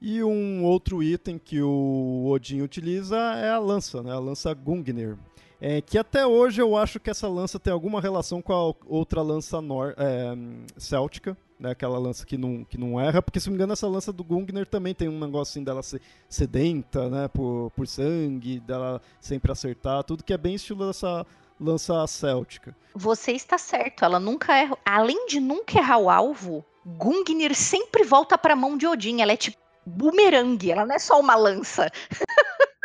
e 0.02 0.24
um 0.24 0.64
outro 0.64 1.04
item 1.04 1.38
que 1.38 1.62
o 1.62 2.26
Odin 2.28 2.62
utiliza 2.62 3.18
é 3.18 3.50
a 3.50 3.60
lança, 3.60 4.02
né? 4.02 4.14
A 4.14 4.20
lança 4.20 4.54
Gungnir. 4.54 5.18
É, 5.60 5.82
que 5.82 5.98
até 5.98 6.26
hoje 6.26 6.62
eu 6.62 6.78
acho 6.78 7.02
que 7.02 7.10
essa 7.10 7.28
lança 7.28 7.60
tem 7.60 7.74
alguma 7.74 8.00
relação 8.00 8.42
com 8.42 8.54
a 8.54 8.74
outra 8.86 9.22
lança 9.22 9.60
nor 9.60 9.94
é, 9.98 10.34
céltica, 10.78 11.38
né, 11.60 11.72
aquela 11.72 12.00
lança 12.00 12.26
que 12.26 12.38
não, 12.38 12.64
que 12.64 12.78
não 12.78 13.00
erra, 13.00 13.22
porque 13.22 13.40
se 13.40 13.48
não 13.48 13.52
me 13.52 13.58
engano 13.58 13.74
essa 13.74 13.88
lança 13.88 14.14
do 14.14 14.24
Gungnir 14.24 14.66
também 14.66 14.96
tem 14.96 15.10
um 15.10 15.20
negócio 15.20 15.52
assim 15.52 15.64
dela 15.64 15.84
ser 15.84 16.02
sedenta, 16.30 17.10
né, 17.10 17.28
por, 17.28 17.72
por 17.76 17.86
sangue, 17.86 18.60
dela 18.62 19.02
sempre 19.20 19.52
acertar, 19.52 20.04
tudo 20.04 20.24
que 20.24 20.34
é 20.34 20.38
bem 20.38 20.56
estilo 20.56 20.88
dessa 20.88 21.26
lança 21.60 22.08
céltica. 22.08 22.76
Você 22.96 23.34
está 23.34 23.58
certo, 23.58 24.06
ela 24.06 24.20
nunca 24.20 24.56
erra, 24.56 24.78
além 24.86 25.28
de 25.28 25.40
nunca 25.40 25.78
errar 25.78 25.98
o 25.98 26.10
alvo, 26.10 26.64
Gungnir 26.86 27.54
sempre 27.54 28.04
volta 28.04 28.38
para 28.38 28.54
a 28.54 28.58
mão 28.58 28.78
de 28.78 28.88
Odin, 28.88 29.22
ela 29.22 29.34
é 29.34 29.38
tipo 29.38 29.58
bumerangue, 29.86 30.72
ela 30.72 30.86
não 30.86 30.96
é 30.96 31.00
só 31.00 31.20
uma 31.20 31.36
lança. 31.36 31.92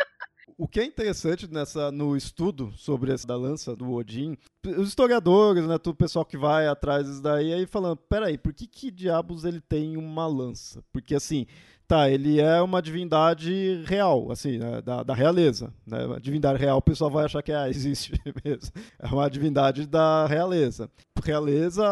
o 0.57 0.67
que 0.67 0.79
é 0.79 0.85
interessante 0.85 1.51
nessa 1.51 1.91
no 1.91 2.15
estudo 2.15 2.71
sobre 2.77 3.11
essa 3.11 3.27
da 3.27 3.35
lança 3.35 3.75
do 3.75 3.91
Odin, 3.91 4.37
os 4.65 4.87
historiadores, 4.87 5.65
né, 5.67 5.77
todo 5.77 5.93
o 5.93 5.97
pessoal 5.97 6.25
que 6.25 6.37
vai 6.37 6.67
atrás 6.67 7.07
disso 7.07 7.21
daí, 7.21 7.53
aí 7.53 7.65
falando, 7.65 7.97
peraí, 7.97 8.37
por 8.37 8.53
que 8.53 8.65
que 8.65 8.89
diabos 8.89 9.43
ele 9.43 9.59
tem 9.59 9.97
uma 9.97 10.25
lança? 10.27 10.83
Porque 10.93 11.13
assim, 11.13 11.45
Tá, 11.87 12.09
ele 12.09 12.41
é 12.41 12.59
uma 12.63 12.81
divindade 12.81 13.83
real, 13.85 14.31
assim, 14.31 14.57
né, 14.57 14.81
da, 14.81 15.03
da 15.03 15.13
realeza. 15.13 15.71
Né? 15.85 15.99
Divindade 16.19 16.59
real, 16.59 16.79
o 16.79 16.81
pessoal 16.81 17.11
vai 17.11 17.25
achar 17.25 17.43
que 17.43 17.51
ah, 17.51 17.69
existe 17.69 18.11
mesmo. 18.43 18.71
É 18.97 19.05
uma 19.07 19.29
divindade 19.29 19.85
da 19.85 20.25
realeza. 20.25 20.89
Realeza, 21.23 21.83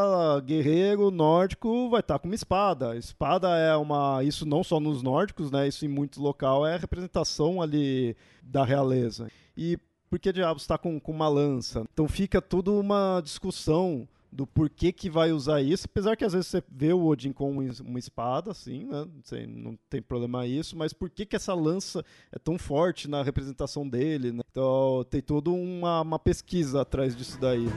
guerreiro 0.45 1.11
nórdico 1.11 1.89
vai 1.89 1.99
estar 1.99 2.15
tá 2.15 2.19
com 2.19 2.27
uma 2.27 2.35
espada. 2.35 2.97
Espada 2.97 3.49
é 3.55 3.75
uma. 3.75 4.23
Isso 4.23 4.45
não 4.47 4.63
só 4.63 4.79
nos 4.79 5.01
nórdicos, 5.01 5.51
né? 5.51 5.67
Isso 5.67 5.85
em 5.85 5.89
muitos 5.89 6.19
local 6.19 6.65
é 6.65 6.75
representação 6.75 7.61
ali 7.61 8.15
da 8.41 8.65
realeza. 8.65 9.27
E 9.55 9.77
por 10.09 10.19
que 10.19 10.31
diabos 10.31 10.63
está 10.63 10.77
com, 10.77 10.99
com 10.99 11.11
uma 11.11 11.27
lança? 11.27 11.83
Então 11.91 12.07
fica 12.07 12.41
tudo 12.41 12.79
uma 12.79 13.21
discussão 13.23 14.07
do 14.33 14.47
porquê 14.47 14.91
que 14.91 15.09
vai 15.09 15.31
usar 15.31 15.61
isso, 15.61 15.85
apesar 15.85 16.15
que 16.15 16.25
às 16.25 16.33
vezes 16.33 16.47
você 16.47 16.63
vê 16.69 16.91
o 16.91 17.05
Odin 17.05 17.31
com 17.31 17.59
uma 17.85 17.99
espada, 17.99 18.51
assim, 18.51 18.85
né? 18.85 19.05
Não, 19.47 19.77
tem 19.89 20.01
problema 20.01 20.47
isso, 20.47 20.75
mas 20.75 20.91
por 20.91 21.09
que, 21.09 21.25
que 21.25 21.35
essa 21.35 21.53
lança 21.53 22.03
é 22.31 22.39
tão 22.39 22.57
forte 22.57 23.07
na 23.07 23.21
representação 23.21 23.87
dele, 23.87 24.31
né? 24.31 24.41
Então 24.49 25.05
tem 25.09 25.21
toda 25.21 25.51
uma, 25.51 26.01
uma 26.01 26.19
pesquisa 26.19 26.81
atrás 26.81 27.15
disso 27.15 27.39
daí. 27.39 27.67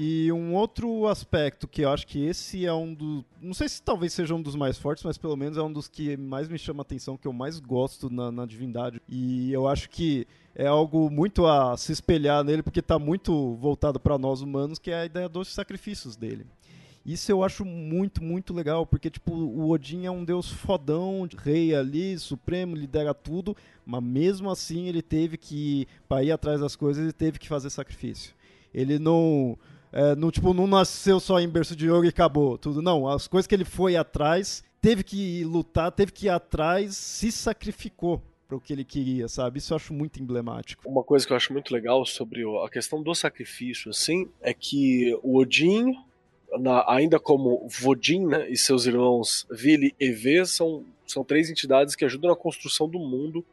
E 0.00 0.30
um 0.30 0.54
outro 0.54 1.08
aspecto 1.08 1.66
que 1.66 1.82
eu 1.82 1.90
acho 1.90 2.06
que 2.06 2.24
esse 2.24 2.64
é 2.64 2.72
um 2.72 2.94
dos. 2.94 3.24
Não 3.42 3.52
sei 3.52 3.68
se 3.68 3.82
talvez 3.82 4.12
seja 4.12 4.32
um 4.32 4.40
dos 4.40 4.54
mais 4.54 4.78
fortes, 4.78 5.02
mas 5.02 5.18
pelo 5.18 5.36
menos 5.36 5.58
é 5.58 5.62
um 5.62 5.72
dos 5.72 5.88
que 5.88 6.16
mais 6.16 6.48
me 6.48 6.56
chama 6.56 6.82
a 6.82 6.82
atenção, 6.82 7.16
que 7.16 7.26
eu 7.26 7.32
mais 7.32 7.58
gosto 7.58 8.08
na, 8.08 8.30
na 8.30 8.46
divindade. 8.46 9.02
E 9.08 9.52
eu 9.52 9.66
acho 9.66 9.90
que 9.90 10.24
é 10.54 10.68
algo 10.68 11.10
muito 11.10 11.44
a 11.46 11.76
se 11.76 11.90
espelhar 11.90 12.44
nele, 12.44 12.62
porque 12.62 12.78
está 12.78 12.96
muito 12.96 13.56
voltado 13.56 13.98
para 13.98 14.16
nós 14.16 14.40
humanos, 14.40 14.78
que 14.78 14.92
é 14.92 15.00
a 15.00 15.04
ideia 15.04 15.28
dos 15.28 15.48
sacrifícios 15.48 16.14
dele. 16.14 16.46
Isso 17.04 17.32
eu 17.32 17.42
acho 17.42 17.64
muito, 17.64 18.22
muito 18.22 18.54
legal, 18.54 18.86
porque 18.86 19.10
tipo, 19.10 19.32
o 19.32 19.68
Odin 19.70 20.06
é 20.06 20.10
um 20.12 20.24
deus 20.24 20.48
fodão, 20.48 21.28
rei 21.38 21.74
ali, 21.74 22.16
supremo, 22.20 22.76
lidera 22.76 23.12
tudo, 23.12 23.56
mas 23.84 24.00
mesmo 24.00 24.48
assim 24.48 24.86
ele 24.86 25.02
teve 25.02 25.36
que, 25.36 25.88
para 26.08 26.22
ir 26.22 26.30
atrás 26.30 26.60
das 26.60 26.76
coisas, 26.76 27.02
ele 27.02 27.12
teve 27.12 27.36
que 27.40 27.48
fazer 27.48 27.68
sacrifício. 27.70 28.32
Ele 28.72 28.96
não 29.00 29.58
é, 29.92 30.14
no, 30.14 30.30
tipo, 30.30 30.52
não 30.52 30.66
nasceu 30.66 31.18
só 31.20 31.40
em 31.40 31.48
berço 31.48 31.74
de 31.74 31.90
ouro 31.90 32.04
e 32.04 32.08
acabou 32.08 32.58
tudo. 32.58 32.82
Não, 32.82 33.08
as 33.08 33.26
coisas 33.26 33.46
que 33.46 33.54
ele 33.54 33.64
foi 33.64 33.96
atrás, 33.96 34.62
teve 34.80 35.02
que 35.02 35.44
lutar, 35.44 35.90
teve 35.92 36.12
que 36.12 36.26
ir 36.26 36.30
atrás, 36.30 36.96
se 36.96 37.32
sacrificou 37.32 38.22
para 38.46 38.56
o 38.56 38.60
que 38.60 38.72
ele 38.72 38.84
queria, 38.84 39.28
sabe? 39.28 39.58
Isso 39.58 39.72
eu 39.72 39.76
acho 39.76 39.92
muito 39.92 40.22
emblemático. 40.22 40.88
Uma 40.88 41.04
coisa 41.04 41.26
que 41.26 41.32
eu 41.32 41.36
acho 41.36 41.52
muito 41.52 41.72
legal 41.72 42.04
sobre 42.06 42.42
a 42.64 42.68
questão 42.70 43.02
do 43.02 43.14
sacrifício, 43.14 43.90
assim, 43.90 44.26
é 44.40 44.54
que 44.54 45.14
o 45.22 45.36
Odin, 45.36 45.94
na, 46.58 46.82
ainda 46.90 47.20
como 47.20 47.68
Vodin, 47.68 48.26
né, 48.26 48.48
e 48.48 48.56
seus 48.56 48.86
irmãos 48.86 49.46
Vili 49.50 49.94
e 50.00 50.10
V, 50.10 50.46
são, 50.46 50.82
são 51.06 51.22
três 51.22 51.50
entidades 51.50 51.94
que 51.94 52.06
ajudam 52.06 52.30
na 52.30 52.36
construção 52.36 52.88
do 52.88 52.98
mundo 52.98 53.44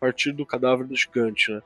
partir 0.00 0.32
do 0.32 0.46
cadáver 0.46 0.86
do 0.86 0.96
gigante, 0.96 1.52
né? 1.52 1.62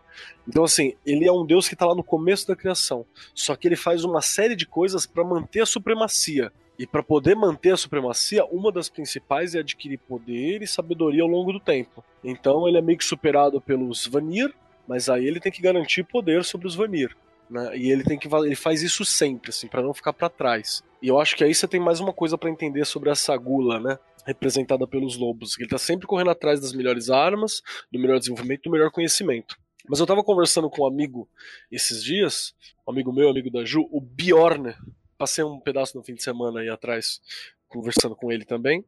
Então, 0.47 0.65
assim, 0.65 0.95
ele 1.07 1.27
é 1.27 1.33
um 1.33 1.47
deus 1.47 1.69
que 1.69 1.75
está 1.75 1.87
lá 1.87 1.95
no 1.95 2.03
começo 2.03 2.49
da 2.49 2.57
criação. 2.57 3.07
Só 3.33 3.55
que 3.55 3.69
ele 3.69 3.77
faz 3.77 4.05
uma 4.05 4.21
série 4.21 4.57
de 4.57 4.67
coisas 4.67 5.07
para 5.07 5.25
manter 5.25 5.61
a 5.61 5.67
supremacia. 5.67 6.53
E 6.77 6.87
para 6.87 7.05
poder 7.05 7.37
manter 7.37 7.73
a 7.73 7.77
supremacia, 7.77 8.45
uma 8.47 8.73
das 8.73 8.89
principais 8.89 9.55
é 9.55 9.61
adquirir 9.61 9.99
poder 9.99 10.61
e 10.61 10.67
sabedoria 10.67 11.23
ao 11.23 11.29
longo 11.29 11.53
do 11.53 11.61
tempo. 11.61 12.05
Então 12.23 12.67
ele 12.67 12.77
é 12.77 12.83
meio 12.83 12.99
que 12.99 13.05
superado 13.05 13.61
pelos 13.61 14.07
Vanir, 14.09 14.53
mas 14.87 15.09
aí 15.09 15.25
ele 15.25 15.39
tem 15.39 15.53
que 15.53 15.63
garantir 15.63 16.03
poder 16.03 16.45
sobre 16.45 16.67
os 16.67 16.75
Vanir. 16.75 17.17
Né? 17.49 17.77
E 17.77 17.91
ele 17.91 18.05
tem 18.05 18.19
que 18.19 18.27
ele 18.27 18.57
faz 18.57 18.83
isso 18.83 19.05
sempre, 19.05 19.51
assim, 19.51 19.69
para 19.69 19.83
não 19.83 19.95
ficar 19.95 20.13
para 20.13 20.29
trás. 20.29 20.83
E 21.03 21.09
eu 21.09 21.21
acho 21.21 21.37
que 21.37 21.45
aí 21.45 21.55
você 21.55 21.69
tem 21.69 21.81
mais 21.81 22.01
uma 22.01 22.13
coisa 22.13 22.39
para 22.39 22.51
entender 22.51 22.85
sobre 22.85 23.11
essa 23.11 23.37
gula, 23.37 23.79
né? 23.79 23.99
representada 24.25 24.87
pelos 24.87 25.17
lobos. 25.17 25.57
Ele 25.59 25.67
está 25.67 25.79
sempre 25.79 26.07
correndo 26.07 26.31
atrás 26.31 26.61
das 26.61 26.73
melhores 26.73 27.11
armas, 27.11 27.63
do 27.93 27.99
melhor 27.99 28.19
desenvolvimento, 28.19 28.63
do 28.63 28.71
melhor 28.71 28.91
conhecimento. 28.91 29.59
Mas 29.89 29.99
eu 29.99 30.05
estava 30.05 30.25
conversando 30.25 30.71
com 30.71 30.83
um 30.83 30.87
amigo 30.87 31.29
esses 31.71 32.03
dias, 32.03 32.55
um 32.87 32.91
amigo 32.91 33.13
meu, 33.13 33.29
amigo 33.29 33.51
da 33.51 33.65
Ju, 33.65 33.87
o 33.91 34.01
Bjorn. 34.01 34.75
Passei 35.19 35.45
um 35.45 35.61
pedaço 35.61 35.97
no 35.97 36.03
fim 36.03 36.15
de 36.15 36.23
semana 36.23 36.61
aí 36.61 36.71
atrás, 36.71 37.21
conversando 37.69 38.17
com 38.17 38.33
ele 38.33 38.45
também. 38.45 38.85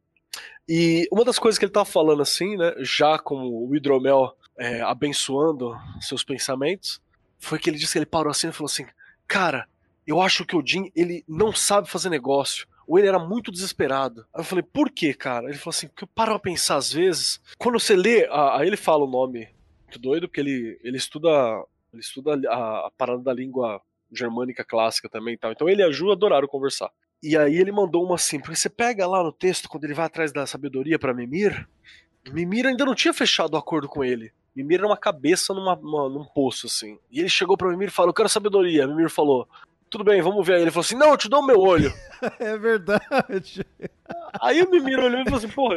E 0.69 1.07
uma 1.13 1.25
das 1.25 1.39
coisas 1.39 1.59
que 1.59 1.65
ele 1.65 1.71
estava 1.71 1.85
falando 1.85 2.23
assim, 2.23 2.57
né, 2.57 2.75
já 2.81 3.19
como 3.19 3.69
o 3.69 3.77
hidromel 3.77 4.37
é, 4.59 4.81
abençoando 4.81 5.77
seus 6.01 6.25
pensamentos, 6.25 7.01
foi 7.39 7.59
que 7.59 7.71
ele 7.71 7.79
disse 7.79 7.93
que 7.93 7.99
ele 7.99 8.07
parou 8.07 8.31
assim 8.31 8.49
e 8.49 8.53
falou 8.53 8.67
assim: 8.67 8.87
Cara, 9.27 9.69
eu 10.07 10.21
acho 10.21 10.45
que 10.45 10.57
o 10.57 10.65
Jim 10.65 10.91
ele 10.95 11.25
não 11.29 11.53
sabe 11.53 11.91
fazer 11.91 12.11
negócio 12.11 12.67
ou 12.87 12.99
ele 12.99 13.09
era 13.09 13.19
muito 13.19 13.51
desesperado. 13.51 14.25
Aí 14.33 14.41
eu 14.41 14.45
falei, 14.45 14.63
por 14.63 14.91
que, 14.91 15.13
cara? 15.13 15.49
Ele 15.49 15.59
falou 15.59 15.71
assim, 15.77 15.89
porque 15.89 16.05
eu 16.05 16.09
paro 16.09 16.35
a 16.35 16.39
pensar 16.39 16.77
às 16.77 16.93
vezes, 16.93 17.41
quando 17.59 17.81
você 17.81 17.97
lê, 17.97 18.29
aí 18.31 18.67
ele 18.67 18.77
fala 18.77 19.05
o 19.05 19.11
nome 19.11 19.49
muito 19.83 19.99
doido, 19.99 20.29
porque 20.29 20.41
ele, 20.41 20.79
ele 20.83 20.97
estuda 20.97 21.29
ele 21.93 22.03
estuda 22.03 22.39
a, 22.49 22.87
a 22.87 22.91
parada 22.97 23.23
da 23.23 23.33
língua 23.33 23.81
germânica 24.13 24.65
clássica 24.65 25.09
também 25.09 25.35
e 25.35 25.39
tal. 25.39 25.51
Então 25.51 25.69
ele 25.69 25.83
e 25.83 25.85
a 25.85 25.91
Ju 25.91 26.13
adoraram 26.13 26.47
conversar. 26.47 26.91
E 27.23 27.37
aí 27.37 27.57
ele 27.57 27.73
mandou 27.73 28.05
uma 28.05 28.17
assim, 28.17 28.39
porque 28.39 28.55
você 28.55 28.69
pega 28.69 29.07
lá 29.07 29.23
no 29.23 29.33
texto, 29.33 29.69
quando 29.69 29.85
ele 29.85 29.95
vai 29.95 30.07
atrás 30.07 30.33
da 30.33 30.47
sabedoria 30.47 30.99
para 30.99 31.15
Mimir, 31.15 31.67
Mimir 32.31 32.67
ainda 32.67 32.85
não 32.85 32.95
tinha 32.95 33.15
fechado 33.15 33.55
o 33.55 33.57
acordo 33.57 33.89
com 33.89 34.05
ele. 34.05 34.33
Mimir 34.57 34.79
era 34.79 34.87
uma 34.87 34.97
cabeça 34.97 35.53
numa, 35.53 35.75
uma, 35.75 36.09
num 36.09 36.25
poço, 36.25 36.67
assim. 36.67 36.99
E 37.13 37.21
ele 37.21 37.29
chegou 37.29 37.57
pra 37.57 37.69
Mimir 37.69 37.89
e 37.89 37.93
falou: 37.93 38.09
Eu 38.09 38.15
quero 38.15 38.29
sabedoria. 38.29 38.87
Mimir 38.87 39.11
falou: 39.11 39.47
tudo 39.91 40.05
bem, 40.05 40.21
vamos 40.21 40.47
ver. 40.47 40.55
Aí 40.55 40.63
ele 40.63 40.71
falou 40.71 40.85
assim: 40.85 40.97
não, 40.97 41.11
eu 41.11 41.17
te 41.17 41.29
dou 41.29 41.41
o 41.41 41.47
meu 41.47 41.61
olho. 41.61 41.93
é 42.41 42.57
verdade. 42.57 43.65
Aí 44.41 44.63
o 44.63 44.71
Mimiro 44.71 45.05
olhou 45.05 45.21
e 45.21 45.25
falou 45.25 45.39
assim: 45.39 45.49
porra, 45.49 45.77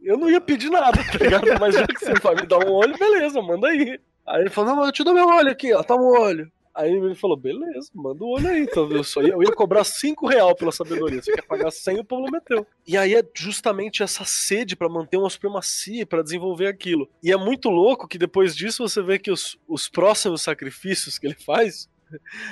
eu 0.00 0.16
não 0.16 0.30
ia 0.30 0.40
pedir 0.40 0.70
nada, 0.70 0.98
tá 1.04 1.18
ligado? 1.18 1.46
Mas 1.60 1.74
já 1.74 1.86
que 1.86 1.98
você 1.98 2.14
vai 2.14 2.34
me 2.36 2.46
dar 2.46 2.58
um 2.58 2.70
olho, 2.70 2.96
beleza, 2.96 3.42
manda 3.42 3.68
aí. 3.68 4.00
Aí 4.26 4.40
ele 4.40 4.50
falou: 4.50 4.74
não, 4.74 4.86
eu 4.86 4.92
te 4.92 5.04
dou 5.04 5.14
meu 5.14 5.26
olho 5.26 5.50
aqui, 5.50 5.72
ó, 5.74 5.82
toma 5.82 6.02
o 6.02 6.20
olho. 6.20 6.50
Aí 6.74 6.90
ele 6.90 7.14
falou: 7.14 7.36
beleza, 7.36 7.90
manda 7.94 8.24
o 8.24 8.28
olho 8.28 8.48
aí. 8.48 8.62
Então 8.62 8.90
eu, 8.90 9.04
só 9.04 9.22
ia, 9.22 9.32
eu 9.32 9.42
ia 9.42 9.52
cobrar 9.52 9.84
5 9.84 10.26
real 10.26 10.54
pela 10.54 10.72
sabedoria. 10.72 11.22
Você 11.22 11.32
quer 11.32 11.42
pagar 11.42 11.70
100, 11.70 12.00
o 12.00 12.04
povo 12.04 12.30
meteu. 12.30 12.66
E 12.86 12.96
aí 12.96 13.14
é 13.14 13.22
justamente 13.34 14.02
essa 14.02 14.24
sede 14.24 14.74
para 14.74 14.88
manter 14.88 15.16
uma 15.16 15.30
supremacia, 15.30 16.06
para 16.06 16.22
desenvolver 16.22 16.66
aquilo. 16.66 17.08
E 17.22 17.30
é 17.30 17.36
muito 17.36 17.68
louco 17.68 18.08
que 18.08 18.18
depois 18.18 18.56
disso 18.56 18.86
você 18.86 19.02
vê 19.02 19.18
que 19.18 19.30
os, 19.30 19.58
os 19.68 19.88
próximos 19.88 20.42
sacrifícios 20.42 21.18
que 21.18 21.26
ele 21.26 21.36
faz 21.36 21.90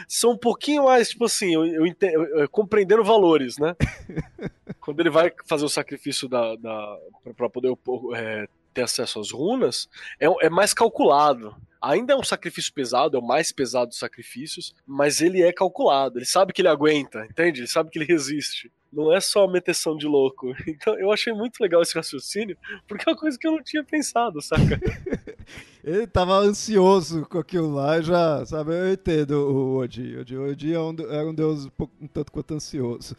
são 0.09 0.33
um 0.33 0.39
pouquinho 0.39 0.85
mais, 0.85 1.11
tipo 1.11 1.25
assim, 1.25 1.55
eu, 1.55 1.67
eu, 1.67 1.87
entendo, 1.87 2.15
eu, 2.15 2.41
eu 2.41 2.49
compreendendo 2.49 3.05
valores, 3.05 3.59
né? 3.59 3.77
quando 4.81 5.01
ele 5.01 5.11
vai 5.11 5.33
fazer 5.47 5.65
o 5.65 5.69
sacrifício 5.69 6.29
da, 6.29 6.57
da 6.57 6.99
para 7.37 7.49
poder 7.49 7.73
é, 8.15 8.49
ter 8.73 8.83
acesso 8.83 9.21
às 9.21 9.31
runas, 9.31 9.89
é, 10.19 10.27
é 10.47 10.51
mais 10.51 10.73
calculado. 10.75 11.55
Ainda 11.81 12.13
é 12.13 12.17
um 12.17 12.23
sacrifício 12.23 12.73
pesado, 12.75 13.17
é 13.17 13.21
o 13.21 13.27
mais 13.27 13.51
pesado 13.53 13.89
dos 13.89 13.99
sacrifícios, 13.99 14.75
mas 14.87 15.21
ele 15.21 15.43
é 15.43 15.53
calculado. 15.53 16.19
Ele 16.19 16.27
sabe 16.27 16.53
que 16.53 16.61
ele 16.61 16.69
aguenta, 16.69 17.25
entende? 17.25 17.61
Ele 17.61 17.67
sabe 17.67 17.91
que 17.91 17.99
ele 17.99 18.05
resiste. 18.05 18.71
Não 18.93 19.15
é 19.15 19.21
só 19.21 19.47
meteção 19.47 19.97
de 19.97 20.07
louco. 20.07 20.53
Então 20.67 20.99
eu 20.99 21.11
achei 21.13 21.33
muito 21.33 21.61
legal 21.61 21.81
esse 21.81 21.95
raciocínio, 21.95 22.57
porque 22.87 23.09
é 23.09 23.13
uma 23.13 23.19
coisa 23.19 23.39
que 23.39 23.47
eu 23.47 23.53
não 23.53 23.63
tinha 23.63 23.83
pensado, 23.83 24.43
saca? 24.43 24.79
ele 25.83 26.07
tava 26.07 26.35
ansioso 26.35 27.27
com 27.27 27.39
aquilo 27.39 27.73
lá, 27.73 28.01
já, 28.01 28.45
sabe? 28.45 28.73
Eu 28.73 28.93
entendo 28.93 29.33
o 29.33 29.79
Odin. 29.79 30.17
O 30.17 30.21
Odin, 30.21 30.37
o 30.37 30.51
Odin 30.51 30.73
é 30.73 30.81
um, 30.81 30.97
era 31.11 31.29
um 31.29 31.35
deus 31.35 31.67
um, 31.67 31.71
pouco, 31.71 31.95
um 32.01 32.07
tanto 32.07 32.31
quanto 32.31 32.55
ansioso. 32.55 33.17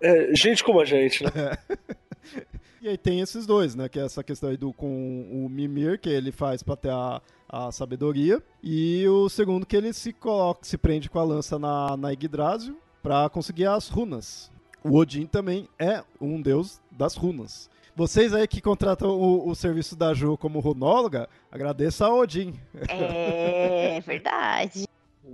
É, 0.00 0.34
gente 0.34 0.62
como 0.62 0.80
a 0.80 0.84
gente, 0.84 1.24
né? 1.24 1.30
É. 1.34 2.54
E 2.84 2.88
aí 2.88 2.98
tem 2.98 3.20
esses 3.20 3.46
dois, 3.46 3.74
né? 3.74 3.88
Que 3.88 3.98
é 3.98 4.04
essa 4.04 4.22
questão 4.22 4.50
aí 4.50 4.58
do 4.58 4.70
com 4.70 4.86
o 5.32 5.48
Mimir, 5.48 5.98
que 5.98 6.10
ele 6.10 6.30
faz 6.30 6.62
pra 6.62 6.76
ter 6.76 6.90
a, 6.90 7.22
a 7.54 7.70
sabedoria. 7.70 8.42
E 8.62 9.06
o 9.06 9.28
segundo 9.28 9.64
que 9.64 9.76
ele 9.76 9.92
se 9.92 10.12
coloca, 10.12 10.64
se 10.64 10.76
prende 10.76 11.08
com 11.08 11.20
a 11.20 11.24
lança 11.24 11.56
na, 11.58 11.96
na 11.96 12.10
Yggdrasil 12.10 12.76
pra 13.00 13.28
conseguir 13.28 13.66
as 13.66 13.88
runas. 13.88 14.50
O 14.82 14.98
Odin 14.98 15.26
também 15.26 15.68
é 15.78 16.02
um 16.20 16.42
deus 16.42 16.80
das 16.90 17.14
runas. 17.14 17.70
Vocês 17.94 18.34
aí 18.34 18.48
que 18.48 18.60
contratam 18.60 19.08
o, 19.10 19.48
o 19.48 19.54
serviço 19.54 19.94
da 19.94 20.12
Ju 20.12 20.36
como 20.36 20.58
runóloga, 20.58 21.28
agradeça 21.50 22.06
a 22.06 22.12
Odin. 22.12 22.58
É 22.88 24.00
verdade. 24.00 24.88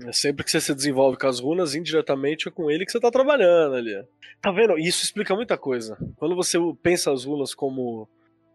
É 0.06 0.12
sempre 0.12 0.44
que 0.44 0.50
você 0.50 0.60
se 0.60 0.74
desenvolve 0.74 1.18
com 1.18 1.26
as 1.26 1.40
runas, 1.40 1.74
indiretamente 1.74 2.48
é 2.48 2.50
com 2.50 2.70
ele 2.70 2.84
que 2.84 2.92
você 2.92 3.00
tá 3.00 3.10
trabalhando 3.10 3.76
ali. 3.76 4.04
Tá 4.40 4.52
vendo? 4.52 4.78
Isso 4.78 5.02
explica 5.02 5.34
muita 5.34 5.56
coisa. 5.56 5.96
Quando 6.16 6.36
você 6.36 6.58
pensa 6.82 7.10
as 7.10 7.24
runas 7.24 7.54
como 7.54 8.06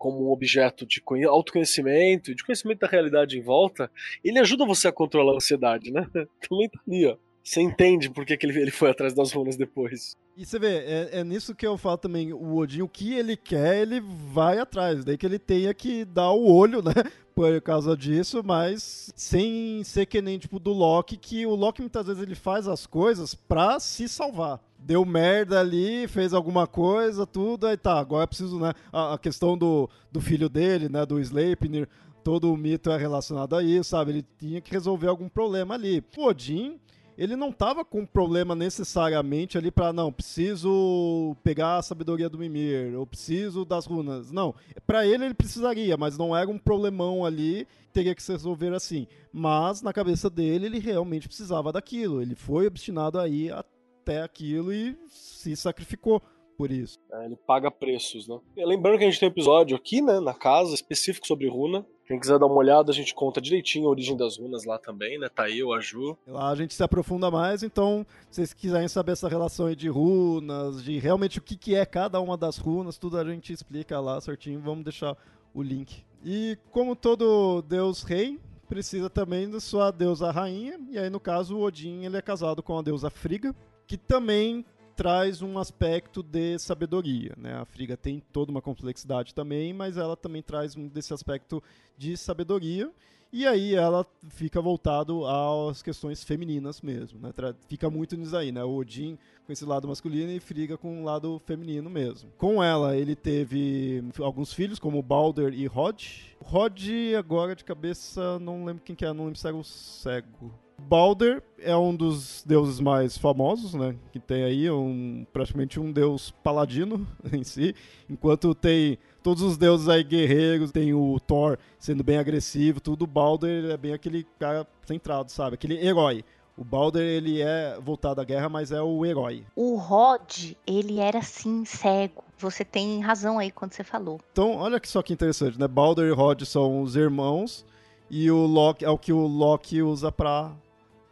como 0.06 0.28
um 0.28 0.32
objeto 0.32 0.86
de 0.86 1.02
autoconhecimento, 1.28 2.36
de 2.36 2.46
conhecimento 2.46 2.82
da 2.82 2.88
realidade 2.88 3.40
em 3.40 3.42
volta, 3.42 3.90
ele 4.24 4.38
ajuda 4.38 4.64
você 4.64 4.88
a 4.88 4.92
controlar 4.92 5.32
a 5.32 5.38
ansiedade, 5.38 5.92
né? 5.92 6.08
Também 6.48 6.70
tá 6.70 6.80
ali, 6.88 7.08
ó. 7.08 7.18
Você 7.44 7.60
entende 7.60 8.08
por 8.12 8.24
que, 8.24 8.38
que 8.38 8.46
ele, 8.46 8.70
foi 8.70 8.92
atrás 8.92 9.16
das 9.16 9.32
runas 9.32 9.58
depois. 9.58 10.16
E 10.38 10.46
você 10.46 10.60
vê, 10.60 10.78
é, 10.78 11.10
é, 11.14 11.24
nisso 11.24 11.56
que 11.56 11.66
eu 11.66 11.76
falo 11.76 11.98
também, 11.98 12.34
o 12.34 12.56
Odin, 12.56 12.84
o 12.84 12.90
que 12.90 13.14
ele 13.14 13.36
quer, 13.36 13.82
ele 13.82 14.00
vai 14.00 14.60
atrás. 14.60 15.04
Daí 15.04 15.18
que 15.18 15.26
ele 15.26 15.40
tenha 15.40 15.74
que 15.74 16.06
dar 16.06 16.32
o 16.32 16.52
olho, 16.52 16.84
né? 16.84 16.94
Por 17.34 17.60
causa 17.62 17.98
disso, 17.98 18.44
mas 18.44 19.12
sem 19.16 19.84
ser 19.84 20.06
que 20.06 20.22
nem 20.22 20.38
tipo 20.40 20.60
do 20.60 20.72
Loki, 20.72 21.18
que 21.18 21.46
o 21.46 21.54
Loki 21.56 21.82
muitas 21.82 22.06
vezes 22.06 22.22
ele 22.22 22.36
faz 22.36 22.68
as 22.68 22.86
coisas 22.86 23.34
pra 23.34 23.80
se 23.80 24.08
salvar. 24.08 24.60
Deu 24.86 25.04
merda 25.04 25.60
ali, 25.60 26.08
fez 26.08 26.32
alguma 26.32 26.68
coisa, 26.68 27.26
tudo, 27.26 27.66
aí 27.66 27.76
tá, 27.76 28.00
agora 28.00 28.26
é 28.26 28.28
preciso, 28.28 28.60
né? 28.60 28.72
A, 28.94 29.16
a 29.16 29.18
questão 29.18 29.58
do, 29.58 29.90
do 30.12 30.22
filho 30.22 30.48
dele, 30.48 30.88
né? 30.88 31.04
Do 31.08 31.20
Sleipnir, 31.20 31.90
todo 32.24 32.54
o 32.54 32.56
mito 32.56 32.92
é 32.92 32.98
relacionado 32.98 33.56
a 33.56 33.64
isso, 33.64 33.90
sabe? 33.90 34.12
Ele 34.12 34.26
tinha 34.38 34.62
que 34.62 34.72
resolver 34.72 35.08
algum 35.08 35.28
problema 35.28 35.74
ali. 35.74 36.04
O 36.16 36.28
Odin, 36.28 36.80
ele 37.18 37.36
não 37.36 37.50
estava 37.50 37.84
com 37.84 38.02
um 38.02 38.06
problema 38.06 38.54
necessariamente 38.54 39.58
ali 39.58 39.72
para 39.72 39.92
não, 39.92 40.14
preciso 40.14 41.36
pegar 41.44 41.78
a 41.78 41.82
sabedoria 41.82 42.30
do 42.30 42.38
Mimir, 42.38 42.94
ou 42.96 43.08
preciso 43.08 43.66
das 43.66 43.88
runas. 43.88 44.32
Não, 44.32 44.54
para 44.86 45.04
ele 45.08 45.26
ele 45.26 45.34
precisaria, 45.34 45.98
mas 45.98 46.16
não 46.16 46.38
era 46.38 46.48
um 46.48 46.60
problemão 46.60 47.26
ali, 47.26 47.68
teria 47.92 48.14
que 48.14 48.22
se 48.22 48.32
resolver 48.32 48.72
assim. 48.72 49.08
Mas 49.34 49.82
na 49.82 49.92
cabeça 49.92 50.30
dele 50.30 50.68
ele 50.68 50.78
realmente 50.78 51.28
precisava 51.28 51.72
daquilo, 51.72 52.22
ele 52.22 52.36
foi 52.36 52.68
obstinado 52.68 53.18
aí 53.20 53.50
até 53.50 53.75
aquilo 54.14 54.74
e 54.74 54.98
se 55.08 55.56
sacrificou 55.56 56.22
por 56.58 56.72
isso. 56.72 57.00
É, 57.12 57.26
ele 57.26 57.36
paga 57.36 57.70
preços, 57.70 58.28
né? 58.28 58.40
E 58.56 58.66
lembrando 58.66 58.98
que 58.98 59.04
a 59.04 59.10
gente 59.10 59.20
tem 59.20 59.28
um 59.28 59.32
episódio 59.32 59.76
aqui, 59.76 60.02
né, 60.02 60.20
na 60.20 60.34
casa, 60.34 60.74
específico 60.74 61.28
sobre 61.28 61.50
runa. 61.50 61.86
Quem 62.08 62.20
quiser 62.20 62.38
dar 62.38 62.46
uma 62.46 62.56
olhada, 62.56 62.92
a 62.92 62.94
gente 62.94 63.16
conta 63.16 63.42
direitinho 63.42 63.88
a 63.88 63.90
origem 63.90 64.16
das 64.16 64.38
runas 64.38 64.64
lá 64.64 64.78
também, 64.78 65.18
né? 65.18 65.28
Tá 65.28 65.50
eu, 65.50 65.74
a 65.74 65.80
Ju. 65.80 66.16
Lá 66.28 66.50
a 66.50 66.56
gente 66.56 66.74
se 66.74 66.84
aprofunda 66.84 67.32
mais, 67.32 67.64
então, 67.64 68.06
se 68.30 68.36
vocês 68.36 68.54
quiserem 68.54 68.88
saber 68.88 69.14
essa 69.14 69.28
relação 69.28 69.66
aí 69.66 69.76
de 69.76 69.90
runas, 69.90 70.84
de 70.84 71.00
realmente 71.00 71.40
o 71.40 71.42
que, 71.42 71.58
que 71.58 71.74
é 71.74 71.86
cada 71.86 72.22
uma 72.22 72.38
das 72.38 72.58
runas, 72.58 72.98
tudo 72.98 73.18
a 73.18 73.26
gente 73.26 73.52
explica 73.52 74.00
lá 74.00 74.22
certinho. 74.22 74.62
Vamos 74.62 74.84
deixar 74.84 75.18
o 75.54 75.64
link. 75.64 76.06
E 76.24 76.58
como 76.72 76.96
todo 76.96 77.64
deus 77.64 78.04
rei, 78.04 78.40
precisa 78.68 79.10
também 79.10 79.50
da 79.50 79.60
sua 79.60 79.90
deusa 79.90 80.32
rainha, 80.32 80.80
e 80.90 80.98
aí 80.98 81.10
no 81.10 81.20
caso 81.20 81.58
o 81.58 81.62
Odin 81.62 82.04
ele 82.04 82.18
é 82.18 82.22
casado 82.22 82.62
com 82.62 82.78
a 82.78 82.82
deusa 82.82 83.10
Friga, 83.10 83.56
que 83.88 83.98
também 83.98 84.66
traz 84.96 85.42
um 85.42 85.58
aspecto 85.60 86.24
de 86.24 86.58
sabedoria. 86.58 87.34
Né? 87.38 87.54
A 87.54 87.66
Friga 87.66 87.98
tem 87.98 88.22
toda 88.32 88.52
uma 88.52 88.62
complexidade 88.62 89.36
também, 89.36 89.74
mas 89.74 89.98
ela 89.98 90.16
também 90.16 90.42
traz 90.42 90.76
um 90.76 90.88
desse 90.88 91.14
aspecto 91.14 91.62
de 91.98 92.16
sabedoria. 92.16 92.92
E 93.34 93.46
aí 93.46 93.76
ela 93.76 94.06
fica 94.30 94.62
voltado 94.62 95.26
às 95.26 95.82
questões 95.82 96.24
femininas 96.24 96.82
mesmo, 96.82 97.20
né? 97.20 97.32
Fica 97.68 97.90
muito 97.90 98.16
nisso 98.16 98.38
aí, 98.38 98.50
né? 98.50 98.64
O 98.64 98.76
Odin 98.76 99.18
com 99.46 99.52
esse 99.52 99.66
lado 99.66 99.90
masculino 99.90 100.32
e 100.32 100.40
Friga 100.40 100.78
com 100.78 101.02
o 101.02 101.04
lado 101.04 101.42
feminino 101.46 101.90
mesmo. 101.90 102.32
Com 102.38 102.64
ela, 102.64 102.96
ele 102.96 103.14
teve 103.14 104.02
alguns 104.22 104.54
filhos, 104.54 104.80
como 104.80 105.02
Balder 105.02 105.54
e 105.54 105.68
Rod. 105.68 106.02
Rod, 106.42 106.88
agora 107.18 107.56
de 107.56 107.66
cabeça, 107.66 108.40
não 108.40 108.64
lembro 108.64 108.84
quem 108.84 108.96
que 108.96 109.04
é, 109.04 109.12
não 109.12 109.26
lembro 109.26 109.40
se 109.40 109.48
era 109.48 109.58
o 109.58 109.64
cego. 109.66 110.54
Balder 110.78 111.42
é 111.60 111.76
um 111.76 111.96
dos 111.96 112.44
deuses 112.46 112.80
mais 112.80 113.18
famosos, 113.18 113.74
né? 113.74 113.96
Que 114.12 114.20
tem 114.20 114.44
aí 114.44 114.70
um, 114.70 115.26
praticamente 115.34 115.80
um 115.80 115.92
deus 115.92 116.32
paladino 116.44 117.08
em 117.34 117.44
si. 117.44 117.76
Enquanto 118.10 118.54
tem 118.54 118.98
todos 119.24 119.42
os 119.42 119.58
deuses 119.58 119.90
aí 119.90 120.04
guerreiros, 120.04 120.72
tem 120.72 120.94
o 120.94 121.20
Thor 121.20 121.58
sendo 121.80 122.04
bem 122.04 122.18
agressivo, 122.18 122.80
tudo. 122.80 123.04
O 123.04 123.08
Balder 123.08 123.72
é 123.72 123.78
bem 123.78 123.94
aquele 123.94 124.26
cara 124.38 124.68
centrado, 124.86 125.32
sabe? 125.32 125.56
Aquele 125.56 125.84
herói. 125.84 126.24
O 126.58 126.64
Balder, 126.64 127.02
ele 127.02 127.42
é 127.42 127.78
voltado 127.82 128.22
à 128.22 128.24
guerra, 128.24 128.48
mas 128.48 128.72
é 128.72 128.82
o 128.82 129.06
herói. 129.06 129.44
O 129.56 129.76
Rod, 129.76 130.54
ele 130.66 131.00
era 131.00 131.22
sim 131.22 131.66
cego. 131.66 132.24
Você 132.38 132.64
tem 132.64 133.02
razão 133.02 133.40
aí 133.40 133.52
quando 133.52 133.74
você 133.74 133.84
falou. 133.84 134.22
Então, 134.32 134.56
olha 134.56 134.80
só 134.86 135.02
que 135.02 135.12
interessante, 135.12 135.60
né? 135.60 135.68
Balder 135.68 136.08
e 136.08 136.14
Rod 136.14 136.44
são 136.44 136.82
os 136.82 136.96
irmãos 136.96 137.66
e 138.10 138.30
o 138.30 138.46
Loki 138.46 138.86
é 138.86 138.90
o 138.90 138.98
que 138.98 139.12
o 139.12 139.26
Loki 139.26 139.82
usa 139.82 140.12
para 140.12 140.52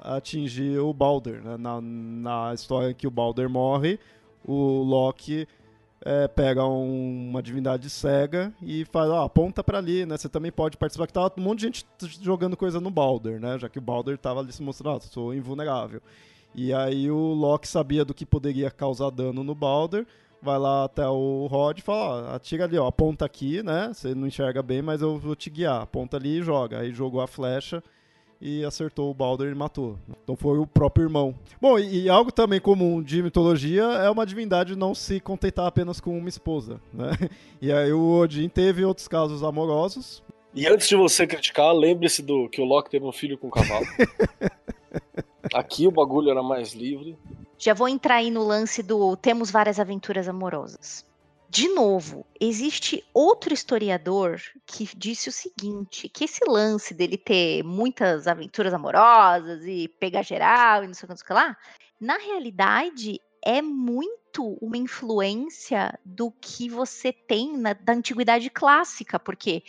atingir 0.04 0.80
o 0.80 0.93
Balder. 0.93 1.41
Né? 1.41 1.58
Na, 1.58 1.82
na 1.82 2.54
história 2.54 2.93
que 2.93 3.08
o 3.08 3.12
Balder 3.12 3.49
morre, 3.49 3.99
o 4.45 4.84
Loki 4.84 5.47
é, 6.06 6.28
pega 6.28 6.66
um, 6.66 7.30
uma 7.30 7.41
divindade 7.41 7.89
cega 7.89 8.54
e 8.62 8.84
fala, 8.86 9.22
ó, 9.22 9.26
aponta 9.26 9.64
para 9.64 9.78
ali, 9.78 10.06
né? 10.06 10.18
Você 10.18 10.28
também 10.28 10.51
pode 10.51 10.76
participar. 10.76 11.08
Que 11.08 11.14
tava 11.14 11.32
um 11.38 11.41
monte 11.41 11.60
de 11.60 11.66
gente 11.68 11.86
jogando 12.22 12.58
coisa 12.58 12.82
no 12.82 12.91
Balder, 12.91 13.39
né? 13.39 13.58
Já 13.58 13.70
que 13.70 13.80
o 13.80 13.82
Balder 13.82 14.18
tava 14.18 14.41
ali 14.41 14.51
se 14.51 14.62
mostrando, 14.62 14.97
ah, 14.97 15.01
sou 15.01 15.34
invulnerável. 15.34 16.01
E 16.54 16.74
aí 16.74 17.10
o 17.10 17.34
Loki 17.34 17.68
sabia 17.68 18.06
do 18.06 18.14
que 18.14 18.26
poderia 18.26 18.70
causar 18.70 19.10
dano 19.10 19.43
no 19.43 19.56
Balder, 19.56 20.06
vai 20.41 20.60
lá 20.60 20.84
até 20.84 21.08
o 21.08 21.47
Rod 21.47 21.80
e 21.80 21.82
fala, 21.82 22.32
ó, 22.32 22.36
atira 22.36 22.66
ali, 22.66 22.78
ó, 22.78 22.86
aponta 22.86 23.26
aqui, 23.26 23.64
né? 23.64 23.91
Você 23.93 24.14
não 24.14 24.28
enxerga 24.28 24.62
bem, 24.62 24.82
mas 24.82 25.01
eu 25.01 25.18
vou 25.18 25.36
te 25.36 25.49
guiar. 25.49 25.82
Aponta 25.82 26.18
ali 26.18 26.39
e 26.39 26.43
joga. 26.43 26.80
Aí 26.80 26.91
jogou 26.91 27.22
a 27.22 27.28
flecha 27.28 27.82
e 28.45 28.65
acertou 28.65 29.09
o 29.09 29.13
Balder 29.13 29.49
e 29.49 29.55
matou. 29.55 29.97
Então 30.21 30.35
foi 30.35 30.59
o 30.59 30.67
próprio 30.67 31.05
irmão. 31.05 31.33
Bom, 31.61 31.79
e, 31.79 32.01
e, 32.01 32.09
algo 32.09 32.29
também 32.29 32.59
comum 32.59 33.01
de 33.01 33.23
mitologia 33.23 33.83
é 33.83 34.09
uma 34.09 34.25
divindade 34.25 34.75
não 34.75 34.93
se 34.93 35.21
contentar 35.21 35.65
apenas 35.65 36.01
com 36.01 36.17
uma 36.17 36.27
esposa, 36.27 36.81
né? 36.93 37.11
E 37.61 37.71
aí 37.71 37.93
o 37.93 38.19
Odin 38.19 38.49
teve 38.49 38.83
outros 38.83 39.07
casos 39.07 39.41
amorosos. 39.41 40.21
E 40.53 40.67
antes 40.67 40.89
de 40.89 40.97
você 40.97 41.25
criticar, 41.25 41.73
lembre-se 41.73 42.21
do 42.21 42.49
que 42.49 42.59
o 42.59 42.65
Loki 42.65 42.89
teve 42.89 43.05
um 43.05 43.11
filho 43.13 43.37
com 43.37 43.47
um 43.47 43.49
cavalo. 43.49 43.85
Aqui 45.53 45.87
o 45.87 45.91
bagulho 45.91 46.29
era 46.29 46.43
mais 46.43 46.73
livre. 46.73 47.17
Já 47.57 47.73
vou 47.73 47.87
entrar 47.87 48.15
aí 48.15 48.29
no 48.29 48.43
lance 48.43 48.83
do 48.83 49.15
temos 49.15 49.49
várias 49.49 49.79
aventuras 49.79 50.27
amorosas. 50.27 51.05
De 51.54 51.68
novo, 51.68 52.26
existe 52.41 53.06
outro 53.14 53.54
historiador 53.54 54.41
que 54.66 54.89
disse 54.97 55.30
o 55.30 55.32
seguinte: 55.32 56.10
que 56.10 56.24
esse 56.24 56.43
lance 56.49 56.95
dele 56.95 57.16
ter 57.16 57.62
muitas 57.62 58.28
aventuras 58.28 58.74
amorosas 58.74 59.64
e 59.64 59.88
pegar 59.88 60.24
geral 60.24 60.84
e 60.84 60.88
não 60.88 60.95
sei 60.95 61.08
o 61.08 61.16
que, 61.16 61.32
lá, 61.32 61.56
na 62.01 62.18
realidade 62.18 63.22
é 63.45 63.62
muito 63.62 64.58
uma 64.60 64.78
influência 64.78 65.95
do 66.04 66.32
que 66.32 66.68
você 66.70 67.14
tem 67.14 67.56
na, 67.56 67.74
da 67.74 67.93
antiguidade 67.93 68.49
clássica, 68.49 69.20
porque 69.20 69.62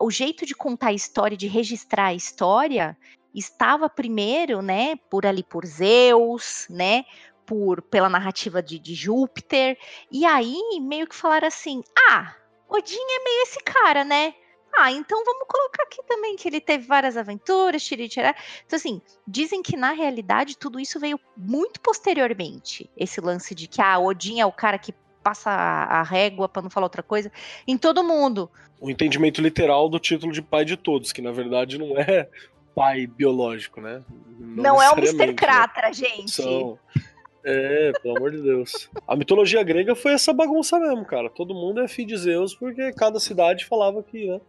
o 0.00 0.12
jeito 0.12 0.46
de 0.46 0.54
contar 0.54 0.90
a 0.90 0.92
história, 0.92 1.36
de 1.36 1.48
registrar 1.48 2.06
a 2.06 2.14
história, 2.14 2.96
estava 3.34 3.88
primeiro, 3.88 4.62
né, 4.62 4.94
por 5.10 5.26
ali 5.26 5.42
por 5.42 5.66
Zeus, 5.66 6.68
né, 6.70 7.04
por 7.46 7.82
pela 7.82 8.08
narrativa 8.08 8.62
de, 8.62 8.78
de 8.78 8.94
Júpiter. 8.94 9.78
E 10.10 10.24
aí 10.24 10.60
meio 10.80 11.06
que 11.06 11.14
falaram 11.14 11.48
assim: 11.48 11.82
ah, 12.08 12.34
Odin 12.68 12.96
é 12.96 13.24
meio 13.24 13.42
esse 13.42 13.58
cara, 13.62 14.04
né? 14.04 14.34
Ah, 14.74 14.90
então 14.90 15.22
vamos 15.24 15.46
colocar 15.46 15.82
aqui 15.82 16.02
também 16.08 16.34
que 16.34 16.48
ele 16.48 16.60
teve 16.60 16.86
várias 16.86 17.16
aventuras, 17.16 17.84
tirar. 17.84 18.34
Então, 18.64 18.76
assim, 18.76 19.02
dizem 19.28 19.62
que 19.62 19.76
na 19.76 19.92
realidade 19.92 20.56
tudo 20.56 20.80
isso 20.80 20.98
veio 20.98 21.20
muito 21.36 21.78
posteriormente. 21.80 22.88
Esse 22.96 23.20
lance 23.20 23.54
de 23.54 23.68
que 23.68 23.82
ah, 23.82 23.98
Odin 23.98 24.40
é 24.40 24.46
o 24.46 24.52
cara 24.52 24.78
que 24.78 24.94
passa 25.22 25.50
a, 25.50 26.00
a 26.00 26.02
régua, 26.02 26.48
para 26.48 26.62
não 26.62 26.70
falar 26.70 26.86
outra 26.86 27.02
coisa, 27.02 27.30
em 27.66 27.76
todo 27.76 28.02
mundo. 28.02 28.50
O 28.80 28.90
entendimento 28.90 29.40
literal 29.40 29.88
do 29.88 29.98
título 29.98 30.32
de 30.32 30.42
pai 30.42 30.64
de 30.64 30.76
todos, 30.76 31.12
que 31.12 31.22
na 31.22 31.30
verdade 31.30 31.78
não 31.78 31.96
é 31.98 32.28
pai 32.74 33.06
biológico, 33.06 33.80
né? 33.80 34.02
Não, 34.38 34.62
não 34.62 34.82
é 34.82 34.90
o 34.90 34.96
Mr. 34.96 35.34
Cratra, 35.34 35.88
né? 35.88 35.92
gente. 35.92 36.32
São... 36.32 36.78
É, 37.44 37.92
pelo 38.00 38.16
amor 38.16 38.30
de 38.30 38.40
Deus. 38.40 38.88
A 39.06 39.16
mitologia 39.16 39.62
grega 39.62 39.94
foi 39.94 40.12
essa 40.12 40.32
bagunça 40.32 40.78
mesmo, 40.78 41.04
cara. 41.04 41.28
Todo 41.28 41.54
mundo 41.54 41.80
é 41.80 41.88
filho 41.88 42.08
de 42.08 42.16
Zeus, 42.16 42.54
porque 42.54 42.92
cada 42.92 43.18
cidade 43.18 43.64
falava 43.64 44.02
que, 44.02 44.26
né? 44.26 44.40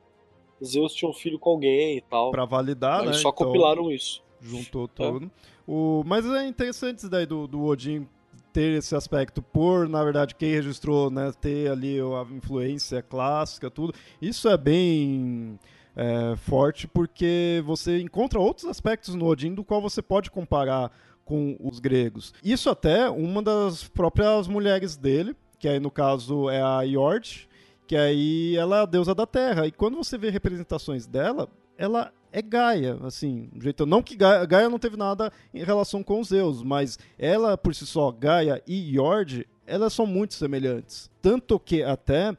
Zeus 0.64 0.94
tinha 0.94 1.10
um 1.10 1.14
filho 1.14 1.40
com 1.40 1.50
alguém 1.50 1.98
e 1.98 2.02
tal. 2.02 2.32
Pra 2.32 2.46
validar, 2.46 3.02
Eles 3.02 3.18
né? 3.18 3.22
só 3.22 3.30
então, 3.30 3.46
compilaram 3.46 3.92
isso. 3.92 4.24
Juntou 4.40 4.86
é. 4.86 4.88
tudo. 4.96 5.26
É. 5.26 5.30
O, 5.68 6.04
mas 6.06 6.26
é 6.26 6.46
interessante 6.46 7.00
isso 7.00 7.10
daí 7.10 7.26
do, 7.26 7.48
do 7.48 7.64
Odin 7.64 8.08
ter 8.52 8.78
esse 8.78 8.96
aspecto 8.96 9.42
por, 9.42 9.90
na 9.90 10.04
verdade, 10.04 10.36
quem 10.36 10.52
registrou, 10.52 11.10
né, 11.10 11.32
ter 11.42 11.72
ali 11.72 11.98
a 12.00 12.36
influência 12.36 13.02
clássica, 13.02 13.72
tudo. 13.72 13.94
Isso 14.22 14.48
é 14.48 14.56
bem 14.56 15.60
é, 15.96 16.36
forte 16.36 16.88
porque 16.88 17.64
você 17.66 18.00
encontra 18.00 18.40
outros 18.40 18.68
aspectos 18.68 19.16
no 19.16 19.26
Odin 19.26 19.56
do 19.56 19.64
qual 19.64 19.82
você 19.82 20.02
pode 20.02 20.30
comparar 20.30 20.92
com 21.26 21.56
os 21.60 21.80
gregos. 21.80 22.34
Isso 22.44 22.70
até 22.70 23.10
uma 23.10 23.42
das 23.42 23.88
próprias 23.88 24.48
mulheres 24.48 24.96
dele, 24.96 25.36
que 25.58 25.68
aí 25.68 25.80
no 25.80 25.92
caso 25.92 26.50
é 26.50 26.62
a 26.62 26.82
Iord, 26.82 27.48
que 27.88 27.96
aí 27.96 28.56
ela 28.56 28.80
é 28.80 28.82
a 28.82 28.86
deusa 28.86 29.14
da 29.16 29.26
terra. 29.26 29.68
E 29.68 29.72
quando 29.72 29.98
você 29.98 30.18
vê 30.18 30.30
representações 30.30 31.06
dela, 31.06 31.50
ela 31.78 32.12
é 32.32 32.42
Gaia, 32.42 32.98
assim, 33.04 33.50
jeito 33.62 33.86
não 33.86 34.02
que 34.02 34.16
Gaia, 34.16 34.44
Gaia, 34.46 34.70
não 34.70 34.80
teve 34.80 34.98
nada 34.98 35.32
em 35.54 35.64
relação 35.64 36.04
com 36.04 36.20
os 36.20 36.30
Zeus, 36.30 36.64
mas 36.64 36.98
ela 37.18 37.56
por 37.56 37.76
si 37.76 37.86
só, 37.86 38.12
Gaia 38.12 38.62
e 38.66 38.98
Yord, 38.98 39.48
elas 39.68 39.94
são 39.94 40.08
muito 40.08 40.34
semelhantes, 40.34 41.12
tanto 41.22 41.60
que 41.60 41.84
até 41.84 42.36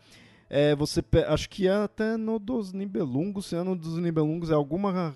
é, 0.51 0.75
você 0.75 1.03
acho 1.29 1.49
que 1.49 1.69
é 1.69 1.73
até 1.73 2.17
no 2.17 2.41
dos 2.41 2.73
Nibelungos, 2.73 3.47
se 3.47 3.57
é 3.57 3.63
no 3.63 3.77
dos 3.77 3.97
Nibelungos 3.97 4.51
é 4.51 4.55
alguma 4.55 5.15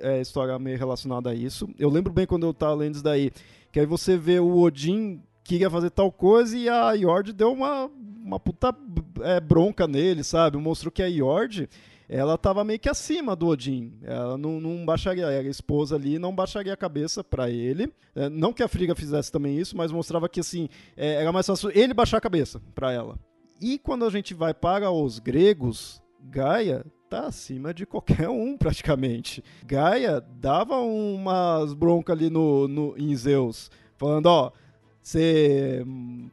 é, 0.00 0.20
história 0.20 0.58
meio 0.58 0.78
relacionada 0.78 1.30
a 1.30 1.34
isso. 1.34 1.68
Eu 1.78 1.88
lembro 1.88 2.12
bem 2.12 2.26
quando 2.26 2.46
eu 2.46 2.54
tava 2.54 2.74
lendo 2.74 2.94
isso 2.94 3.04
daí, 3.04 3.30
que 3.72 3.80
aí 3.80 3.86
você 3.86 4.16
vê 4.16 4.38
o 4.38 4.58
Odin 4.58 5.22
queria 5.44 5.68
fazer 5.70 5.90
tal 5.90 6.10
coisa 6.10 6.56
e 6.56 6.68
a 6.68 6.92
Yord 6.92 7.32
deu 7.32 7.52
uma, 7.52 7.90
uma 8.24 8.40
puta 8.40 8.74
é, 9.20 9.38
bronca 9.38 9.86
nele, 9.86 10.24
sabe? 10.24 10.56
Mostrou 10.56 10.90
que 10.90 11.02
a 11.02 11.06
Yord 11.06 11.68
ela 12.08 12.34
estava 12.34 12.64
meio 12.64 12.78
que 12.78 12.88
acima 12.88 13.36
do 13.36 13.46
Odin. 13.46 13.92
Ela 14.02 14.36
não, 14.36 14.60
não 14.60 14.84
baixaria, 14.84 15.26
era 15.26 15.48
esposa 15.48 15.96
ali, 15.96 16.18
não 16.18 16.34
baixaria 16.34 16.72
a 16.72 16.76
cabeça 16.76 17.22
para 17.22 17.50
ele. 17.50 17.92
É, 18.14 18.28
não 18.28 18.52
que 18.52 18.62
a 18.62 18.68
Friga 18.68 18.94
fizesse 18.94 19.30
também 19.30 19.58
isso, 19.58 19.76
mas 19.76 19.92
mostrava 19.92 20.28
que 20.28 20.40
assim, 20.40 20.68
é, 20.96 21.14
era 21.14 21.32
mais 21.32 21.46
fácil 21.46 21.70
ele 21.74 21.94
baixar 21.94 22.18
a 22.18 22.22
cabeça 22.22 22.60
para 22.74 22.92
ela. 22.92 23.18
E 23.60 23.78
quando 23.78 24.04
a 24.04 24.10
gente 24.10 24.34
vai 24.34 24.52
para 24.52 24.90
os 24.90 25.18
gregos, 25.18 26.02
Gaia 26.20 26.84
tá 27.14 27.26
acima 27.28 27.72
de 27.72 27.86
qualquer 27.86 28.28
um, 28.28 28.56
praticamente. 28.58 29.42
Gaia 29.64 30.20
dava 30.20 30.78
umas 30.78 31.72
broncas 31.72 32.16
ali 32.16 32.28
no, 32.28 32.66
no, 32.66 32.94
em 32.98 33.14
Zeus, 33.14 33.70
falando, 33.96 34.26
ó, 34.26 34.52
você 35.00 35.84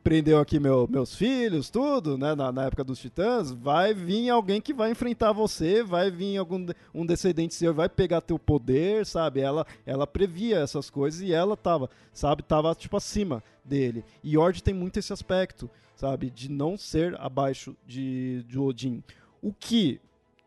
prendeu 0.01 0.39
aqui 0.39 0.57
meu, 0.57 0.88
meus 0.89 1.13
filhos, 1.13 1.69
tudo, 1.69 2.17
né? 2.17 2.34
Na, 2.34 2.53
na, 2.53 2.65
época 2.67 2.86
dos 2.86 2.99
titãs, 2.99 3.51
vai 3.51 3.93
vir 3.93 4.29
alguém 4.29 4.61
que 4.61 4.73
vai 4.73 4.91
enfrentar 4.91 5.34
você, 5.34 5.84
vai 5.84 6.09
vir 6.09 6.38
algum 6.38 6.65
um 6.95 7.05
descendente 7.05 7.53
seu, 7.53 7.73
vai 7.73 7.89
pegar 7.89 8.21
teu 8.21 8.39
poder, 8.39 9.05
sabe? 9.05 9.41
Ela, 9.41 9.67
ela 9.86 10.07
previa 10.07 10.59
essas 10.59 10.89
coisas 10.89 11.19
e 11.19 11.34
ela 11.34 11.57
tava, 11.57 11.89
sabe? 12.13 12.43
Tava, 12.43 12.73
tipo, 12.73 12.95
acima 12.95 13.43
dele. 13.63 14.05
E 14.23 14.38
Ord 14.38 14.63
tem 14.63 14.73
muito 14.73 14.97
esse 14.97 15.11
aspecto, 15.11 15.69
sabe? 15.93 16.29
De 16.29 16.49
não 16.49 16.77
ser 16.77 17.19
abaixo 17.19 17.75
de, 17.86 18.41
de 18.47 18.57
Odin. 18.57 19.03
O 19.41 19.51
que 19.51 19.99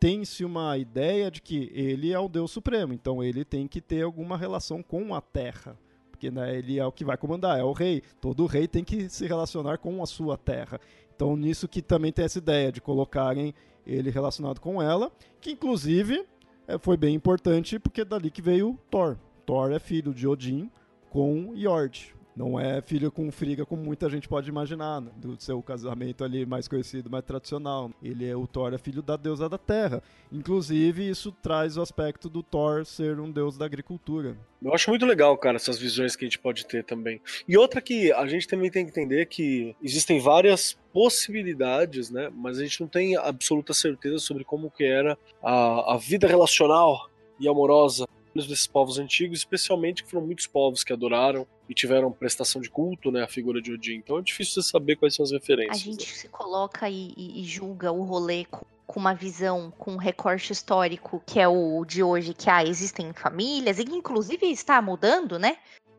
tem-se 0.05 0.45
uma 0.45 0.77
ideia 0.77 1.31
de 1.31 1.41
que 1.41 1.71
ele 1.73 2.13
é 2.13 2.19
o 2.19 2.29
Deus 2.29 2.51
Supremo, 2.51 2.93
então 2.93 3.23
ele 3.23 3.43
tem 3.43 3.67
que 3.67 3.81
ter 3.81 4.03
alguma 4.03 4.37
relação 4.37 4.83
com 4.83 5.15
a 5.15 5.19
Terra 5.19 5.75
porque 6.11 6.31
né, 6.31 6.57
ele 6.57 6.79
é 6.79 6.85
o 6.85 6.93
que 6.93 7.03
vai 7.03 7.17
comandar, 7.17 7.59
é 7.59 7.63
o 7.63 7.73
rei. 7.73 8.01
Todo 8.21 8.45
rei 8.45 8.69
tem 8.69 8.85
que 8.85 9.09
se 9.09 9.27
relacionar 9.27 9.79
com 9.79 10.01
a 10.01 10.05
sua 10.05 10.37
terra. 10.37 10.79
Então, 11.13 11.35
nisso 11.35 11.67
que 11.67 11.81
também 11.81 12.09
tem 12.09 12.23
essa 12.23 12.37
ideia 12.37 12.71
de 12.71 12.79
colocarem 12.79 13.53
ele 13.85 14.09
relacionado 14.09 14.61
com 14.61 14.81
ela, 14.81 15.11
que 15.41 15.51
inclusive 15.51 16.25
é, 16.69 16.77
foi 16.77 16.95
bem 16.95 17.13
importante, 17.13 17.77
porque 17.77 18.05
dali 18.05 18.31
que 18.31 18.41
veio 18.41 18.79
Thor. 18.89 19.17
Thor 19.45 19.73
é 19.73 19.79
filho 19.79 20.13
de 20.13 20.25
Odin 20.25 20.71
com 21.09 21.53
Jord. 21.53 22.14
Não 22.35 22.59
é 22.59 22.81
filho 22.81 23.09
com 23.09 23.31
Friga, 23.31 23.65
como 23.65 23.81
muita 23.81 24.09
gente 24.09 24.27
pode 24.27 24.49
imaginar, 24.49 24.99
né? 24.99 25.09
do 25.15 25.41
seu 25.41 25.61
casamento 25.61 26.23
ali 26.23 26.45
mais 26.45 26.67
conhecido, 26.67 27.09
mais 27.09 27.23
tradicional. 27.23 27.89
Ele 28.03 28.27
é 28.27 28.35
o 28.35 28.45
Thor, 28.45 28.73
é 28.73 28.77
filho 28.77 29.01
da 29.01 29.15
deusa 29.15 29.47
da 29.47 29.57
terra. 29.57 30.03
Inclusive, 30.29 31.09
isso 31.09 31.31
traz 31.31 31.77
o 31.77 31.81
aspecto 31.81 32.29
do 32.29 32.43
Thor 32.43 32.85
ser 32.85 33.19
um 33.21 33.31
deus 33.31 33.57
da 33.57 33.65
agricultura. 33.65 34.37
Eu 34.61 34.73
acho 34.73 34.89
muito 34.89 35.05
legal, 35.05 35.37
cara, 35.37 35.55
essas 35.55 35.79
visões 35.79 36.15
que 36.15 36.25
a 36.25 36.27
gente 36.27 36.39
pode 36.39 36.65
ter 36.65 36.83
também. 36.83 37.21
E 37.47 37.57
outra 37.57 37.81
que 37.81 38.11
a 38.11 38.27
gente 38.27 38.47
também 38.47 38.69
tem 38.69 38.83
que 38.83 38.91
entender 38.91 39.27
que 39.27 39.73
existem 39.81 40.19
várias 40.19 40.77
possibilidades, 40.91 42.09
né? 42.09 42.29
Mas 42.33 42.57
a 42.57 42.63
gente 42.63 42.81
não 42.81 42.87
tem 42.87 43.15
absoluta 43.15 43.73
certeza 43.73 44.17
sobre 44.17 44.43
como 44.43 44.71
que 44.71 44.83
era 44.83 45.17
a, 45.41 45.93
a 45.93 45.97
vida 45.97 46.27
relacional 46.27 47.09
e 47.39 47.47
amorosa 47.47 48.05
desses 48.43 48.67
povos 48.67 48.99
antigos, 48.99 49.39
especialmente 49.39 50.03
que 50.03 50.09
foram 50.09 50.25
muitos 50.25 50.45
povos 50.45 50.83
que 50.83 50.91
adoraram 50.91 51.47
e 51.69 51.73
tiveram 51.73 52.11
prestação 52.11 52.61
de 52.61 52.69
culto, 52.69 53.11
né, 53.11 53.23
a 53.23 53.27
figura 53.27 53.61
de 53.61 53.71
Odin. 53.71 53.95
Então 53.95 54.19
é 54.19 54.21
difícil 54.21 54.61
você 54.61 54.69
saber 54.69 54.97
quais 54.97 55.15
são 55.15 55.23
as 55.23 55.31
referências. 55.31 55.77
A 55.77 55.79
gente 55.79 56.07
né? 56.07 56.13
se 56.13 56.27
coloca 56.27 56.89
e, 56.89 57.13
e, 57.17 57.43
julga 57.45 57.91
o 57.91 58.03
rolê 58.03 58.45
com, 58.45 58.65
com, 58.85 58.99
uma 58.99 59.13
visão, 59.13 59.71
com 59.77 59.93
um 59.93 59.97
recorte 59.97 60.51
histórico 60.51 61.23
que 61.25 61.39
é 61.39 61.47
o 61.47 61.85
de 61.85 62.03
hoje, 62.03 62.33
que 62.33 62.49
ah, 62.49 62.63
existem 62.63 63.13
famílias, 63.13 63.79
e 63.79 63.83
inclusive 63.83 64.45
está 64.47 64.81
mudando, 64.81 65.39
né? 65.39 65.57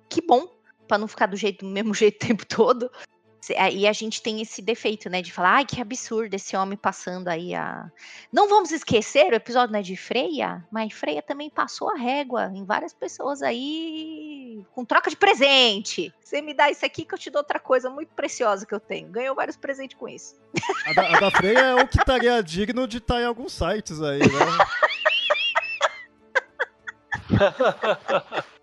Que 0.08 0.20
bom, 0.20 0.46
para 0.86 0.98
não 0.98 1.08
ficar 1.08 1.26
do 1.26 1.36
jeito 1.36 1.64
do 1.64 1.70
mesmo 1.70 1.94
jeito 1.94 2.22
o 2.22 2.26
tempo 2.26 2.46
todo. 2.46 2.90
E 3.54 3.86
a 3.86 3.92
gente 3.92 4.22
tem 4.22 4.40
esse 4.40 4.60
defeito, 4.60 5.08
né? 5.08 5.22
De 5.22 5.32
falar, 5.32 5.56
ai, 5.56 5.64
que 5.64 5.80
absurdo 5.80 6.34
esse 6.34 6.56
homem 6.56 6.76
passando 6.76 7.28
aí 7.28 7.54
a. 7.54 7.90
Não 8.32 8.48
vamos 8.48 8.72
esquecer, 8.72 9.32
o 9.32 9.36
episódio 9.36 9.72
não 9.72 9.80
é 9.80 9.82
de 9.82 9.96
Freia, 9.96 10.64
mas 10.70 10.92
Freia 10.92 11.22
também 11.22 11.48
passou 11.50 11.90
a 11.90 11.96
régua 11.96 12.50
em 12.54 12.64
várias 12.64 12.92
pessoas 12.92 13.42
aí 13.42 14.64
com 14.72 14.84
troca 14.84 15.10
de 15.10 15.16
presente. 15.16 16.12
Você 16.22 16.40
me 16.42 16.54
dá 16.54 16.70
isso 16.70 16.84
aqui 16.84 17.04
que 17.04 17.14
eu 17.14 17.18
te 17.18 17.30
dou 17.30 17.40
outra 17.40 17.60
coisa 17.60 17.88
muito 17.90 18.14
preciosa 18.14 18.66
que 18.66 18.74
eu 18.74 18.80
tenho. 18.80 19.08
Ganhou 19.08 19.34
vários 19.34 19.56
presentes 19.56 19.96
com 19.96 20.08
isso. 20.08 20.34
A 20.86 20.92
da, 20.92 21.16
a 21.16 21.20
da 21.20 21.30
Freia 21.30 21.58
é 21.58 21.74
o 21.74 21.86
que 21.86 21.98
estaria 21.98 22.42
digno 22.42 22.86
de 22.88 22.98
estar 22.98 23.20
em 23.20 23.24
alguns 23.24 23.52
sites 23.52 24.00
aí, 24.02 24.20
né? 24.20 24.26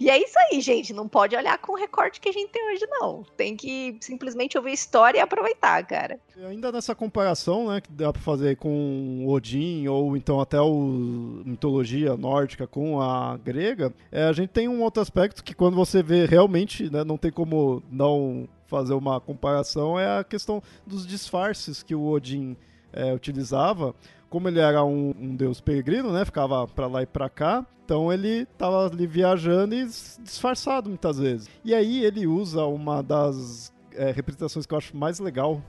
E 0.00 0.08
é 0.10 0.18
isso 0.18 0.34
aí, 0.38 0.60
gente. 0.60 0.92
Não 0.92 1.08
pode 1.08 1.36
olhar 1.36 1.58
com 1.58 1.72
o 1.72 1.76
recorte 1.76 2.20
que 2.20 2.28
a 2.28 2.32
gente 2.32 2.50
tem 2.50 2.72
hoje, 2.72 2.86
não. 2.88 3.24
Tem 3.36 3.56
que 3.56 3.96
simplesmente 4.00 4.56
ouvir 4.56 4.72
história 4.72 5.18
e 5.18 5.20
aproveitar, 5.20 5.84
cara. 5.86 6.18
E 6.36 6.44
ainda 6.44 6.70
nessa 6.70 6.94
comparação, 6.94 7.68
né, 7.68 7.80
que 7.80 7.90
dá 7.90 8.12
pra 8.12 8.22
fazer 8.22 8.56
com 8.56 9.24
Odin, 9.26 9.86
ou 9.88 10.16
então 10.16 10.40
até 10.40 10.60
o 10.60 11.42
mitologia 11.44 12.16
nórdica 12.16 12.66
com 12.66 13.00
a 13.00 13.36
grega, 13.36 13.92
é, 14.10 14.24
a 14.24 14.32
gente 14.32 14.50
tem 14.50 14.68
um 14.68 14.82
outro 14.82 15.02
aspecto 15.02 15.42
que 15.42 15.54
quando 15.54 15.74
você 15.74 16.02
vê 16.02 16.26
realmente, 16.26 16.90
né, 16.90 17.04
não 17.04 17.16
tem 17.16 17.30
como 17.30 17.82
não 17.90 18.48
fazer 18.66 18.94
uma 18.94 19.20
comparação, 19.20 19.98
é 19.98 20.18
a 20.18 20.24
questão 20.24 20.62
dos 20.86 21.06
disfarces 21.06 21.82
que 21.82 21.94
o 21.94 22.06
Odin 22.06 22.56
é, 22.92 23.12
utilizava 23.12 23.94
como 24.28 24.48
ele 24.48 24.60
era 24.60 24.84
um, 24.84 25.14
um 25.18 25.34
deus 25.34 25.60
peregrino, 25.60 26.12
né? 26.12 26.24
Ficava 26.24 26.66
para 26.66 26.86
lá 26.86 27.02
e 27.02 27.06
para 27.06 27.28
cá. 27.28 27.66
Então 27.84 28.12
ele 28.12 28.42
estava 28.42 28.86
ali 28.86 29.06
viajando 29.06 29.74
e 29.74 29.86
disfarçado 30.22 30.88
muitas 30.90 31.18
vezes. 31.18 31.48
E 31.64 31.74
aí 31.74 32.04
ele 32.04 32.26
usa 32.26 32.64
uma 32.64 33.02
das 33.02 33.72
é, 33.92 34.10
representações 34.10 34.66
que 34.66 34.74
eu 34.74 34.78
acho 34.78 34.94
mais 34.94 35.18
legal, 35.18 35.62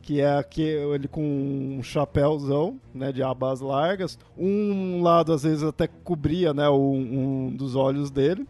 que 0.00 0.20
é 0.20 0.38
aqui 0.38 0.62
ele 0.62 1.06
com 1.06 1.22
um 1.22 1.82
chapéuzão, 1.82 2.80
né, 2.94 3.12
de 3.12 3.22
abas 3.22 3.60
largas. 3.60 4.18
Um 4.36 5.02
lado 5.02 5.30
às 5.32 5.42
vezes 5.42 5.62
até 5.62 5.86
cobria, 5.86 6.54
né, 6.54 6.70
um, 6.70 7.48
um 7.48 7.54
dos 7.54 7.76
olhos 7.76 8.10
dele 8.10 8.46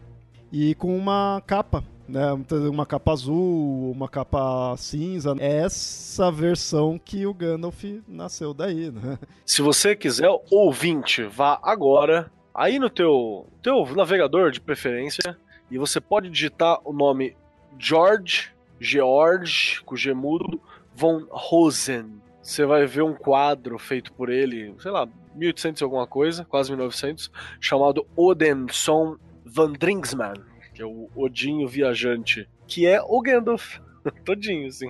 e 0.51 0.73
com 0.75 0.95
uma 0.95 1.43
capa 1.45 1.83
né? 2.09 2.33
Uma 2.69 2.85
capa 2.85 3.13
azul, 3.13 3.91
uma 3.91 4.09
capa 4.09 4.75
cinza. 4.77 5.35
É 5.39 5.59
essa 5.59 6.31
versão 6.31 6.99
que 7.03 7.25
o 7.25 7.33
Gandalf 7.33 7.83
nasceu 8.07 8.53
daí, 8.53 8.91
né? 8.91 9.17
Se 9.45 9.61
você 9.61 9.95
quiser, 9.95 10.29
ouvinte, 10.51 11.23
vá 11.23 11.59
agora 11.61 12.31
aí 12.53 12.79
no 12.79 12.89
teu, 12.89 13.47
teu 13.61 13.85
navegador 13.95 14.51
de 14.51 14.59
preferência 14.59 15.37
e 15.69 15.77
você 15.77 16.01
pode 16.01 16.29
digitar 16.29 16.79
o 16.83 16.91
nome 16.91 17.35
George, 17.77 18.51
George, 18.79 19.81
com 19.85 19.95
G 19.95 20.13
mudo, 20.13 20.59
von 20.95 21.25
Rosen. 21.29 22.19
Você 22.41 22.65
vai 22.65 22.85
ver 22.85 23.03
um 23.03 23.13
quadro 23.13 23.77
feito 23.77 24.11
por 24.13 24.29
ele, 24.29 24.73
sei 24.79 24.91
lá, 24.91 25.07
1800 25.35 25.79
e 25.79 25.83
alguma 25.83 26.07
coisa, 26.07 26.43
quase 26.43 26.71
1900, 26.71 27.31
chamado 27.59 28.05
Odenson 28.15 29.17
van 29.45 29.73
Dringsman 29.73 30.48
que 30.79 30.83
é 30.83 30.85
o 30.85 31.09
Odinho 31.13 31.67
Viajante, 31.67 32.47
que 32.65 32.87
é 32.87 33.01
o 33.01 33.21
Gandalf, 33.21 33.79
todinho, 34.23 34.65
assim. 34.65 34.89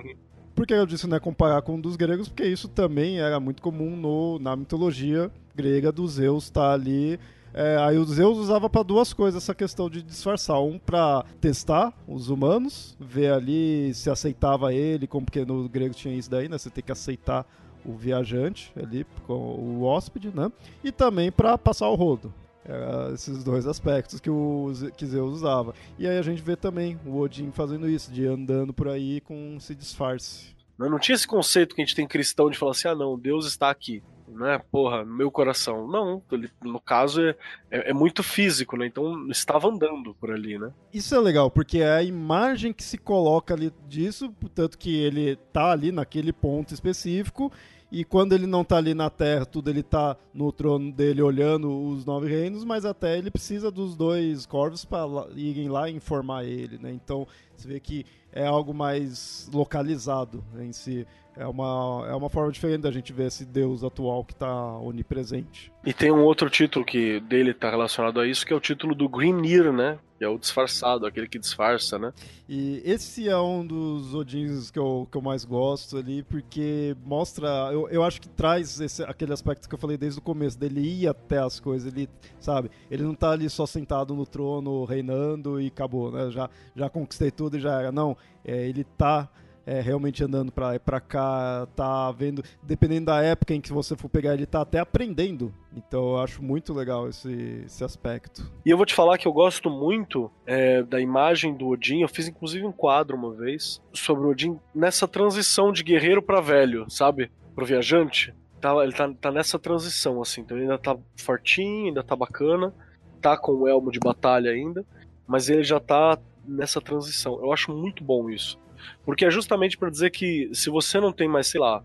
Por 0.54 0.64
que 0.64 0.72
eu 0.72 0.86
disse 0.86 1.08
né, 1.08 1.18
comparar 1.18 1.62
com 1.62 1.74
um 1.74 1.80
dos 1.80 1.96
gregos? 1.96 2.28
Porque 2.28 2.44
isso 2.44 2.68
também 2.68 3.18
era 3.18 3.40
muito 3.40 3.60
comum 3.60 3.96
no, 3.96 4.38
na 4.38 4.54
mitologia 4.54 5.32
grega 5.52 5.90
do 5.90 6.06
Zeus 6.06 6.44
estar 6.44 6.60
tá 6.60 6.72
ali 6.72 7.18
é, 7.52 7.76
aí 7.78 7.98
o 7.98 8.04
Zeus 8.04 8.38
usava 8.38 8.70
para 8.70 8.84
duas 8.84 9.12
coisas 9.12 9.42
essa 9.42 9.52
questão 9.52 9.90
de 9.90 10.00
disfarçar. 10.02 10.62
Um 10.62 10.78
para 10.78 11.24
testar 11.40 11.92
os 12.06 12.30
humanos, 12.30 12.96
ver 13.00 13.32
ali 13.32 13.92
se 13.92 14.08
aceitava 14.08 14.72
ele, 14.72 15.08
como 15.08 15.26
porque 15.26 15.44
no 15.44 15.68
grego 15.68 15.92
tinha 15.92 16.14
isso 16.14 16.30
daí, 16.30 16.48
né? 16.48 16.56
Você 16.56 16.70
tem 16.70 16.84
que 16.84 16.92
aceitar 16.92 17.44
o 17.84 17.92
viajante 17.94 18.72
ali, 18.80 19.04
o 19.26 19.82
hóspede, 19.82 20.30
né? 20.32 20.52
E 20.84 20.92
também 20.92 21.32
para 21.32 21.58
passar 21.58 21.88
o 21.88 21.96
rodo. 21.96 22.32
Era 22.70 23.12
esses 23.12 23.42
dois 23.42 23.66
aspectos 23.66 24.20
que 24.20 24.30
o 24.30 24.72
que 24.96 25.04
Zeus 25.04 25.34
usava. 25.34 25.74
E 25.98 26.06
aí 26.06 26.16
a 26.18 26.22
gente 26.22 26.40
vê 26.40 26.54
também 26.54 26.98
o 27.04 27.18
Odin 27.18 27.50
fazendo 27.50 27.88
isso, 27.88 28.12
de 28.12 28.26
andando 28.26 28.72
por 28.72 28.86
aí 28.88 29.20
com 29.20 29.56
esse 29.56 29.74
disfarce. 29.74 30.54
Não 30.78 30.98
tinha 30.98 31.14
esse 31.14 31.26
conceito 31.26 31.74
que 31.74 31.82
a 31.82 31.84
gente 31.84 31.96
tem 31.96 32.06
cristão 32.06 32.48
de 32.48 32.56
falar 32.56 32.70
assim: 32.72 32.88
ah, 32.88 32.94
não, 32.94 33.18
Deus 33.18 33.46
está 33.46 33.70
aqui 33.70 34.02
né? 34.34 34.60
Porra, 34.70 35.04
no 35.04 35.14
meu 35.14 35.30
coração. 35.30 35.86
Não, 35.86 36.22
ele, 36.30 36.50
no 36.62 36.80
caso 36.80 37.22
é, 37.22 37.34
é, 37.70 37.90
é, 37.90 37.92
muito 37.92 38.22
físico, 38.22 38.76
né? 38.76 38.86
Então 38.86 39.28
estava 39.28 39.68
andando 39.68 40.14
por 40.14 40.30
ali, 40.30 40.58
né? 40.58 40.72
Isso 40.92 41.14
é 41.14 41.18
legal, 41.18 41.50
porque 41.50 41.78
é 41.78 41.92
a 41.92 42.02
imagem 42.02 42.72
que 42.72 42.82
se 42.82 42.98
coloca 42.98 43.54
ali 43.54 43.72
disso, 43.88 44.30
portanto 44.40 44.78
que 44.78 44.94
ele 44.96 45.36
tá 45.52 45.70
ali 45.70 45.92
naquele 45.92 46.32
ponto 46.32 46.72
específico. 46.72 47.52
E 47.90 48.04
quando 48.04 48.34
ele 48.34 48.46
não 48.46 48.64
tá 48.64 48.76
ali 48.76 48.94
na 48.94 49.10
Terra, 49.10 49.44
tudo 49.44 49.68
ele 49.68 49.82
tá 49.82 50.16
no 50.32 50.52
trono 50.52 50.92
dele 50.92 51.20
olhando 51.20 51.70
os 51.88 52.04
nove 52.04 52.28
reinos, 52.28 52.64
mas 52.64 52.84
até 52.84 53.18
ele 53.18 53.30
precisa 53.30 53.70
dos 53.70 53.96
dois 53.96 54.46
corvos 54.46 54.84
para 54.84 55.06
irem 55.34 55.68
lá 55.68 55.90
informar 55.90 56.44
ele, 56.44 56.78
né? 56.78 56.92
Então 56.92 57.26
você 57.56 57.66
vê 57.66 57.80
que 57.80 58.06
é 58.32 58.46
algo 58.46 58.72
mais 58.72 59.50
localizado 59.52 60.44
em 60.60 60.72
si. 60.72 61.04
É 61.40 61.46
uma, 61.46 62.06
é 62.06 62.14
uma 62.14 62.28
forma 62.28 62.52
diferente 62.52 62.82
da 62.82 62.90
gente 62.90 63.14
ver 63.14 63.28
esse 63.28 63.46
Deus 63.46 63.82
atual 63.82 64.22
que 64.22 64.34
está 64.34 64.76
onipresente. 64.76 65.72
E 65.86 65.94
tem 65.94 66.12
um 66.12 66.22
outro 66.22 66.50
título 66.50 66.84
que 66.84 67.18
dele 67.20 67.52
está 67.52 67.70
relacionado 67.70 68.20
a 68.20 68.26
isso, 68.26 68.44
que 68.44 68.52
é 68.52 68.56
o 68.56 68.60
título 68.60 68.94
do 68.94 69.08
Grimnir, 69.08 69.72
né? 69.72 69.98
Que 70.18 70.24
é 70.26 70.28
o 70.28 70.38
disfarçado, 70.38 71.06
aquele 71.06 71.26
que 71.26 71.38
disfarça, 71.38 71.98
né? 71.98 72.12
E 72.46 72.82
esse 72.84 73.26
é 73.26 73.38
um 73.38 73.66
dos 73.66 74.14
Odins 74.14 74.70
que 74.70 74.78
eu, 74.78 75.08
que 75.10 75.16
eu 75.16 75.22
mais 75.22 75.46
gosto 75.46 75.96
ali, 75.96 76.22
porque 76.24 76.94
mostra. 77.06 77.48
Eu, 77.72 77.88
eu 77.88 78.04
acho 78.04 78.20
que 78.20 78.28
traz 78.28 78.78
esse, 78.78 79.02
aquele 79.04 79.32
aspecto 79.32 79.66
que 79.66 79.74
eu 79.74 79.78
falei 79.78 79.96
desde 79.96 80.18
o 80.18 80.22
começo, 80.22 80.58
dele 80.58 80.82
ir 80.82 81.08
até 81.08 81.38
as 81.38 81.58
coisas, 81.58 81.90
ele, 81.90 82.06
sabe? 82.38 82.70
Ele 82.90 83.02
não 83.02 83.12
está 83.12 83.30
ali 83.30 83.48
só 83.48 83.64
sentado 83.64 84.14
no 84.14 84.26
trono, 84.26 84.84
reinando 84.84 85.58
e 85.58 85.68
acabou, 85.68 86.12
né? 86.12 86.30
Já, 86.30 86.50
já 86.76 86.90
conquistei 86.90 87.30
tudo 87.30 87.56
e 87.56 87.60
já 87.60 87.80
era. 87.80 87.90
Não, 87.90 88.14
é, 88.44 88.68
ele 88.68 88.82
está 88.82 89.26
é, 89.66 89.80
realmente 89.80 90.24
andando 90.24 90.50
para 90.50 90.78
para 90.80 91.00
cá, 91.00 91.66
tá 91.76 92.10
vendo, 92.12 92.42
dependendo 92.62 93.06
da 93.06 93.22
época 93.22 93.54
em 93.54 93.60
que 93.60 93.72
você 93.72 93.96
for 93.96 94.08
pegar, 94.08 94.34
ele 94.34 94.46
tá 94.46 94.62
até 94.62 94.78
aprendendo. 94.78 95.52
Então 95.74 96.10
eu 96.10 96.18
acho 96.18 96.42
muito 96.42 96.72
legal 96.72 97.08
esse, 97.08 97.62
esse 97.64 97.84
aspecto. 97.84 98.50
E 98.64 98.70
eu 98.70 98.76
vou 98.76 98.86
te 98.86 98.94
falar 98.94 99.18
que 99.18 99.28
eu 99.28 99.32
gosto 99.32 99.70
muito 99.70 100.30
é, 100.46 100.82
da 100.82 101.00
imagem 101.00 101.54
do 101.54 101.68
Odin. 101.68 102.00
Eu 102.00 102.08
fiz 102.08 102.28
inclusive 102.28 102.66
um 102.66 102.72
quadro 102.72 103.16
uma 103.16 103.32
vez 103.32 103.80
sobre 103.92 104.26
o 104.26 104.30
Odin 104.30 104.58
nessa 104.74 105.06
transição 105.06 105.72
de 105.72 105.82
guerreiro 105.82 106.22
para 106.22 106.40
velho, 106.40 106.86
sabe? 106.88 107.30
Pro 107.54 107.66
viajante. 107.66 108.34
Tá, 108.60 108.74
ele 108.82 108.92
tá, 108.92 109.10
tá 109.20 109.30
nessa 109.32 109.58
transição, 109.58 110.20
assim. 110.20 110.42
Então 110.42 110.56
ele 110.56 110.64
ainda 110.64 110.78
tá 110.78 110.96
fortinho, 111.16 111.86
ainda 111.86 112.02
tá 112.02 112.14
bacana. 112.14 112.74
Tá 113.20 113.36
com 113.36 113.52
o 113.52 113.68
elmo 113.68 113.90
de 113.90 113.98
batalha 113.98 114.50
ainda. 114.50 114.84
Mas 115.26 115.48
ele 115.48 115.62
já 115.62 115.80
tá 115.80 116.18
nessa 116.44 116.80
transição. 116.80 117.38
Eu 117.40 117.52
acho 117.52 117.72
muito 117.72 118.02
bom 118.02 118.28
isso. 118.28 118.58
Porque 119.04 119.24
é 119.24 119.30
justamente 119.30 119.76
para 119.76 119.90
dizer 119.90 120.10
que 120.10 120.50
se 120.52 120.70
você 120.70 121.00
não 121.00 121.12
tem 121.12 121.28
mais, 121.28 121.46
sei 121.46 121.60
lá, 121.60 121.82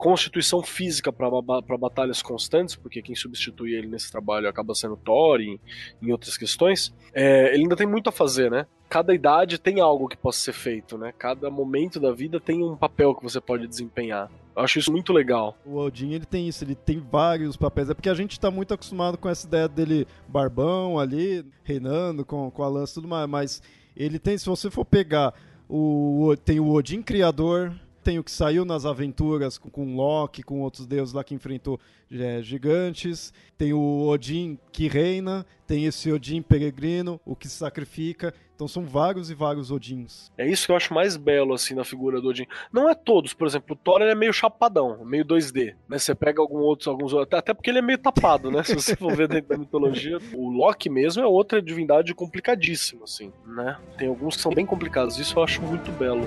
constituição 0.00 0.62
física 0.62 1.12
para 1.12 1.28
batalhas 1.76 2.22
constantes, 2.22 2.74
porque 2.74 3.02
quem 3.02 3.14
substitui 3.14 3.74
ele 3.74 3.86
nesse 3.86 4.10
trabalho 4.10 4.48
acaba 4.48 4.74
sendo 4.74 4.96
Thor 4.96 5.42
e 5.42 5.60
em 6.00 6.10
outras 6.10 6.38
questões, 6.38 6.90
é, 7.12 7.52
ele 7.52 7.64
ainda 7.64 7.76
tem 7.76 7.86
muito 7.86 8.08
a 8.08 8.12
fazer, 8.12 8.50
né? 8.50 8.66
Cada 8.88 9.14
idade 9.14 9.58
tem 9.58 9.78
algo 9.78 10.08
que 10.08 10.16
possa 10.16 10.38
ser 10.38 10.54
feito, 10.54 10.96
né? 10.96 11.12
Cada 11.18 11.50
momento 11.50 12.00
da 12.00 12.12
vida 12.12 12.40
tem 12.40 12.64
um 12.64 12.74
papel 12.74 13.14
que 13.14 13.22
você 13.22 13.42
pode 13.42 13.66
desempenhar. 13.66 14.30
Eu 14.56 14.62
acho 14.62 14.78
isso 14.78 14.90
muito 14.90 15.12
legal. 15.12 15.54
O 15.66 15.76
Odin, 15.76 16.12
ele 16.14 16.24
tem 16.24 16.48
isso, 16.48 16.64
ele 16.64 16.74
tem 16.74 16.98
vários 16.98 17.58
papéis. 17.58 17.90
É 17.90 17.94
porque 17.94 18.08
a 18.08 18.14
gente 18.14 18.40
tá 18.40 18.50
muito 18.50 18.72
acostumado 18.72 19.18
com 19.18 19.28
essa 19.28 19.46
ideia 19.46 19.68
dele 19.68 20.06
barbão 20.26 20.98
ali, 20.98 21.44
reinando 21.62 22.24
com, 22.24 22.50
com 22.50 22.62
a 22.62 22.68
lança 22.68 22.92
e 22.92 22.94
tudo 22.94 23.08
mais, 23.08 23.28
mas 23.28 23.62
ele 23.94 24.18
tem, 24.18 24.38
se 24.38 24.46
você 24.46 24.70
for 24.70 24.84
pegar 24.86 25.34
o, 25.70 26.36
tem 26.36 26.58
o 26.58 26.70
Odin 26.70 27.00
Criador, 27.00 27.72
tem 28.02 28.18
o 28.18 28.24
que 28.24 28.30
saiu 28.30 28.64
nas 28.64 28.84
aventuras 28.84 29.58
com, 29.58 29.70
com 29.70 29.94
Loki, 29.94 30.42
com 30.42 30.60
outros 30.60 30.86
deuses 30.86 31.14
lá 31.14 31.22
que 31.22 31.34
enfrentou 31.34 31.78
é, 32.10 32.42
gigantes. 32.42 33.32
Tem 33.56 33.72
o 33.72 34.06
Odin 34.08 34.58
que 34.72 34.88
reina, 34.88 35.46
tem 35.66 35.84
esse 35.84 36.10
Odin 36.10 36.42
peregrino, 36.42 37.20
o 37.24 37.36
que 37.36 37.48
se 37.48 37.56
sacrifica. 37.56 38.34
Então 38.54 38.68
são 38.68 38.84
vários 38.84 39.30
e 39.30 39.34
vários 39.34 39.70
Odins. 39.70 40.30
É 40.36 40.46
isso 40.46 40.66
que 40.66 40.72
eu 40.72 40.76
acho 40.76 40.92
mais 40.92 41.16
belo 41.16 41.54
assim 41.54 41.74
na 41.74 41.84
figura 41.84 42.20
do 42.20 42.28
Odin. 42.28 42.46
Não 42.70 42.90
é 42.90 42.94
todos, 42.94 43.32
por 43.32 43.46
exemplo, 43.46 43.74
o 43.74 43.76
Thor 43.76 44.02
é 44.02 44.14
meio 44.14 44.32
chapadão, 44.34 45.02
meio 45.04 45.24
2D. 45.24 45.74
Né? 45.88 45.98
Você 45.98 46.14
pega 46.14 46.42
algum 46.42 46.58
outros, 46.58 46.86
alguns 46.86 47.14
até 47.14 47.54
porque 47.54 47.70
ele 47.70 47.78
é 47.78 47.82
meio 47.82 47.98
tapado, 47.98 48.50
né? 48.50 48.62
Se 48.62 48.74
você 48.74 48.94
for 48.94 49.16
ver 49.16 49.28
dentro 49.28 49.48
da 49.48 49.56
mitologia, 49.56 50.18
o 50.34 50.50
Loki 50.50 50.90
mesmo 50.90 51.22
é 51.22 51.26
outra 51.26 51.62
divindade 51.62 52.14
complicadíssima, 52.14 53.04
assim, 53.04 53.32
né? 53.46 53.78
Tem 53.96 54.08
alguns 54.08 54.36
que 54.36 54.42
são 54.42 54.52
bem 54.52 54.66
complicados. 54.66 55.18
Isso 55.18 55.38
eu 55.38 55.42
acho 55.42 55.62
muito 55.62 55.90
belo. 55.92 56.20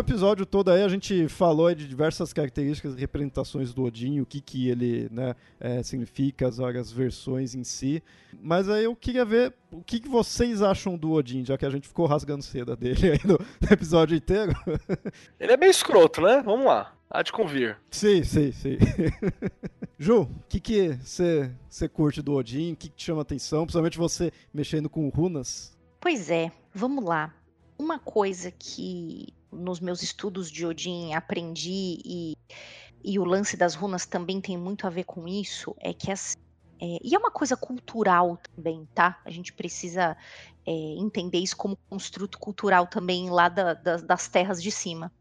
Episódio 0.00 0.44
todo 0.44 0.70
aí 0.70 0.82
a 0.82 0.88
gente 0.88 1.28
falou 1.28 1.74
de 1.74 1.86
diversas 1.86 2.32
características 2.32 2.94
e 2.94 3.00
representações 3.00 3.72
do 3.72 3.84
Odin, 3.84 4.20
o 4.20 4.26
que, 4.26 4.40
que 4.40 4.68
ele 4.68 5.08
né, 5.10 5.34
é, 5.58 5.82
significa, 5.82 6.48
as 6.48 6.56
várias 6.56 6.90
versões 6.90 7.54
em 7.54 7.64
si. 7.64 8.02
Mas 8.40 8.68
aí 8.68 8.84
eu 8.84 8.96
queria 8.96 9.24
ver 9.24 9.54
o 9.70 9.82
que, 9.82 10.00
que 10.00 10.08
vocês 10.08 10.62
acham 10.62 10.96
do 10.96 11.12
Odin, 11.12 11.44
já 11.44 11.56
que 11.56 11.66
a 11.66 11.70
gente 11.70 11.86
ficou 11.86 12.06
rasgando 12.06 12.42
seda 12.42 12.74
dele 12.74 13.12
aí 13.12 13.20
no, 13.24 13.38
no 13.38 13.72
episódio 13.72 14.16
inteiro. 14.16 14.52
Ele 15.38 15.52
é 15.52 15.56
bem 15.56 15.70
escroto, 15.70 16.20
né? 16.20 16.42
Vamos 16.44 16.66
lá. 16.66 16.94
Há 17.10 17.22
de 17.22 17.32
convir. 17.32 17.76
Sim, 17.90 18.22
sim, 18.22 18.52
sim. 18.52 18.78
Ju, 19.98 20.22
o 20.22 20.44
que 20.48 20.60
que 20.60 20.92
você 20.92 21.88
curte 21.92 22.22
do 22.22 22.34
Odin? 22.34 22.72
O 22.72 22.76
que, 22.76 22.88
que 22.88 22.96
te 22.96 23.04
chama 23.04 23.22
atenção? 23.22 23.64
Principalmente 23.64 23.98
você 23.98 24.32
mexendo 24.54 24.88
com 24.88 25.08
runas. 25.08 25.76
Pois 26.00 26.30
é, 26.30 26.52
vamos 26.72 27.04
lá. 27.04 27.34
Uma 27.76 27.98
coisa 27.98 28.52
que 28.52 29.34
nos 29.52 29.80
meus 29.80 30.02
estudos 30.02 30.50
de 30.50 30.64
Odin 30.64 31.14
aprendi 31.14 31.98
e, 32.04 32.36
e 33.02 33.18
o 33.18 33.24
lance 33.24 33.56
das 33.56 33.74
runas 33.74 34.06
também 34.06 34.40
tem 34.40 34.56
muito 34.56 34.86
a 34.86 34.90
ver 34.90 35.04
com 35.04 35.26
isso, 35.26 35.74
é 35.78 35.92
que 35.92 36.10
assim, 36.10 36.36
é, 36.80 36.98
e 37.02 37.14
é 37.14 37.18
uma 37.18 37.30
coisa 37.30 37.56
cultural 37.56 38.38
também, 38.38 38.88
tá? 38.94 39.20
A 39.24 39.30
gente 39.30 39.52
precisa 39.52 40.16
é, 40.66 40.72
entender 40.72 41.38
isso 41.38 41.56
como 41.56 41.76
construto 41.88 42.38
cultural 42.38 42.86
também 42.86 43.28
lá 43.28 43.50
da, 43.50 43.74
da, 43.74 43.96
das 43.98 44.28
terras 44.28 44.62
de 44.62 44.70
cima. 44.70 45.12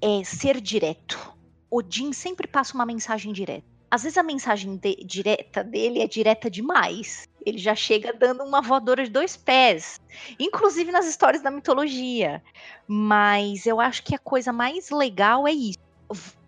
É 0.00 0.22
ser 0.24 0.60
direto. 0.60 1.34
Odin 1.70 2.12
sempre 2.12 2.46
passa 2.46 2.74
uma 2.74 2.84
mensagem 2.84 3.32
direta. 3.32 3.79
Às 3.90 4.04
vezes 4.04 4.16
a 4.16 4.22
mensagem 4.22 4.76
de, 4.76 4.96
direta 5.04 5.64
dele 5.64 6.00
é 6.00 6.06
direta 6.06 6.48
demais. 6.48 7.28
Ele 7.44 7.58
já 7.58 7.74
chega 7.74 8.12
dando 8.12 8.44
uma 8.44 8.60
voadora 8.60 9.02
de 9.02 9.10
dois 9.10 9.36
pés, 9.36 10.00
inclusive 10.38 10.92
nas 10.92 11.06
histórias 11.06 11.42
da 11.42 11.50
mitologia. 11.50 12.42
Mas 12.86 13.66
eu 13.66 13.80
acho 13.80 14.04
que 14.04 14.14
a 14.14 14.18
coisa 14.18 14.52
mais 14.52 14.90
legal 14.90 15.48
é 15.48 15.52
isso. 15.52 15.78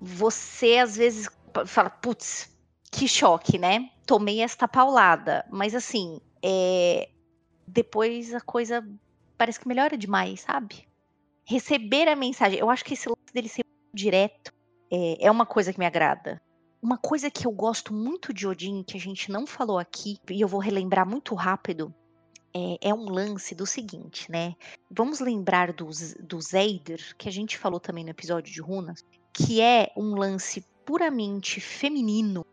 Você 0.00 0.78
às 0.78 0.96
vezes 0.96 1.28
fala, 1.66 1.90
putz, 1.90 2.50
que 2.90 3.08
choque, 3.08 3.58
né? 3.58 3.90
Tomei 4.06 4.40
esta 4.40 4.68
paulada. 4.68 5.44
Mas 5.50 5.74
assim, 5.74 6.20
é... 6.42 7.08
depois 7.66 8.34
a 8.34 8.40
coisa 8.40 8.86
parece 9.36 9.58
que 9.58 9.66
melhora 9.66 9.96
demais, 9.96 10.42
sabe? 10.42 10.86
Receber 11.44 12.06
a 12.08 12.14
mensagem. 12.14 12.58
Eu 12.58 12.70
acho 12.70 12.84
que 12.84 12.94
esse 12.94 13.08
lance 13.08 13.32
dele 13.32 13.48
ser 13.48 13.64
direto 13.92 14.52
é, 14.90 15.26
é 15.26 15.30
uma 15.30 15.46
coisa 15.46 15.72
que 15.72 15.78
me 15.78 15.86
agrada. 15.86 16.40
Uma 16.82 16.98
coisa 16.98 17.30
que 17.30 17.46
eu 17.46 17.52
gosto 17.52 17.94
muito 17.94 18.34
de 18.34 18.46
Odin, 18.46 18.82
que 18.82 18.96
a 18.96 19.00
gente 19.00 19.30
não 19.30 19.46
falou 19.46 19.78
aqui, 19.78 20.18
e 20.28 20.40
eu 20.40 20.48
vou 20.48 20.60
relembrar 20.60 21.08
muito 21.08 21.32
rápido, 21.36 21.94
é, 22.52 22.88
é, 22.88 22.92
um 22.92 23.08
lance 23.08 23.54
do 23.54 23.64
seguinte, 23.64 24.30
né? 24.30 24.54
Vamos 24.90 25.20
lembrar 25.20 25.72
do, 25.72 25.88
do 26.20 26.40
Zeider, 26.40 27.16
que 27.16 27.28
a 27.28 27.32
gente 27.32 27.56
falou 27.56 27.78
também 27.78 28.02
no 28.02 28.10
episódio 28.10 28.52
de 28.52 28.60
Runas, 28.60 29.04
que 29.32 29.60
é 29.60 29.92
um 29.96 30.16
lance 30.16 30.66
puramente 30.84 31.60
feminino, 31.60 32.44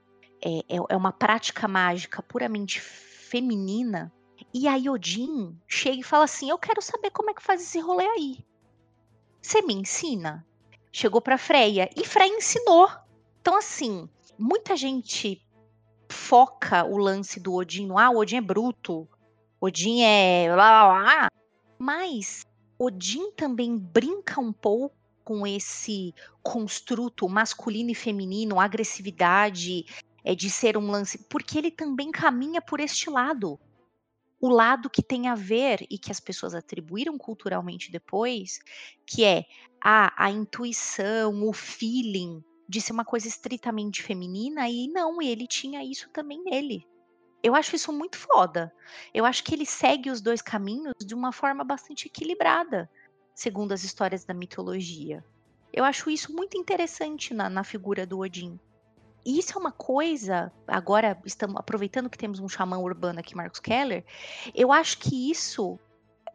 é, 0.41 0.59
é, 0.69 0.77
é 0.89 0.95
uma 0.95 1.11
prática 1.11 1.67
mágica 1.67 2.21
puramente 2.21 2.79
feminina. 2.79 4.11
E 4.53 4.67
a 4.67 4.75
Odin 4.91 5.57
chega 5.67 5.99
e 5.99 6.03
fala 6.03 6.25
assim: 6.25 6.49
Eu 6.49 6.57
quero 6.57 6.81
saber 6.81 7.11
como 7.11 7.29
é 7.29 7.33
que 7.33 7.43
faz 7.43 7.61
esse 7.61 7.79
rolê 7.79 8.05
aí. 8.05 8.45
Você 9.41 9.61
me 9.61 9.73
ensina? 9.73 10.45
Chegou 10.91 11.19
para 11.21 11.37
Freya 11.37 11.89
e 11.95 12.05
Freya 12.05 12.37
ensinou. 12.37 12.89
Então, 13.41 13.57
assim, 13.57 14.09
muita 14.39 14.75
gente 14.77 15.45
foca 16.09 16.83
o 16.85 16.97
lance 16.97 17.39
do 17.39 17.53
Odin 17.53 17.87
no 17.87 17.99
ah, 17.99 18.09
o 18.09 18.17
Odin 18.17 18.37
é 18.37 18.41
bruto, 18.41 19.07
Odin 19.59 20.01
é 20.01 20.47
lá, 20.55 20.87
lá, 20.87 21.03
lá. 21.03 21.31
Mas 21.77 22.45
Odin 22.77 23.31
também 23.31 23.77
brinca 23.77 24.39
um 24.39 24.53
pouco 24.53 24.95
com 25.23 25.45
esse 25.45 26.13
construto 26.41 27.27
masculino 27.29 27.91
e 27.91 27.95
feminino, 27.95 28.59
agressividade, 28.59 29.85
é 30.23 30.33
de 30.33 30.49
ser 30.49 30.77
um 30.77 30.89
lance, 30.89 31.17
porque 31.29 31.57
ele 31.57 31.69
também 31.69 32.09
caminha 32.09 32.61
por 32.61 32.79
este 32.79 33.09
lado. 33.09 33.59
O 34.41 34.49
lado 34.49 34.89
que 34.89 35.03
tem 35.03 35.27
a 35.27 35.35
ver 35.35 35.85
e 35.89 35.97
que 35.97 36.11
as 36.11 36.19
pessoas 36.19 36.55
atribuíram 36.55 37.17
culturalmente 37.17 37.91
depois, 37.91 38.59
que 39.05 39.23
é 39.25 39.45
a, 39.83 40.25
a 40.25 40.31
intuição, 40.31 41.43
o 41.47 41.53
feeling 41.53 42.41
de 42.69 42.79
ser 42.79 42.93
uma 42.93 43.03
coisa 43.03 43.27
estritamente 43.27 44.03
feminina, 44.03 44.69
e 44.69 44.87
não, 44.87 45.19
ele 45.19 45.47
tinha 45.47 45.83
isso 45.83 46.07
também 46.11 46.43
nele. 46.43 46.87
Eu 47.41 47.55
acho 47.55 47.75
isso 47.75 47.91
muito 47.91 48.15
foda. 48.15 48.71
Eu 49.11 49.25
acho 49.25 49.43
que 49.43 49.55
ele 49.55 49.65
segue 49.65 50.11
os 50.11 50.21
dois 50.21 50.39
caminhos 50.39 50.93
de 50.99 51.15
uma 51.15 51.31
forma 51.31 51.63
bastante 51.63 52.05
equilibrada, 52.05 52.87
segundo 53.33 53.71
as 53.71 53.83
histórias 53.83 54.23
da 54.23 54.35
mitologia. 54.35 55.25
Eu 55.73 55.83
acho 55.83 56.11
isso 56.11 56.31
muito 56.31 56.57
interessante 56.57 57.33
na, 57.33 57.49
na 57.49 57.63
figura 57.63 58.05
do 58.05 58.19
Odin. 58.19 58.59
E 59.25 59.39
isso 59.39 59.57
é 59.57 59.59
uma 59.59 59.71
coisa, 59.71 60.51
agora 60.67 61.19
estamos 61.25 61.55
aproveitando 61.57 62.09
que 62.09 62.17
temos 62.19 62.39
um 62.39 62.47
xamã 62.47 62.77
urbano 62.77 63.19
aqui, 63.19 63.35
Marcos 63.35 63.59
Keller, 63.59 64.05
eu 64.53 64.71
acho 64.71 64.99
que 64.99 65.31
isso 65.31 65.79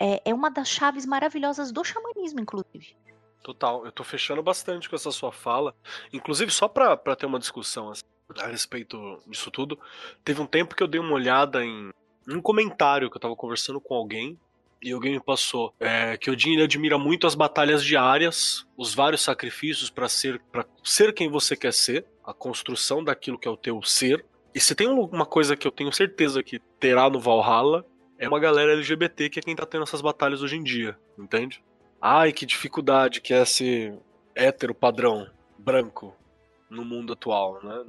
é, 0.01 0.21
é 0.25 0.35
uma 0.35 0.51
das 0.51 0.69
chaves 0.69 1.07
maravilhosas 1.07 1.71
do 1.71 1.85
xamanismo, 1.85 2.41
inclusive. 2.41 2.97
Total, 3.45 3.85
eu 3.85 3.93
tô 3.93 4.03
fechando 4.03 4.43
bastante 4.43 4.89
com 4.89 4.97
essa 4.97 5.13
sua 5.13 5.31
fala. 5.31 5.75
Inclusive, 6.11 6.51
só 6.51 6.67
pra, 6.67 6.97
pra 6.97 7.15
ter 7.15 7.27
uma 7.27 7.39
discussão 7.39 7.91
assim, 7.91 8.03
a 8.39 8.47
respeito 8.47 9.23
disso 9.27 9.51
tudo, 9.51 9.79
teve 10.25 10.41
um 10.41 10.47
tempo 10.47 10.75
que 10.75 10.83
eu 10.83 10.89
dei 10.89 10.99
uma 10.99 11.13
olhada 11.13 11.63
em 11.63 11.91
um 12.27 12.41
comentário 12.41 13.11
que 13.11 13.19
eu 13.19 13.21
tava 13.21 13.37
conversando 13.37 13.79
com 13.79 13.95
alguém 13.95 14.39
e 14.83 14.93
alguém 14.93 15.13
me 15.13 15.21
passou 15.21 15.75
é, 15.79 16.17
que 16.17 16.31
Odin 16.31 16.59
admira 16.63 16.97
muito 16.97 17.27
as 17.27 17.35
batalhas 17.35 17.85
diárias, 17.85 18.67
os 18.79 18.95
vários 18.95 19.21
sacrifícios 19.21 19.91
para 19.91 20.09
ser 20.09 20.41
para 20.51 20.65
ser 20.83 21.13
quem 21.13 21.29
você 21.29 21.55
quer 21.55 21.75
ser, 21.75 22.07
a 22.25 22.33
construção 22.33 23.05
daquilo 23.05 23.39
que 23.39 23.47
é 23.47 23.51
o 23.51 23.59
teu 23.59 23.83
ser. 23.83 24.25
E 24.55 24.61
se 24.61 24.75
tem 24.75 24.89
uma 24.89 25.27
coisa 25.27 25.55
que 25.55 25.67
eu 25.67 25.71
tenho 25.71 25.93
certeza 25.93 26.43
que 26.43 26.61
terá 26.81 27.11
no 27.11 27.21
Valhalla, 27.21 27.85
é 28.19 28.27
uma 28.27 28.41
galera 28.41 28.73
LGBT 28.73 29.29
que 29.29 29.39
é 29.39 29.43
quem 29.43 29.55
tá 29.55 29.67
tendo 29.67 29.83
essas 29.83 30.01
batalhas 30.01 30.41
hoje 30.41 30.57
em 30.57 30.63
dia, 30.63 30.99
entende? 31.19 31.63
Ai, 32.07 32.35
que 32.35 32.45
dificuldade 32.45 33.23
que 33.23 33.33
é 33.33 33.41
esse 33.41 33.95
hétero 34.35 34.75
padrão 34.75 35.27
branco 35.57 36.15
no 36.69 36.85
mundo 36.85 37.15
atual, 37.15 37.61
né? 37.65 37.83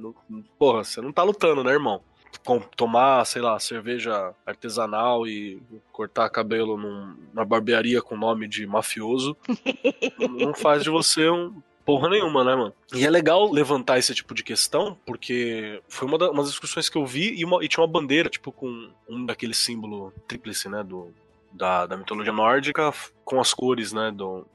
porra, 0.58 0.84
você 0.84 1.02
não 1.02 1.12
tá 1.12 1.22
lutando, 1.22 1.62
né, 1.62 1.72
irmão? 1.72 2.00
com, 2.44 2.60
tomar, 2.60 3.26
sei 3.26 3.42
lá, 3.42 3.58
cerveja 3.58 4.34
artesanal 4.46 5.26
e 5.26 5.60
cortar 5.92 6.30
cabelo 6.30 6.78
num, 6.78 7.14
numa 7.34 7.44
barbearia 7.44 8.00
com 8.00 8.16
nome 8.16 8.48
de 8.48 8.66
mafioso, 8.66 9.36
não 10.18 10.54
faz 10.54 10.82
de 10.82 10.88
você 10.88 11.28
um 11.28 11.62
porra 11.84 12.08
nenhuma, 12.08 12.42
né, 12.42 12.54
mano? 12.54 12.74
E 12.94 13.04
é 13.04 13.10
legal 13.10 13.52
levantar 13.52 13.98
esse 13.98 14.14
tipo 14.14 14.34
de 14.34 14.42
questão, 14.42 14.98
porque 15.06 15.82
foi 15.88 16.08
uma, 16.08 16.16
das 16.16 16.30
uma 16.30 16.42
discussões 16.42 16.88
que 16.88 16.96
eu 16.96 17.04
vi 17.04 17.34
e, 17.38 17.44
uma, 17.44 17.62
e, 17.62 17.68
tinha 17.68 17.82
uma 17.84 17.90
bandeira, 17.90 18.30
tipo, 18.30 18.50
com 18.50 18.90
um 19.08 19.26
daquele 19.26 19.54
símbolo 19.54 20.12
tríplice, 20.26 20.68
né, 20.68 20.82
do, 20.82 21.12
da, 21.56 21.86
da 21.86 21.96
mitologia 21.96 22.32
nórdica, 22.32 22.92
com 23.24 23.40
as 23.40 23.52
cores, 23.52 23.92
né, 23.92 24.10
do 24.10 24.46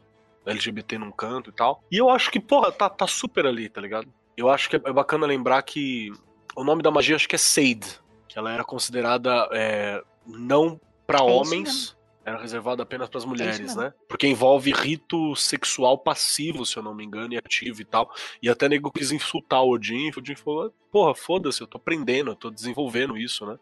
LGBT 0.45 0.97
num 0.97 1.11
canto 1.11 1.49
e 1.49 1.53
tal. 1.53 1.83
E 1.91 1.97
eu 1.97 2.09
acho 2.09 2.31
que, 2.31 2.39
porra, 2.39 2.71
tá, 2.71 2.89
tá 2.89 3.07
super 3.07 3.45
ali, 3.45 3.69
tá 3.69 3.81
ligado? 3.81 4.07
Eu 4.35 4.49
acho 4.49 4.69
que 4.69 4.75
é, 4.75 4.81
é 4.83 4.93
bacana 4.93 5.25
lembrar 5.25 5.61
que 5.63 6.11
o 6.55 6.63
nome 6.63 6.81
da 6.81 6.91
magia 6.91 7.15
acho 7.15 7.27
que 7.27 7.35
é 7.35 7.39
Seid, 7.39 7.99
que 8.27 8.37
ela 8.37 8.51
era 8.51 8.63
considerada 8.63 9.49
é, 9.51 10.01
não 10.25 10.79
para 11.05 11.19
é 11.19 11.23
homens, 11.23 11.95
era 12.23 12.39
reservada 12.39 12.83
apenas 12.83 13.09
para 13.09 13.17
as 13.17 13.23
é 13.23 13.27
mulheres, 13.27 13.75
né? 13.75 13.93
Porque 14.07 14.27
envolve 14.27 14.71
rito 14.71 15.35
sexual 15.35 15.97
passivo, 15.97 16.65
se 16.65 16.77
eu 16.77 16.83
não 16.83 16.93
me 16.93 17.03
engano, 17.03 17.33
e 17.33 17.37
ativo 17.37 17.81
e 17.81 17.85
tal. 17.85 18.11
E 18.41 18.49
até 18.49 18.69
nego 18.69 18.91
quis 18.91 19.11
insultar 19.11 19.63
o 19.63 19.71
Odin, 19.71 20.07
e 20.07 20.11
o 20.11 20.19
Odin 20.19 20.35
falou: 20.35 20.73
"Porra, 20.91 21.15
foda-se, 21.15 21.61
eu 21.61 21.67
tô 21.67 21.77
aprendendo, 21.77 22.31
eu 22.31 22.35
tô 22.35 22.49
desenvolvendo 22.49 23.17
isso, 23.17 23.45
né?" 23.45 23.57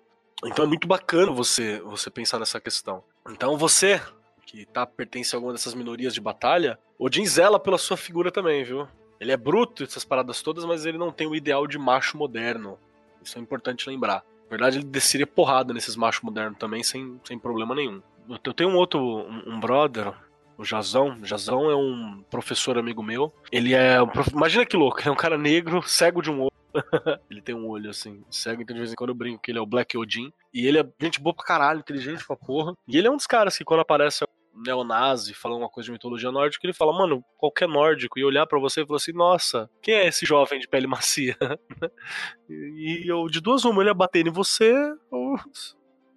Então 0.46 0.66
é 0.66 0.68
muito 0.68 0.88
bacana 0.88 1.32
você 1.32 1.80
você 1.82 2.10
pensar 2.10 2.40
nessa 2.40 2.60
questão. 2.60 3.04
Então 3.30 3.58
você 3.58 4.02
que 4.46 4.66
tá 4.66 4.86
pertence 4.86 5.36
a 5.36 5.38
alguma 5.38 5.54
dessas 5.54 5.76
minorias 5.76 6.14
de 6.14 6.20
batalha, 6.20 6.80
Odin 6.98 7.26
zela 7.26 7.60
pela 7.60 7.78
sua 7.78 7.96
figura 7.96 8.32
também, 8.32 8.64
viu? 8.64 8.88
Ele 9.20 9.32
é 9.32 9.38
bruto, 9.38 9.84
essas 9.84 10.04
paradas 10.04 10.42
todas, 10.42 10.66
mas 10.66 10.86
ele 10.86 10.98
não 10.98 11.12
tem 11.12 11.28
o 11.28 11.36
ideal 11.36 11.68
de 11.68 11.78
macho 11.78 12.18
moderno. 12.18 12.80
Isso 13.22 13.38
é 13.38 13.42
importante 13.42 13.88
lembrar. 13.88 14.24
Na 14.46 14.50
verdade, 14.50 14.78
ele 14.78 14.86
desceria 14.86 15.28
porrada 15.28 15.74
nesses 15.74 15.96
machos 15.96 16.24
modernos 16.24 16.58
também, 16.58 16.82
sem, 16.82 17.20
sem 17.24 17.38
problema 17.38 17.76
nenhum. 17.76 18.02
Eu 18.44 18.54
tenho 18.54 18.70
um 18.70 18.76
outro, 18.76 19.00
um, 19.00 19.54
um 19.54 19.60
brother, 19.60 20.14
o 20.58 20.64
Jazão. 20.64 21.18
Jazão 21.24 21.70
é 21.70 21.76
um 21.76 22.24
professor 22.30 22.78
amigo 22.78 23.04
meu. 23.04 23.32
Ele 23.52 23.74
é. 23.74 24.02
Um 24.02 24.08
prof... 24.08 24.32
Imagina 24.32 24.66
que 24.66 24.76
louco, 24.76 25.02
é 25.06 25.12
um 25.12 25.16
cara 25.16 25.38
negro, 25.38 25.84
cego 25.84 26.22
de 26.22 26.32
um 26.32 26.42
olho. 26.42 26.52
ele 27.30 27.42
tem 27.42 27.56
um 27.56 27.68
olho 27.68 27.90
assim, 27.90 28.24
cego, 28.30 28.62
então 28.62 28.74
de 28.74 28.80
vez 28.80 28.92
em 28.92 28.96
quando 28.96 29.10
eu 29.10 29.16
brinco 29.16 29.42
que 29.42 29.52
ele 29.52 29.60
é 29.60 29.62
o 29.62 29.66
Black 29.66 29.98
Odin. 29.98 30.32
E 30.54 30.66
ele 30.68 30.80
é 30.80 30.88
gente 31.00 31.20
boa 31.20 31.34
pra 31.34 31.46
caralho, 31.46 31.80
inteligente 31.80 32.26
pra 32.26 32.36
porra. 32.36 32.74
E 32.88 32.98
ele 32.98 33.08
é 33.08 33.12
um 33.12 33.18
dos 33.18 33.28
caras 33.28 33.58
que 33.58 33.64
quando 33.64 33.82
aparece 33.82 34.26
neonazi 34.54 35.34
falando 35.34 35.60
uma 35.60 35.70
coisa 35.70 35.86
de 35.86 35.92
mitologia 35.92 36.32
nórdica, 36.32 36.66
ele 36.66 36.74
fala, 36.74 36.94
mano, 36.94 37.24
qualquer 37.38 37.68
nórdico, 37.68 38.20
e 38.20 38.26
olhar 38.26 38.46
para 38.46 38.60
você 38.60 38.82
e 38.82 38.86
falar 38.86 38.98
assim, 38.98 39.14
nossa, 39.14 39.70
quem 39.82 39.94
é 39.94 40.08
esse 40.08 40.26
jovem 40.26 40.60
de 40.60 40.68
pele 40.68 40.88
macia? 40.88 41.38
e 42.50 43.04
eu, 43.08 43.28
de 43.28 43.40
duas 43.40 43.66
uma, 43.66 43.82
ele 43.82 43.90
ia 43.90 43.94
bater 43.94 44.28
em 44.28 44.32
você 44.32 44.74
ou 45.10 45.38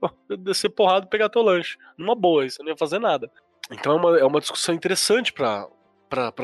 descer 0.41 0.71
porrada 0.71 1.07
e 1.07 1.11
pegar 1.11 1.29
teu 1.29 1.43
lanche. 1.43 1.77
Numa 1.97 2.15
boa, 2.15 2.45
isso 2.45 2.63
não 2.63 2.71
ia 2.71 2.77
fazer 2.77 2.99
nada. 2.99 3.31
Então 3.71 3.93
é 3.93 3.97
uma, 3.97 4.19
é 4.19 4.25
uma 4.25 4.41
discussão 4.41 4.75
interessante 4.75 5.33
para 5.33 5.69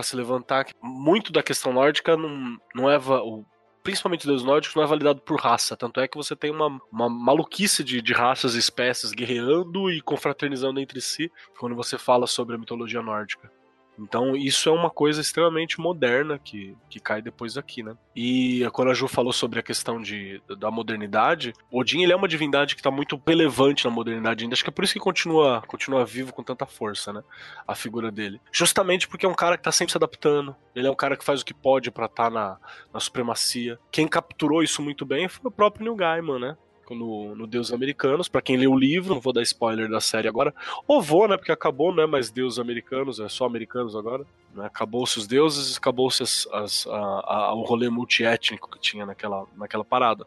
se 0.03 0.17
levantar. 0.17 0.67
Muito 0.83 1.33
da 1.33 1.43
questão 1.43 1.73
nórdica 1.73 2.17
não, 2.17 2.57
não 2.75 2.91
é 2.91 2.99
o 2.99 3.45
principalmente 3.89 4.27
dos 4.27 4.45
nórdicos, 4.45 4.77
não 4.77 4.83
é 4.83 4.87
validado 4.87 5.23
por 5.23 5.41
raça. 5.41 5.75
Tanto 5.75 5.99
é 5.99 6.07
que 6.07 6.19
você 6.19 6.37
tem 6.37 6.51
uma, 6.51 6.79
uma 6.93 7.09
maluquice 7.09 7.83
de, 7.83 8.03
de 8.03 8.13
raças 8.13 8.55
e 8.55 8.59
espécies 8.59 9.13
guerreando 9.13 9.91
e 9.91 10.03
confraternizando 10.03 10.79
entre 10.79 11.01
si 11.01 11.33
quando 11.59 11.75
você 11.75 11.97
fala 11.97 12.27
sobre 12.27 12.55
a 12.55 12.59
mitologia 12.59 13.01
nórdica. 13.01 13.51
Então, 13.99 14.37
isso 14.37 14.69
é 14.69 14.73
uma 14.73 14.91
coisa 14.91 15.21
extremamente 15.21 15.81
moderna 15.81 16.39
que, 16.39 16.77
que 16.89 17.01
cai 17.01 17.21
depois 17.21 17.57
aqui, 17.57 17.83
né? 17.83 17.97
E 18.15 18.67
quando 18.73 18.91
a 18.91 18.95
Ju 18.95 19.09
falou 19.09 19.33
sobre 19.33 19.59
a 19.59 19.63
questão 19.63 20.01
de, 20.01 20.41
da 20.59 20.71
modernidade, 20.71 21.53
Odin 21.71 22.03
ele 22.03 22.13
é 22.13 22.17
uma 22.17 22.29
divindade 22.29 22.75
que 22.75 22.81
está 22.81 22.91
muito 22.91 23.21
relevante 23.27 23.85
na 23.85 23.91
modernidade 23.91 24.45
ainda. 24.45 24.55
Acho 24.55 24.65
que 24.65 24.71
é 24.71 24.73
por 24.73 24.85
isso 24.85 24.93
que 24.93 25.01
continua, 25.01 25.63
continua 25.67 26.05
vivo 26.05 26.33
com 26.33 26.43
tanta 26.43 26.67
força, 26.67 27.13
né? 27.13 27.23
A 27.67 27.75
figura 27.75 28.11
dele. 28.11 28.41
Justamente 28.53 29.09
porque 29.09 29.27
é 29.27 29.29
um 29.29 29.35
cara 29.35 29.57
que 29.57 29.61
está 29.61 29.73
sempre 29.73 29.93
se 29.93 29.99
adaptando. 29.99 30.55
Ele 30.75 30.87
é 30.87 30.91
um 30.91 30.97
cara 30.97 31.17
que 31.17 31.25
faz 31.25 31.41
o 31.41 31.45
que 31.45 31.55
pode 31.55 31.91
para 31.91 32.07
estar 32.07 32.25
tá 32.25 32.31
na, 32.31 32.59
na 32.93 33.01
supremacia. 33.01 33.79
Quem 33.91 34.07
capturou 34.07 34.63
isso 34.63 34.83
muito 34.83 35.05
bem 35.05 35.29
foi 35.29 35.49
o 35.49 35.55
próprio 35.55 35.85
Neil 35.85 35.97
Gaiman, 35.97 36.39
né? 36.39 36.57
No, 36.95 37.35
no 37.35 37.47
Deus 37.47 37.73
Americanos. 37.73 38.29
para 38.29 38.43
quem 38.43 38.57
leu 38.57 38.73
o 38.73 38.79
livro, 38.79 39.15
não 39.15 39.21
vou 39.21 39.33
dar 39.33 39.43
spoiler 39.43 39.89
da 39.89 40.01
série 40.01 40.29
agora. 40.29 40.55
Ou 40.87 41.01
vou, 41.03 41.29
né? 41.29 41.37
Porque 41.37 41.53
acabou, 41.53 41.95
né? 41.95 42.07
Mas 42.07 42.31
Deus 42.31 42.59
Americanos, 42.59 43.21
é 43.21 43.29
só 43.29 43.47
americanos 43.47 43.97
agora. 43.97 44.25
Né? 44.55 44.67
Acabou-se 44.67 45.19
os 45.19 45.27
deuses, 45.27 45.77
acabou-se 45.77 46.23
o 46.49 47.63
rolê 47.63 47.89
multiétnico 47.89 48.71
que 48.71 48.81
tinha 48.81 49.07
naquela, 49.07 49.47
naquela 49.57 49.85
parada. 49.85 50.27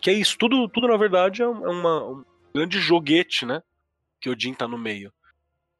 Que 0.00 0.10
é 0.10 0.12
isso, 0.12 0.36
tudo, 0.38 0.68
tudo 0.68 0.88
na 0.88 0.96
verdade 0.96 1.42
é, 1.42 1.44
é 1.44 1.48
uma, 1.48 2.04
um 2.04 2.24
grande 2.54 2.78
joguete, 2.78 3.46
né? 3.46 3.62
Que 4.20 4.30
Odin 4.30 4.54
tá 4.54 4.68
no 4.68 4.78
meio. 4.78 5.12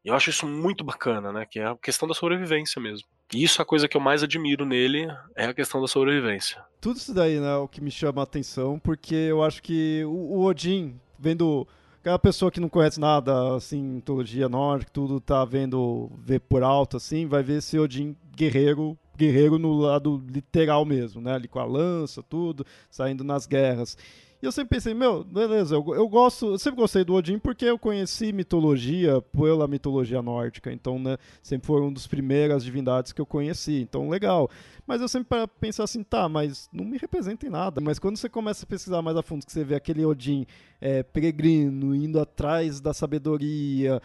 E 0.05 0.09
eu 0.09 0.15
acho 0.15 0.31
isso 0.31 0.47
muito 0.47 0.85
bacana, 0.85 1.33
né? 1.33 1.47
Que 1.47 1.61
é 1.61 1.67
a 1.67 1.77
questão 1.77 2.07
da 2.07 2.15
sobrevivência 2.15 2.81
mesmo. 2.81 3.07
E 3.33 3.43
isso 3.43 3.61
é 3.61 3.63
a 3.63 3.67
coisa 3.67 3.89
que 3.89 3.97
eu 3.97 4.01
mais 4.01 4.23
admiro 4.23 4.65
nele, 4.65 5.09
é 5.35 5.47
a 5.47 5.55
questão 5.55 5.81
da 5.81 5.89
sobrevivência. 5.89 6.63
Tudo 6.81 6.99
isso 6.99 7.15
daí, 7.15 7.41
né, 7.41 7.53
é 7.53 7.57
o 7.57 7.69
que 7.69 7.81
me 7.81 7.91
chama 7.91 8.21
a 8.21 8.25
atenção, 8.25 8.79
porque 8.79 9.15
eu 9.15 9.43
acho 9.43 9.63
que 9.63 10.05
o, 10.05 10.11
o 10.11 10.45
Odin, 10.45 11.01
vendo 11.19 11.67
aquela 12.01 12.19
pessoa 12.19 12.51
que 12.51 12.61
não 12.61 12.69
conhece 12.69 13.01
nada, 13.01 13.57
assim, 13.57 13.83
mitologia 13.83 14.49
nórdica, 14.49 14.91
tudo 14.93 15.21
tá 15.21 15.45
vendo, 15.45 16.11
ver 16.19 16.41
por 16.41 16.63
alto, 16.63 16.99
assim, 16.99 17.27
vai 17.27 17.43
ver 17.43 17.59
esse 17.59 17.79
Odin 17.79 18.15
guerreiro, 18.37 18.97
guerreiro 19.17 19.59
no 19.59 19.73
lado 19.73 20.23
literal 20.29 20.85
mesmo, 20.85 21.23
né, 21.23 21.35
ali 21.35 21.49
com 21.49 21.59
a 21.59 21.65
lança, 21.65 22.23
tudo, 22.23 22.67
saindo 22.91 23.25
nas 23.25 23.47
guerras. 23.47 23.97
E 24.45 24.47
eu 24.47 24.53
sempre 24.53 24.77
pensei, 24.77 24.93
meu, 24.93 25.25
beleza, 25.25 25.75
eu, 25.75 25.95
eu 25.95 26.07
gosto, 26.07 26.45
eu 26.45 26.59
sempre 26.59 26.79
gostei 26.79 27.03
do 27.03 27.15
Odin 27.15 27.39
porque 27.39 27.65
eu 27.65 27.79
conheci 27.79 28.31
mitologia 28.31 29.23
pela 29.33 29.67
mitologia 29.67 30.21
nórdica, 30.21 30.71
então, 30.71 30.99
né, 30.99 31.17
sempre 31.43 31.67
foi 31.67 31.81
uma 31.81 31.93
das 31.93 32.07
primeiras 32.07 32.63
divindades 32.63 33.11
que 33.11 33.23
eu 33.23 33.25
conheci, 33.25 33.81
então 33.81 34.07
legal. 34.11 34.51
Mas 34.87 35.01
eu 35.01 35.09
sempre 35.09 35.29
para 35.31 35.49
pensar 35.49 35.85
assim, 35.85 36.03
tá, 36.03 36.29
mas 36.29 36.69
não 36.71 36.85
me 36.85 36.99
representa 36.99 37.47
em 37.47 37.49
nada. 37.49 37.81
Mas 37.81 37.99
quando 37.99 38.19
você 38.19 38.29
começa 38.29 38.67
a 38.67 38.69
pesquisar 38.69 39.01
mais 39.01 39.17
a 39.17 39.23
fundo, 39.23 39.47
que 39.47 39.51
você 39.51 39.65
vê 39.65 39.77
aquele 39.77 40.05
Odin 40.05 40.47
é, 40.79 41.03
peregrino, 41.03 41.95
indo 41.95 42.21
atrás 42.21 42.83
da 42.83 42.93
sabedoria, 42.93 43.99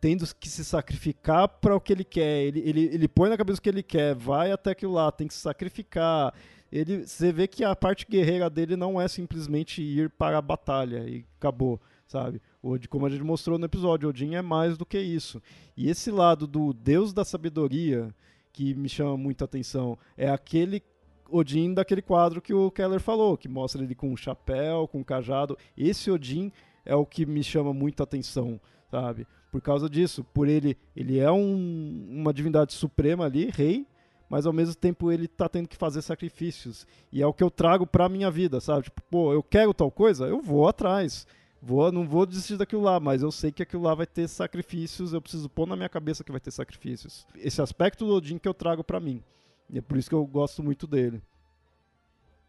tendo 0.00 0.24
que 0.38 0.48
se 0.48 0.64
sacrificar 0.64 1.48
para 1.48 1.74
o 1.74 1.80
que 1.80 1.92
ele 1.92 2.04
quer, 2.04 2.44
ele, 2.44 2.60
ele, 2.64 2.90
ele 2.92 3.08
põe 3.08 3.28
na 3.28 3.36
cabeça 3.36 3.58
o 3.58 3.62
que 3.62 3.68
ele 3.68 3.82
quer, 3.82 4.14
vai 4.14 4.52
até 4.52 4.70
aquilo 4.70 4.92
lá, 4.92 5.10
tem 5.10 5.26
que 5.26 5.34
se 5.34 5.40
sacrificar 5.40 6.32
ele, 6.72 7.06
você 7.06 7.32
vê 7.32 7.48
que 7.48 7.64
a 7.64 7.74
parte 7.74 8.06
guerreira 8.08 8.48
dele 8.48 8.76
não 8.76 9.00
é 9.00 9.08
simplesmente 9.08 9.82
ir 9.82 10.10
para 10.10 10.38
a 10.38 10.42
batalha 10.42 11.08
e 11.08 11.24
acabou, 11.38 11.80
sabe? 12.06 12.40
Odin, 12.62 12.88
como 12.88 13.06
a 13.06 13.10
gente 13.10 13.24
mostrou 13.24 13.58
no 13.58 13.64
episódio, 13.64 14.08
Odin 14.08 14.34
é 14.34 14.42
mais 14.42 14.78
do 14.78 14.86
que 14.86 14.98
isso. 14.98 15.42
E 15.76 15.90
esse 15.90 16.10
lado 16.10 16.46
do 16.46 16.72
Deus 16.72 17.12
da 17.12 17.24
sabedoria 17.24 18.14
que 18.52 18.74
me 18.74 18.88
chama 18.88 19.16
muita 19.16 19.44
atenção 19.44 19.98
é 20.16 20.28
aquele 20.30 20.82
Odin 21.28 21.74
daquele 21.74 22.02
quadro 22.02 22.40
que 22.40 22.52
o 22.52 22.70
Keller 22.70 23.00
falou, 23.00 23.36
que 23.36 23.48
mostra 23.48 23.82
ele 23.82 23.94
com 23.94 24.12
um 24.12 24.16
chapéu, 24.16 24.86
com 24.88 25.00
um 25.00 25.04
cajado. 25.04 25.56
Esse 25.76 26.10
Odin 26.10 26.52
é 26.84 26.94
o 26.94 27.06
que 27.06 27.26
me 27.26 27.42
chama 27.42 27.72
muita 27.72 28.02
atenção, 28.02 28.60
sabe? 28.90 29.26
Por 29.50 29.60
causa 29.60 29.88
disso, 29.88 30.24
por 30.32 30.48
ele, 30.48 30.76
ele 30.94 31.18
é 31.18 31.30
um, 31.30 32.06
uma 32.08 32.32
divindade 32.32 32.72
suprema 32.72 33.24
ali, 33.24 33.50
rei, 33.50 33.86
mas 34.30 34.46
ao 34.46 34.52
mesmo 34.52 34.76
tempo 34.76 35.10
ele 35.10 35.26
tá 35.26 35.48
tendo 35.48 35.68
que 35.68 35.76
fazer 35.76 36.00
sacrifícios. 36.02 36.86
E 37.12 37.20
é 37.20 37.26
o 37.26 37.34
que 37.34 37.42
eu 37.42 37.50
trago 37.50 37.84
pra 37.84 38.08
minha 38.08 38.30
vida, 38.30 38.60
sabe? 38.60 38.84
Tipo, 38.84 39.02
pô, 39.10 39.32
eu 39.32 39.42
quero 39.42 39.74
tal 39.74 39.90
coisa, 39.90 40.26
eu 40.26 40.40
vou 40.40 40.68
atrás. 40.68 41.26
Vou, 41.60 41.92
não 41.92 42.06
vou 42.06 42.24
desistir 42.24 42.56
daquilo 42.56 42.82
lá, 42.82 42.98
mas 42.98 43.22
eu 43.22 43.30
sei 43.30 43.52
que 43.52 43.62
aquilo 43.62 43.82
lá 43.82 43.94
vai 43.94 44.06
ter 44.06 44.26
sacrifícios, 44.28 45.12
eu 45.12 45.20
preciso 45.20 45.48
pôr 45.50 45.66
na 45.66 45.76
minha 45.76 45.88
cabeça 45.88 46.24
que 46.24 46.30
vai 46.30 46.40
ter 46.40 46.52
sacrifícios. 46.52 47.26
Esse 47.34 47.60
aspecto 47.60 48.06
do 48.06 48.14
Odin 48.14 48.38
que 48.38 48.48
eu 48.48 48.54
trago 48.54 48.82
para 48.84 49.00
mim. 49.00 49.22
E 49.68 49.76
é 49.78 49.82
por 49.82 49.98
isso 49.98 50.08
que 50.08 50.14
eu 50.14 50.24
gosto 50.24 50.62
muito 50.62 50.86
dele. 50.86 51.20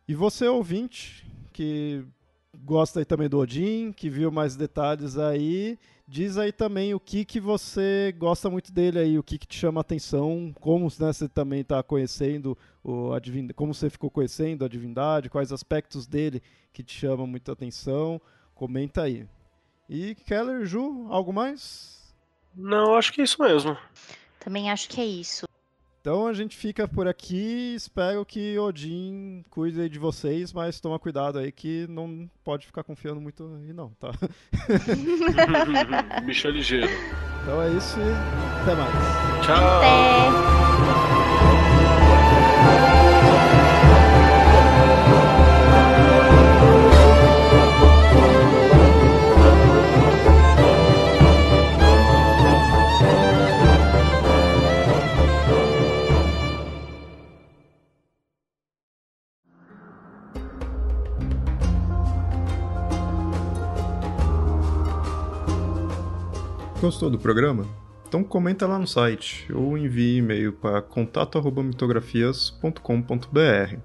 E 0.08 0.14
você, 0.14 0.48
ouvinte, 0.48 1.30
que 1.52 2.06
gosta 2.58 3.00
aí 3.00 3.06
também 3.06 3.30
do 3.30 3.40
Odin, 3.40 3.92
que 3.92 4.10
viu 4.10 4.32
mais 4.32 4.56
detalhes 4.56 5.18
aí, 5.18 5.78
diz 6.08 6.38
aí 6.38 6.52
também 6.52 6.94
o 6.94 7.00
que, 7.00 7.24
que 7.24 7.40
você 7.40 8.14
gosta 8.18 8.50
muito 8.50 8.72
dele 8.72 9.00
aí, 9.00 9.18
o 9.18 9.24
que, 9.24 9.38
que 9.38 9.48
te 9.48 9.58
chama 9.58 9.80
a 9.80 9.82
atenção, 9.82 10.54
como 10.60 10.86
né, 10.86 11.14
você 11.14 11.30
também 11.30 11.62
está 11.62 11.82
conhecendo, 11.82 12.58
o, 12.84 13.14
a 13.14 13.22
como 13.56 13.74
você 13.74 13.90
ficou 13.90 14.10
conhecendo 14.10 14.66
a 14.66 14.68
divindade, 14.68 15.30
quais 15.30 15.52
aspectos 15.52 16.06
dele 16.06 16.42
que 16.74 16.84
te 16.84 16.94
chamam 16.94 17.26
muita 17.26 17.54
atenção, 17.54 18.22
comenta 18.54 19.04
aí. 19.04 19.26
E 19.90 20.16
Keller, 20.16 20.66
Ju, 20.66 21.08
algo 21.10 21.34
mais? 21.34 22.16
Não, 22.56 22.96
acho 22.96 23.14
que 23.14 23.22
é 23.22 23.24
isso 23.24 23.42
mesmo. 23.42 23.78
Também 24.40 24.70
acho 24.70 24.90
que 24.90 25.00
é 25.00 25.06
isso. 25.06 25.46
Então 26.02 26.26
a 26.26 26.34
gente 26.34 26.58
fica 26.58 26.88
por 26.88 27.08
aqui. 27.08 27.76
Espero 27.76 28.26
que 28.26 28.58
Odin 28.58 29.46
cuide 29.52 29.88
de 29.88 30.00
vocês, 30.00 30.52
mas 30.52 30.80
toma 30.80 30.98
cuidado 30.98 31.38
aí 31.38 31.52
que 31.52 31.86
não 31.88 32.28
pode 32.44 32.66
ficar 32.66 32.84
confiando 32.84 33.22
muito 33.22 33.44
aí 33.62 33.72
não, 33.72 33.92
tá? 33.92 34.12
Bicho 36.26 36.48
é 36.48 36.52
ligeiro. 36.52 36.90
Então 37.44 37.62
é 37.62 37.70
isso 37.70 38.00
e 38.00 38.62
até 38.62 38.76
mais. 38.76 39.46
Tchau. 39.46 39.78
Até. 39.78 40.71
Gostou 66.82 67.10
do 67.12 67.20
programa? 67.20 67.68
Então 68.08 68.24
comenta 68.24 68.66
lá 68.66 68.80
no 68.80 68.88
site 68.88 69.46
ou 69.54 69.78
envie 69.78 70.18
e-mail 70.18 70.52
para 70.52 70.82
contato@mitografias.com.br. 70.82 73.78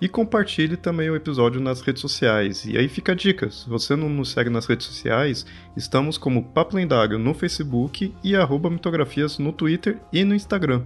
E 0.00 0.08
compartilhe 0.08 0.78
também 0.78 1.10
o 1.10 1.16
episódio 1.16 1.60
nas 1.60 1.82
redes 1.82 2.00
sociais. 2.00 2.64
E 2.64 2.78
aí 2.78 2.88
fica 2.88 3.12
a 3.12 3.14
dica: 3.14 3.50
se 3.50 3.68
você 3.68 3.94
não 3.94 4.08
nos 4.08 4.30
segue 4.30 4.48
nas 4.48 4.64
redes 4.64 4.86
sociais, 4.86 5.44
estamos 5.76 6.16
como 6.16 6.42
Papo 6.42 6.74
Lendário 6.74 7.18
no 7.18 7.34
Facebook 7.34 8.14
e 8.24 8.34
arroba 8.34 8.70
mitografias 8.70 9.38
no 9.38 9.52
Twitter 9.52 9.98
e 10.10 10.24
no 10.24 10.34
Instagram. 10.34 10.84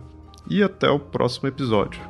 E 0.51 0.65
até 0.65 0.91
o 0.91 0.99
próximo 0.99 1.47
episódio. 1.47 2.01